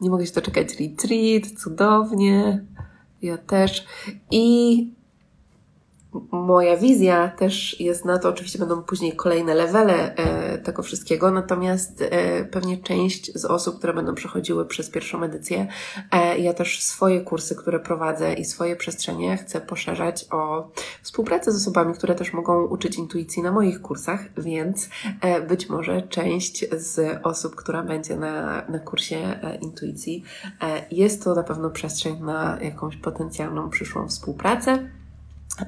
Nie 0.00 0.10
mogę 0.10 0.26
się 0.26 0.32
doczekać 0.32 0.68
retreat, 0.80 1.60
cudownie. 1.60 2.64
Ja 3.22 3.38
też. 3.38 3.86
I 4.30 4.94
moja 6.30 6.76
wizja 6.76 7.28
też 7.28 7.80
jest 7.80 8.04
na 8.04 8.18
to, 8.18 8.28
oczywiście 8.28 8.58
będą 8.58 8.82
później 8.82 9.16
kolejne 9.16 9.54
levele 9.54 10.14
e, 10.14 10.58
tego 10.58 10.82
wszystkiego, 10.82 11.30
natomiast 11.30 12.02
e, 12.02 12.44
pewnie 12.44 12.78
część 12.78 13.38
z 13.38 13.44
osób, 13.44 13.78
które 13.78 13.94
będą 13.94 14.14
przechodziły 14.14 14.66
przez 14.66 14.90
pierwszą 14.90 15.22
edycję, 15.22 15.66
e, 16.10 16.38
ja 16.38 16.54
też 16.54 16.82
swoje 16.82 17.20
kursy, 17.20 17.56
które 17.56 17.80
prowadzę 17.80 18.34
i 18.34 18.44
swoje 18.44 18.76
przestrzenie 18.76 19.36
chcę 19.36 19.60
poszerzać 19.60 20.26
o 20.30 20.70
współpracę 21.02 21.52
z 21.52 21.56
osobami, 21.56 21.94
które 21.94 22.14
też 22.14 22.32
mogą 22.32 22.66
uczyć 22.66 22.96
intuicji 22.96 23.42
na 23.42 23.52
moich 23.52 23.82
kursach, 23.82 24.20
więc 24.38 24.88
e, 25.20 25.40
być 25.40 25.68
może 25.68 26.02
część 26.02 26.64
z 26.72 27.20
osób, 27.22 27.56
która 27.56 27.82
będzie 27.82 28.16
na, 28.16 28.64
na 28.68 28.78
kursie 28.78 29.16
e, 29.16 29.56
intuicji, 29.56 30.24
e, 30.62 30.86
jest 30.90 31.24
to 31.24 31.34
na 31.34 31.42
pewno 31.42 31.70
przestrzeń 31.70 32.20
na 32.20 32.58
jakąś 32.62 32.96
potencjalną 32.96 33.70
przyszłą 33.70 34.08
współpracę. 34.08 34.99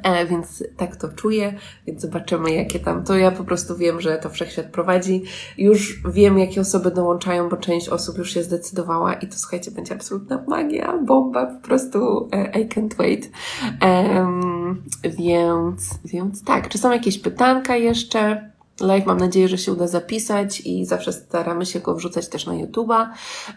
E, 0.02 0.26
więc 0.26 0.64
tak 0.76 0.96
to 0.96 1.08
czuję, 1.08 1.54
więc 1.86 2.00
zobaczymy, 2.00 2.52
jakie 2.52 2.80
tam. 2.80 3.04
To 3.04 3.16
ja 3.16 3.30
po 3.30 3.44
prostu 3.44 3.76
wiem, 3.76 4.00
że 4.00 4.18
to 4.18 4.30
wszechświat 4.30 4.66
prowadzi. 4.66 5.22
Już 5.58 6.02
wiem, 6.12 6.38
jakie 6.38 6.60
osoby 6.60 6.90
dołączają, 6.90 7.48
bo 7.48 7.56
część 7.56 7.88
osób 7.88 8.18
już 8.18 8.34
się 8.34 8.42
zdecydowała 8.42 9.14
i 9.14 9.28
to 9.28 9.38
słuchajcie, 9.38 9.70
będzie 9.70 9.94
absolutna 9.94 10.44
magia, 10.48 10.98
bomba, 10.98 11.46
po 11.46 11.66
prostu 11.66 12.28
e, 12.32 12.60
I 12.60 12.68
can't 12.68 12.94
wait. 12.94 13.30
Um, 13.82 14.82
więc, 15.04 15.90
więc 16.04 16.44
tak, 16.44 16.68
czy 16.68 16.78
są 16.78 16.92
jakieś 16.92 17.18
pytanka 17.18 17.76
jeszcze? 17.76 18.52
Live 18.80 19.06
mam 19.06 19.18
nadzieję, 19.18 19.48
że 19.48 19.58
się 19.58 19.72
uda 19.72 19.86
zapisać 19.86 20.60
i 20.60 20.86
zawsze 20.86 21.12
staramy 21.12 21.66
się 21.66 21.80
go 21.80 21.94
wrzucać 21.94 22.28
też 22.28 22.46
na 22.46 22.52
YouTube'a. 22.52 23.08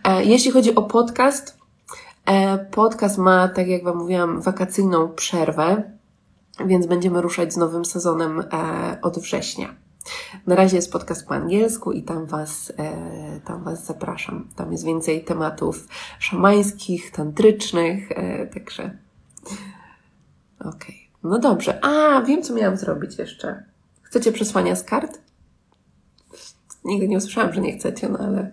E, 0.03 0.25
jeśli 0.25 0.51
chodzi 0.51 0.75
o 0.75 0.83
podcast, 0.83 1.57
e, 2.25 2.57
podcast 2.57 3.17
ma, 3.17 3.47
tak 3.47 3.67
jak 3.67 3.83
Wam 3.83 3.97
mówiłam, 3.97 4.41
wakacyjną 4.41 5.09
przerwę 5.09 5.94
więc 6.65 6.85
będziemy 6.85 7.21
ruszać 7.21 7.53
z 7.53 7.57
nowym 7.57 7.85
sezonem 7.85 8.39
e, 8.39 8.99
od 9.01 9.19
września. 9.19 9.75
Na 10.47 10.55
razie 10.55 10.75
jest 10.75 10.91
podcast 10.91 11.27
po 11.27 11.35
angielsku 11.35 11.91
i 11.91 12.03
tam 12.03 12.25
was, 12.25 12.73
e, 12.77 13.39
tam 13.45 13.63
was 13.63 13.85
zapraszam. 13.85 14.47
Tam 14.55 14.71
jest 14.71 14.85
więcej 14.85 15.23
tematów 15.23 15.87
szamańskich, 16.19 17.11
tantrycznych, 17.11 18.11
e, 18.11 18.47
także. 18.47 18.97
Okej. 20.59 20.71
Okay. 20.75 20.95
No 21.23 21.39
dobrze. 21.39 21.85
A, 21.85 22.21
wiem, 22.21 22.43
co 22.43 22.53
miałam 22.53 22.77
zrobić 22.77 23.17
jeszcze. 23.17 23.63
Chcecie 24.01 24.31
przesłania 24.31 24.75
z 24.75 24.83
kart? 24.83 25.19
Nigdy 26.83 27.07
nie 27.07 27.17
usłyszałam, 27.17 27.53
że 27.53 27.61
nie 27.61 27.77
chcecie, 27.77 28.09
no 28.09 28.19
ale 28.19 28.51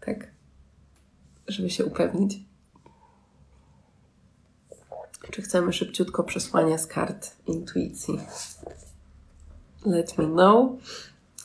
tak, 0.00 0.26
żeby 1.48 1.70
się 1.70 1.84
upewnić. 1.84 2.47
Czy 5.30 5.42
chcemy 5.42 5.72
szybciutko 5.72 6.24
przesłania 6.24 6.78
z 6.78 6.86
kart 6.86 7.36
intuicji? 7.46 8.20
Let 9.84 10.18
me 10.18 10.26
know. 10.26 10.70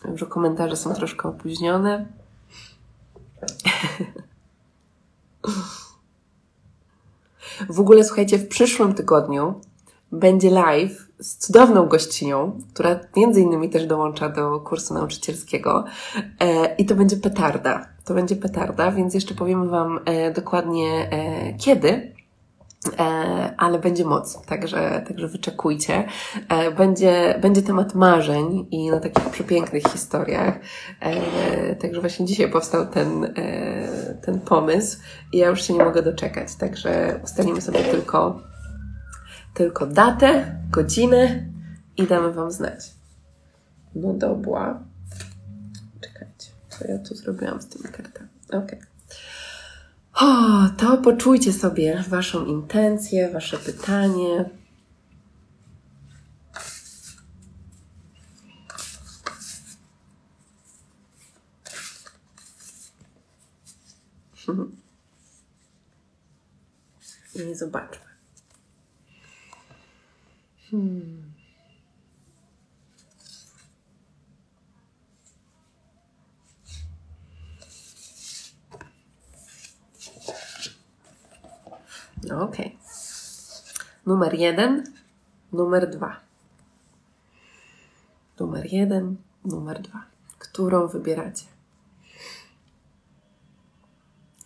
Wiem, 0.06 0.18
że 0.18 0.26
komentarze 0.26 0.76
są 0.76 0.94
troszkę 0.94 1.30
opóźnione. 1.30 2.06
W 7.70 7.80
ogóle 7.80 8.04
słuchajcie, 8.04 8.38
w 8.38 8.48
przyszłym 8.48 8.94
tygodniu 8.94 9.62
będzie 10.12 10.50
live 10.50 11.08
z 11.20 11.38
cudowną 11.38 11.86
gościnią, 11.86 12.60
która 12.74 13.00
między 13.18 13.42
innymi 13.42 13.70
też 13.70 13.86
dołącza 13.86 14.30
do 14.30 14.60
kursu 14.60 14.94
nauczycielskiego 14.94 15.84
e, 16.40 16.76
i 16.76 16.86
to 16.86 16.96
będzie 16.96 17.18
petarda. 17.18 17.88
To 18.06 18.14
będzie 18.14 18.36
petarda, 18.36 18.92
więc 18.92 19.14
jeszcze 19.14 19.36
powiemy 19.36 19.68
Wam 19.70 20.00
e, 20.06 20.32
dokładnie 20.32 21.10
e, 21.12 21.54
kiedy, 21.58 22.13
ale 23.58 23.80
będzie 23.80 24.06
moc, 24.06 24.46
także, 24.46 25.04
także 25.08 25.28
wyczekujcie. 25.28 26.04
E, 26.50 26.72
będzie, 26.72 27.40
będzie 27.42 27.62
temat 27.62 27.96
marzeń 27.96 28.68
i 28.72 28.90
na 28.90 29.00
takich 29.00 29.30
przepięknych 29.30 29.84
historiach. 29.84 30.60
E, 31.00 31.76
także 31.76 32.02
właśnie 32.02 32.26
dzisiaj 32.26 32.52
powstał 32.52 32.88
ten, 32.88 33.34
ten 34.22 34.40
pomysł 34.40 35.00
i 35.34 35.38
ja 35.38 35.50
już 35.50 35.62
się 35.62 35.74
nie 35.74 35.84
mogę 35.84 36.02
doczekać. 36.04 36.56
Także 36.56 37.20
ustalimy 37.24 37.62
sobie 37.62 37.80
tylko, 37.80 38.42
tylko 39.54 39.86
datę, 39.86 40.60
godzinę 40.72 41.46
i 41.98 42.04
damy 42.08 42.34
Wam 42.34 42.52
znać. 42.52 42.92
No 43.96 44.14
dobra. 44.14 44.84
Czekajcie, 46.02 46.52
co 46.70 46.88
ja 46.88 47.00
tu 47.00 47.16
zrobiłam 47.16 47.62
z 47.62 47.68
tymi 47.68 47.94
kartami. 47.94 48.30
Okej. 48.48 48.60
Okay. 48.60 48.93
O, 50.14 50.70
to 50.78 50.98
poczujcie 50.98 51.54
sobie 51.54 52.04
Waszą 52.10 52.46
intencję, 52.46 53.32
Wasze 53.32 53.58
pytanie. 53.58 54.50
I 67.36 67.56
zobaczmy. 67.56 68.06
Hmm. 70.72 71.33
No 82.28 82.44
okej. 82.44 82.78
Numer 84.06 84.34
jeden, 84.34 84.84
numer 85.52 85.90
dwa. 85.90 86.20
Numer 88.40 88.74
jeden, 88.74 89.16
numer 89.46 89.82
dwa. 89.82 90.06
Którą 90.40 90.88
wybieracie? 90.88 91.46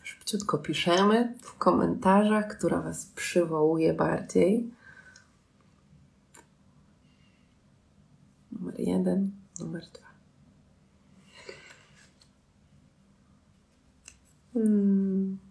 Szybciutko 0.04 0.58
piszemy 0.58 1.34
w 1.42 1.58
komentarzach, 1.58 2.58
która 2.58 2.82
Was 2.82 3.06
przywołuje 3.06 3.94
bardziej. 3.94 4.72
Numer 8.52 8.80
jeden, 8.80 9.32
numer 9.60 9.84
dwa. 9.94 10.08
Hmm. 14.54 15.47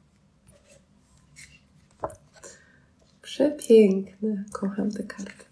Przepiękne. 3.36 4.44
Kocham 4.52 4.90
te 4.90 5.02
karty. 5.02 5.44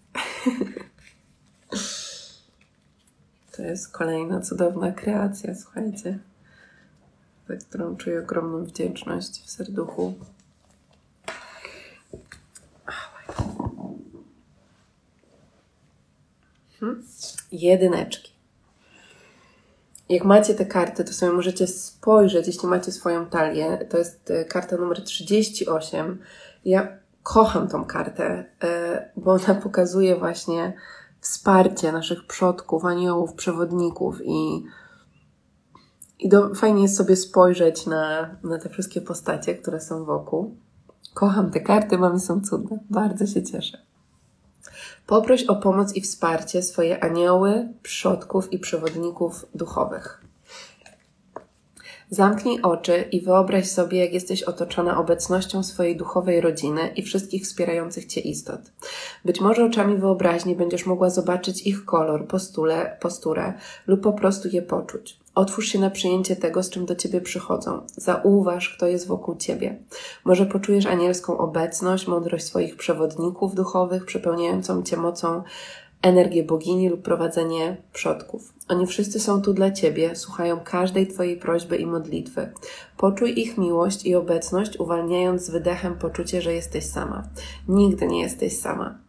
To 3.51 3.61
jest 3.63 3.91
kolejna 3.91 4.41
cudowna 4.41 4.91
kreacja, 4.91 5.55
słuchajcie, 5.55 6.19
za 7.49 7.55
którą 7.55 7.97
czuję 7.97 8.19
ogromną 8.19 8.65
wdzięczność 8.65 9.41
w 9.41 9.49
serduchu. 9.49 10.13
Hmm? 16.79 17.03
Jedyneczki. 17.51 18.31
Jak 20.09 20.23
macie 20.23 20.53
te 20.53 20.65
karty, 20.65 21.03
to 21.03 21.13
sobie 21.13 21.31
możecie 21.31 21.67
spojrzeć, 21.67 22.47
jeśli 22.47 22.67
macie 22.67 22.91
swoją 22.91 23.25
talię. 23.25 23.77
To 23.89 23.97
jest 23.97 24.31
e, 24.31 24.45
karta 24.45 24.77
numer 24.77 25.03
38. 25.03 26.19
Ja 26.65 27.04
kocham 27.25 27.67
tą 27.67 27.85
kartę, 27.85 28.45
e, 28.63 29.09
bo 29.17 29.31
ona 29.31 29.55
pokazuje 29.55 30.15
właśnie 30.15 30.73
wsparcie 31.19 31.91
naszych 31.91 32.27
przodków, 32.27 32.85
aniołów, 32.85 33.33
przewodników 33.33 34.21
i, 34.25 34.65
i 36.19 36.29
do, 36.29 36.55
fajnie 36.55 36.81
jest 36.81 36.97
sobie 36.97 37.15
spojrzeć 37.15 37.85
na, 37.85 38.35
na 38.43 38.59
te 38.59 38.69
wszystkie 38.69 39.01
postacie, 39.01 39.55
które 39.55 39.81
są 39.81 40.05
wokół. 40.05 40.55
Kocham 41.13 41.51
te 41.51 41.59
karty, 41.61 41.97
mamy 41.97 42.19
są 42.19 42.41
cudne. 42.41 42.79
Bardzo 42.89 43.25
się 43.25 43.43
cieszę. 43.43 43.77
Poproś 45.07 45.43
o 45.43 45.55
pomoc 45.55 45.95
i 45.95 46.01
wsparcie 46.01 46.63
swoje 46.63 47.03
anioły, 47.03 47.73
przodków 47.83 48.53
i 48.53 48.59
przewodników 48.59 49.45
duchowych. 49.55 50.24
Zamknij 52.15 52.61
oczy 52.61 53.05
i 53.11 53.21
wyobraź 53.21 53.67
sobie, 53.67 53.99
jak 53.99 54.13
jesteś 54.13 54.43
otoczona 54.43 54.97
obecnością 54.99 55.63
swojej 55.63 55.97
duchowej 55.97 56.41
rodziny 56.41 56.87
i 56.95 57.03
wszystkich 57.03 57.43
wspierających 57.43 58.05
Cię 58.05 58.21
istot. 58.21 58.61
Być 59.25 59.41
może 59.41 59.65
oczami 59.65 59.97
wyobraźni 59.97 60.55
będziesz 60.55 60.85
mogła 60.85 61.09
zobaczyć 61.09 61.67
ich 61.67 61.85
kolor, 61.85 62.27
postule, 62.27 62.97
posturę 63.01 63.53
lub 63.87 64.01
po 64.01 64.13
prostu 64.13 64.47
je 64.47 64.61
poczuć. 64.61 65.19
Otwórz 65.35 65.67
się 65.67 65.79
na 65.79 65.89
przyjęcie 65.89 66.35
tego, 66.35 66.63
z 66.63 66.69
czym 66.69 66.85
do 66.85 66.95
Ciebie 66.95 67.21
przychodzą. 67.21 67.81
Zauważ, 67.97 68.69
kto 68.69 68.87
jest 68.87 69.07
wokół 69.07 69.35
Ciebie. 69.35 69.79
Może 70.25 70.45
poczujesz 70.45 70.85
anielską 70.85 71.37
obecność, 71.37 72.07
mądrość 72.07 72.45
swoich 72.45 72.75
przewodników 72.75 73.55
duchowych, 73.55 74.05
przepełniającą 74.05 74.83
Cię 74.83 74.97
mocą 74.97 75.43
energię 76.05 76.43
bogini 76.43 76.89
lub 76.89 77.01
prowadzenie 77.01 77.77
przodków. 77.93 78.53
Oni 78.67 78.87
wszyscy 78.87 79.19
są 79.19 79.41
tu 79.41 79.53
dla 79.53 79.71
Ciebie, 79.71 80.15
słuchają 80.15 80.59
każdej 80.59 81.07
Twojej 81.07 81.37
prośby 81.37 81.77
i 81.77 81.85
modlitwy. 81.85 82.49
Poczuj 82.97 83.39
ich 83.39 83.57
miłość 83.57 84.05
i 84.05 84.15
obecność, 84.15 84.79
uwalniając 84.79 85.45
z 85.45 85.49
wydechem 85.49 85.95
poczucie, 85.95 86.41
że 86.41 86.53
jesteś 86.53 86.85
sama. 86.85 87.23
Nigdy 87.67 88.07
nie 88.07 88.21
jesteś 88.21 88.57
sama. 88.57 89.04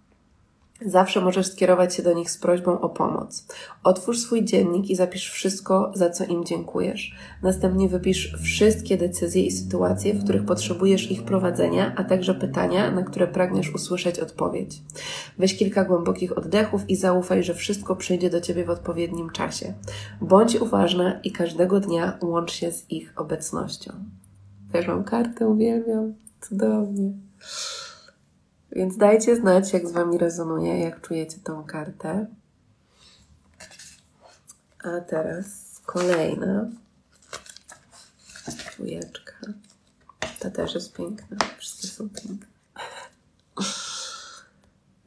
Zawsze 0.81 1.21
możesz 1.21 1.47
skierować 1.47 1.95
się 1.95 2.03
do 2.03 2.13
nich 2.13 2.31
z 2.31 2.39
prośbą 2.39 2.81
o 2.81 2.89
pomoc. 2.89 3.47
Otwórz 3.85 4.19
swój 4.19 4.45
dziennik 4.45 4.91
i 4.91 4.97
zapisz 4.97 5.31
wszystko, 5.31 5.93
za 5.95 6.11
co 6.11 6.25
im 6.25 6.45
dziękujesz. 6.45 7.15
Następnie 7.43 7.89
wypisz 7.89 8.37
wszystkie 8.43 8.97
decyzje 8.97 9.43
i 9.43 9.51
sytuacje, 9.51 10.15
w 10.15 10.25
których 10.25 10.45
potrzebujesz 10.45 11.11
ich 11.11 11.23
prowadzenia, 11.23 11.95
a 11.97 12.05
także 12.05 12.35
pytania, 12.35 12.91
na 12.91 13.03
które 13.03 13.27
pragniesz 13.27 13.75
usłyszeć 13.75 14.19
odpowiedź. 14.19 14.83
Weź 15.39 15.57
kilka 15.57 15.85
głębokich 15.85 16.39
oddechów 16.39 16.91
i 16.91 16.97
zaufaj, 16.97 17.43
że 17.43 17.55
wszystko 17.55 17.97
przyjdzie 17.97 18.31
do 18.31 18.41
ciebie 18.41 18.65
w 18.65 18.71
odpowiednim 18.71 19.31
czasie. 19.31 19.75
Bądź 20.21 20.57
uważna 20.57 21.21
i 21.25 21.33
każdego 21.33 21.81
dnia 21.81 22.19
łącz 22.23 22.53
się 22.53 22.73
z 22.73 22.91
ich 22.91 23.13
obecnością. 23.17 23.93
Też 24.73 24.87
mam 24.87 25.05
kartę, 25.05 25.49
uwielbiam. 25.49 26.15
Cudownie. 26.41 27.13
Więc 28.73 28.97
dajcie 28.97 29.37
znać, 29.37 29.73
jak 29.73 29.89
z 29.89 29.93
Wami 29.93 30.19
rezonuje, 30.19 30.79
jak 30.79 31.01
czujecie 31.01 31.39
tą 31.45 31.65
kartę. 31.65 32.27
A 34.85 35.01
teraz 35.01 35.81
kolejna 35.87 36.67
czujeczka. 38.77 39.33
Ta 40.41 40.51
też 40.51 40.75
jest 40.75 40.93
piękna. 40.93 41.37
Wszystkie 41.59 41.89
są 41.89 42.09
piękne. 42.09 42.47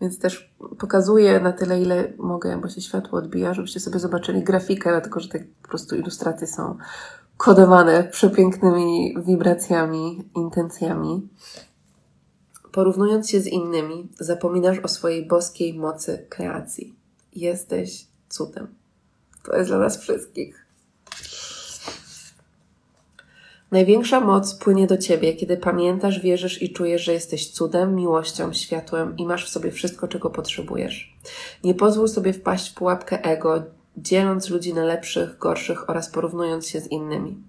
Więc 0.02 0.20
też 0.20 0.54
pokazuję 0.80 1.40
na 1.40 1.54
tyle, 1.54 1.82
ile 1.82 2.14
mogę, 2.18 2.62
bo 2.62 2.70
się 2.70 2.82
światło 2.82 3.20
odbija, 3.20 3.54
żebyście 3.54 3.80
sobie 3.80 4.00
zobaczyli 4.00 4.44
grafikę, 4.44 4.90
dlatego 4.90 5.20
że 5.20 5.30
te 5.30 5.40
po 5.40 5.68
prostu 5.70 5.96
ilustracje 5.96 6.48
są 6.48 6.78
kodowane 7.38 8.04
przepięknymi 8.04 9.16
wibracjami, 9.26 10.30
intencjami. 10.36 11.30
Porównując 12.72 13.30
się 13.30 13.42
z 13.42 13.48
innymi, 13.48 14.08
zapominasz 14.20 14.80
o 14.80 14.88
swojej 14.88 15.26
boskiej 15.26 15.74
mocy 15.74 16.26
kreacji. 16.30 16.96
Jesteś 17.36 18.08
cudem. 18.30 18.68
To 19.44 19.58
jest 19.58 19.70
dla 19.70 19.80
nas 19.80 20.02
wszystkich. 20.02 20.66
Największa 23.72 24.20
moc 24.20 24.56
płynie 24.56 24.88
do 24.88 24.98
ciebie, 24.98 25.34
kiedy 25.34 25.58
pamiętasz, 25.58 26.20
wierzysz 26.20 26.62
i 26.62 26.74
czujesz, 26.74 27.04
że 27.04 27.14
jesteś 27.14 27.52
cudem, 27.52 27.96
miłością, 27.96 28.54
światłem 28.54 29.18
i 29.18 29.26
masz 29.26 29.46
w 29.46 29.50
sobie 29.50 29.72
wszystko, 29.72 30.08
czego 30.08 30.30
potrzebujesz. 30.30 31.18
Nie 31.64 31.74
pozwól 31.74 32.08
sobie 32.08 32.34
wpaść 32.34 32.72
w 32.72 32.74
pułapkę 32.74 33.24
ego, 33.24 33.64
dzieląc 34.02 34.50
ludzi 34.50 34.74
na 34.74 34.84
lepszych, 34.84 35.38
gorszych 35.38 35.90
oraz 35.90 36.10
porównując 36.10 36.68
się 36.68 36.82
z 36.82 36.88
innymi. 36.88 37.44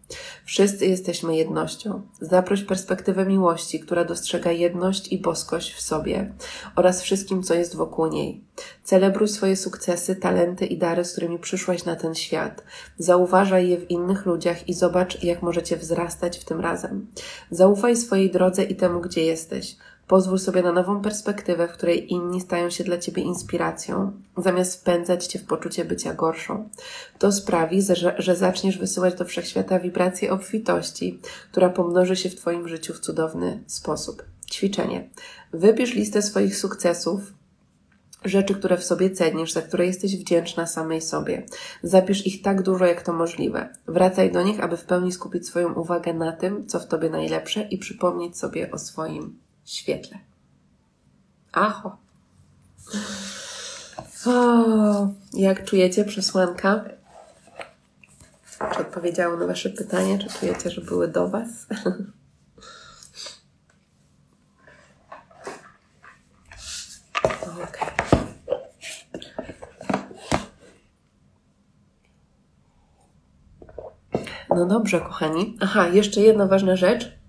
Wszyscy 0.45 0.87
jesteśmy 0.87 1.37
jednością. 1.37 2.03
Zaproś 2.21 2.63
perspektywę 2.63 3.27
miłości, 3.27 3.81
która 3.81 4.05
dostrzega 4.05 4.51
jedność 4.51 5.13
i 5.13 5.19
boskość 5.19 5.75
w 5.75 5.81
sobie 5.81 6.33
oraz 6.77 7.03
wszystkim, 7.03 7.43
co 7.43 7.55
jest 7.55 7.77
wokół 7.77 8.07
niej. 8.07 8.45
Celebruj 8.85 9.29
swoje 9.29 9.57
sukcesy, 9.57 10.17
talenty 10.17 10.67
i 10.67 10.79
dary, 10.79 11.05
z 11.05 11.13
którymi 11.13 11.39
przyszłaś 11.39 11.85
na 11.85 11.97
ten 11.97 12.15
świat. 12.15 12.65
Zauważaj 12.99 13.69
je 13.69 13.79
w 13.79 13.91
innych 13.91 14.27
ludziach 14.27 14.69
i 14.69 14.75
zobacz, 14.75 15.23
jak 15.23 15.43
możecie 15.43 15.77
wzrastać 15.77 16.39
w 16.39 16.45
tym 16.45 16.61
razem. 16.61 17.07
Zaufaj 17.51 17.97
swojej 17.97 18.31
drodze 18.31 18.65
i 18.65 18.77
temu, 18.77 19.01
gdzie 19.01 19.25
jesteś. 19.25 19.77
Pozwól 20.11 20.39
sobie 20.39 20.62
na 20.62 20.73
nową 20.73 21.03
perspektywę, 21.03 21.69
w 21.69 21.73
której 21.73 22.12
inni 22.12 22.41
stają 22.41 22.70
się 22.70 22.85
dla 22.85 22.99
ciebie 22.99 23.23
inspiracją, 23.23 24.12
zamiast 24.37 24.81
wpędzać 24.81 25.27
cię 25.27 25.39
w 25.39 25.45
poczucie 25.45 25.85
bycia 25.85 26.15
gorszą. 26.15 26.69
To 27.19 27.32
sprawi, 27.32 27.82
że, 27.82 28.15
że 28.19 28.37
zaczniesz 28.37 28.78
wysyłać 28.78 29.15
do 29.15 29.24
wszechświata 29.24 29.78
wibrację 29.78 30.32
obfitości, 30.32 31.20
która 31.53 31.69
pomnoży 31.69 32.16
się 32.16 32.31
w 32.31 32.37
twoim 32.37 32.69
życiu 32.69 32.95
w 32.95 33.01
cudowny 33.01 33.65
sposób. 33.66 34.23
Ćwiczenie. 34.53 35.09
Wypisz 35.53 35.95
listę 35.95 36.23
swoich 36.23 36.57
sukcesów, 36.57 37.20
rzeczy, 38.24 38.55
które 38.55 38.77
w 38.77 38.85
sobie 38.85 39.11
cenisz, 39.11 39.53
za 39.53 39.62
które 39.62 39.87
jesteś 39.87 40.16
wdzięczna 40.16 40.66
samej 40.66 41.01
sobie. 41.01 41.47
Zapisz 41.82 42.27
ich 42.27 42.43
tak 42.43 42.62
dużo, 42.62 42.87
jak 42.87 43.03
to 43.03 43.12
możliwe. 43.12 43.69
Wracaj 43.87 44.32
do 44.32 44.43
nich, 44.43 44.61
aby 44.61 44.77
w 44.77 44.85
pełni 44.85 45.12
skupić 45.12 45.47
swoją 45.47 45.74
uwagę 45.74 46.15
na 46.15 46.32
tym, 46.32 46.66
co 46.66 46.81
w 46.81 46.87
tobie 46.87 47.11
najlepsze 47.11 47.62
i 47.62 47.78
przypomnieć 47.78 48.39
sobie 48.39 48.70
o 48.70 48.78
swoim 48.78 49.50
świetle. 49.71 50.19
Aho. 51.53 51.97
O, 54.27 55.09
jak 55.33 55.65
czujecie 55.65 56.05
przesłanka? 56.05 56.85
Czy 58.75 58.79
odpowiedziało 58.79 59.37
na 59.37 59.47
Wasze 59.47 59.71
pytanie? 59.71 60.19
Czy 60.19 60.39
czujecie, 60.39 60.71
że 60.71 60.81
były 60.81 61.09
do 61.09 61.29
Was? 61.29 61.49
No 74.51 74.67
dobrze, 74.67 75.01
kochani. 75.01 75.57
Aha, 75.61 75.89
jeszcze 75.89 76.21
jedna 76.21 76.47
ważna 76.47 76.77
rzecz 76.77 77.20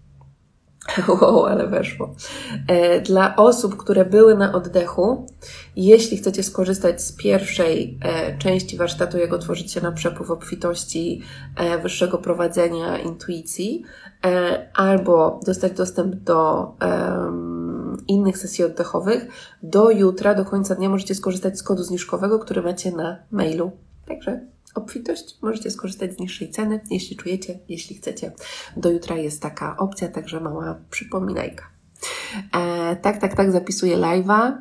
Wow, 1.21 1.45
ale 1.45 1.67
weszło. 1.67 2.15
E, 2.67 3.01
dla 3.01 3.35
osób, 3.35 3.77
które 3.77 4.05
były 4.05 4.35
na 4.37 4.53
oddechu, 4.53 5.27
jeśli 5.75 6.17
chcecie 6.17 6.43
skorzystać 6.43 7.01
z 7.01 7.11
pierwszej 7.11 7.99
e, 8.01 8.37
części 8.37 8.77
warsztatu, 8.77 9.17
jak 9.17 9.33
otworzyć 9.33 9.71
się 9.71 9.81
na 9.81 9.91
przepływ 9.91 10.31
obfitości, 10.31 11.21
e, 11.55 11.77
wyższego 11.77 12.17
prowadzenia, 12.17 12.97
intuicji, 12.97 13.83
albo 14.73 15.39
dostać 15.45 15.71
dostęp 15.71 16.15
do 16.15 16.71
innych 18.07 18.37
sesji 18.37 18.63
oddechowych, 18.63 19.27
do 19.63 19.91
jutra, 19.91 20.35
do 20.35 20.45
końca 20.45 20.75
dnia 20.75 20.89
możecie 20.89 21.15
skorzystać 21.15 21.59
z 21.59 21.63
kodu 21.63 21.83
zniżkowego, 21.83 22.39
który 22.39 22.61
macie 22.61 22.91
na 22.91 23.17
mailu. 23.31 23.71
Także 24.07 24.39
obfitość, 24.75 25.37
możecie 25.41 25.71
skorzystać 25.71 26.13
z 26.13 26.19
niższej 26.19 26.51
ceny, 26.51 26.79
jeśli 26.89 27.15
czujecie, 27.17 27.59
jeśli 27.69 27.95
chcecie. 27.95 28.31
Do 28.77 28.91
jutra 28.91 29.15
jest 29.15 29.41
taka 29.41 29.77
opcja, 29.77 30.07
także 30.07 30.39
mała 30.39 30.79
przypominajka. 30.89 31.63
E, 32.55 32.95
tak, 32.95 33.17
tak, 33.17 33.35
tak, 33.35 33.51
zapisuję 33.51 33.97
live'a. 33.97 34.51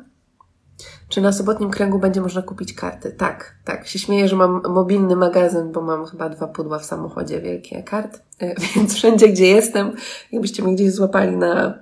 Czy 1.09 1.21
na 1.21 1.33
sobotnim 1.33 1.69
kręgu 1.69 1.99
będzie 1.99 2.21
można 2.21 2.41
kupić 2.41 2.73
karty? 2.73 3.11
Tak, 3.11 3.55
tak. 3.65 3.87
Się 3.87 3.99
śmieję, 3.99 4.27
że 4.27 4.35
mam 4.35 4.61
mobilny 4.69 5.15
magazyn, 5.15 5.71
bo 5.71 5.81
mam 5.81 6.05
chyba 6.05 6.29
dwa 6.29 6.47
pudła 6.47 6.79
w 6.79 6.85
samochodzie 6.85 7.41
wielkie 7.41 7.83
kart, 7.83 8.21
e, 8.41 8.55
więc 8.75 8.95
wszędzie, 8.95 9.29
gdzie 9.29 9.47
jestem, 9.47 9.91
jakbyście 10.31 10.63
mnie 10.63 10.75
gdzieś 10.75 10.91
złapali 10.91 11.37
na, 11.37 11.79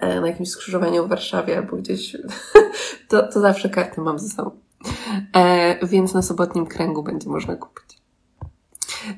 e, 0.00 0.20
na 0.20 0.26
jakimś 0.26 0.50
skrzyżowaniu 0.50 1.06
w 1.06 1.08
Warszawie 1.08 1.56
albo 1.56 1.76
gdzieś, 1.76 2.16
to, 3.08 3.22
to 3.22 3.40
zawsze 3.40 3.68
karty 3.68 4.00
mam 4.00 4.18
ze 4.18 4.28
sobą. 4.28 4.65
E, 5.36 5.86
więc 5.86 6.14
na 6.14 6.22
sobotnim 6.22 6.66
kręgu 6.66 7.02
będzie 7.02 7.28
można 7.28 7.56
kupić. 7.56 7.98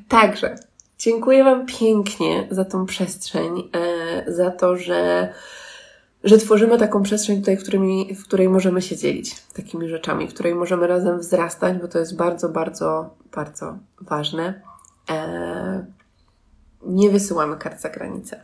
Także 0.09 0.57
dziękuję 0.99 1.45
Wam 1.45 1.67
pięknie 1.67 2.49
za 2.51 2.65
tą 2.65 2.87
przestrzeń, 2.87 3.71
e, 3.73 4.33
za 4.33 4.51
to, 4.51 4.77
że, 4.77 5.33
że 6.25 6.39
tworzymy 6.39 6.79
taką 6.79 7.03
przestrzeń 7.03 7.41
tutaj, 7.41 7.57
w, 7.57 7.63
którymi, 7.63 8.15
w 8.15 8.25
której 8.25 8.49
możemy 8.49 8.83
się 8.83 8.97
dzielić 8.97 9.43
takimi 9.43 9.89
rzeczami, 9.89 10.29
w 10.29 10.35
której 10.35 10.55
możemy 10.55 10.87
razem 10.87 11.19
wzrastać, 11.19 11.79
bo 11.79 11.89
to 11.89 11.99
jest 11.99 12.17
bardzo, 12.17 12.49
bardzo, 12.49 13.11
bardzo 13.33 13.79
ważne. 14.01 14.63
E, 15.11 15.87
nie 16.83 17.11
wysyłamy 17.11 17.57
kart 17.57 17.81
za 17.81 17.89
granicę. 17.89 18.41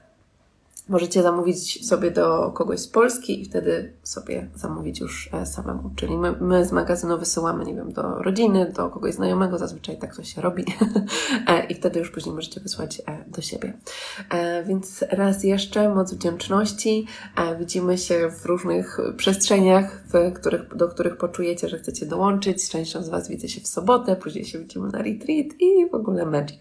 Możecie 0.89 1.23
zamówić 1.23 1.89
sobie 1.89 2.11
do 2.11 2.51
kogoś 2.51 2.81
z 2.81 2.89
Polski 2.89 3.41
i 3.43 3.45
wtedy 3.45 3.93
sobie 4.03 4.49
zamówić 4.55 5.01
już 5.01 5.31
e, 5.33 5.47
samemu. 5.47 5.91
Czyli 5.97 6.17
my, 6.17 6.33
my 6.41 6.65
z 6.65 6.73
magazynu 6.73 7.19
wysyłamy, 7.19 7.65
nie 7.65 7.75
wiem, 7.75 7.93
do 7.93 8.03
rodziny, 8.03 8.73
do 8.77 8.89
kogoś 8.89 9.15
znajomego, 9.15 9.59
zazwyczaj 9.59 9.99
tak 9.99 10.17
to 10.17 10.25
się 10.25 10.41
robi. 10.41 10.65
E, 11.47 11.67
I 11.67 11.75
wtedy 11.75 11.99
już 11.99 12.11
później 12.11 12.35
możecie 12.35 12.61
wysłać 12.61 13.03
e, 13.07 13.25
do 13.27 13.43
siebie. 13.43 13.73
Więc 14.67 15.05
raz 15.11 15.45
jeszcze 15.45 15.95
moc 15.95 16.15
wdzięczności. 16.15 17.07
Widzimy 17.59 17.99
się 17.99 18.31
w 18.31 18.47
różnych 18.47 18.99
przestrzeniach, 19.17 20.03
w 20.13 20.33
których, 20.33 20.77
do 20.77 20.89
których 20.89 21.17
poczujecie, 21.17 21.69
że 21.69 21.79
chcecie 21.79 22.07
dołączyć. 22.07 22.65
Z 22.65 22.71
częścią 22.71 23.03
z 23.03 23.09
Was 23.09 23.29
widzę 23.29 23.49
się 23.49 23.61
w 23.61 23.67
sobotę, 23.67 24.17
później 24.17 24.45
się 24.45 24.59
widzimy 24.59 24.89
na 24.89 24.99
retreat 24.99 25.47
i 25.61 25.91
w 25.91 25.95
ogóle 25.95 26.27
magic. 26.27 26.61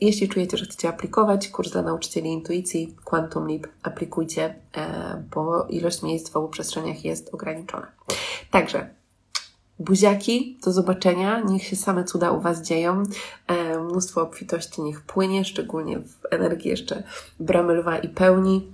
Jeśli 0.00 0.28
czujecie, 0.28 0.56
że 0.56 0.64
chcecie 0.64 0.88
aplikować 0.88 1.48
kurs 1.48 1.70
dla 1.70 1.82
nauczycieli 1.82 2.32
intuicji, 2.32 2.95
Quantum 3.06 3.48
Leap 3.48 3.66
aplikujcie, 3.82 4.54
e, 4.76 5.22
bo 5.34 5.66
ilość 5.70 6.02
miejsc 6.02 6.30
w 6.30 6.36
obu 6.36 6.48
przestrzeniach 6.48 7.04
jest 7.04 7.34
ograniczona. 7.34 7.92
Także 8.50 8.90
buziaki, 9.78 10.58
do 10.64 10.72
zobaczenia. 10.72 11.40
Niech 11.40 11.62
się 11.62 11.76
same 11.76 12.04
cuda 12.04 12.30
u 12.30 12.40
Was 12.40 12.62
dzieją. 12.62 13.02
E, 13.46 13.78
mnóstwo 13.78 14.22
obfitości 14.22 14.82
niech 14.82 15.00
płynie, 15.00 15.44
szczególnie 15.44 15.98
w 15.98 16.18
energii 16.30 16.70
jeszcze 16.70 17.02
bramy 17.40 17.74
lwa 17.74 17.98
i 17.98 18.08
pełni. 18.08 18.72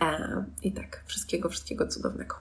E, 0.00 0.44
I 0.62 0.72
tak, 0.72 1.02
wszystkiego, 1.06 1.48
wszystkiego 1.48 1.88
cudownego. 1.88 2.36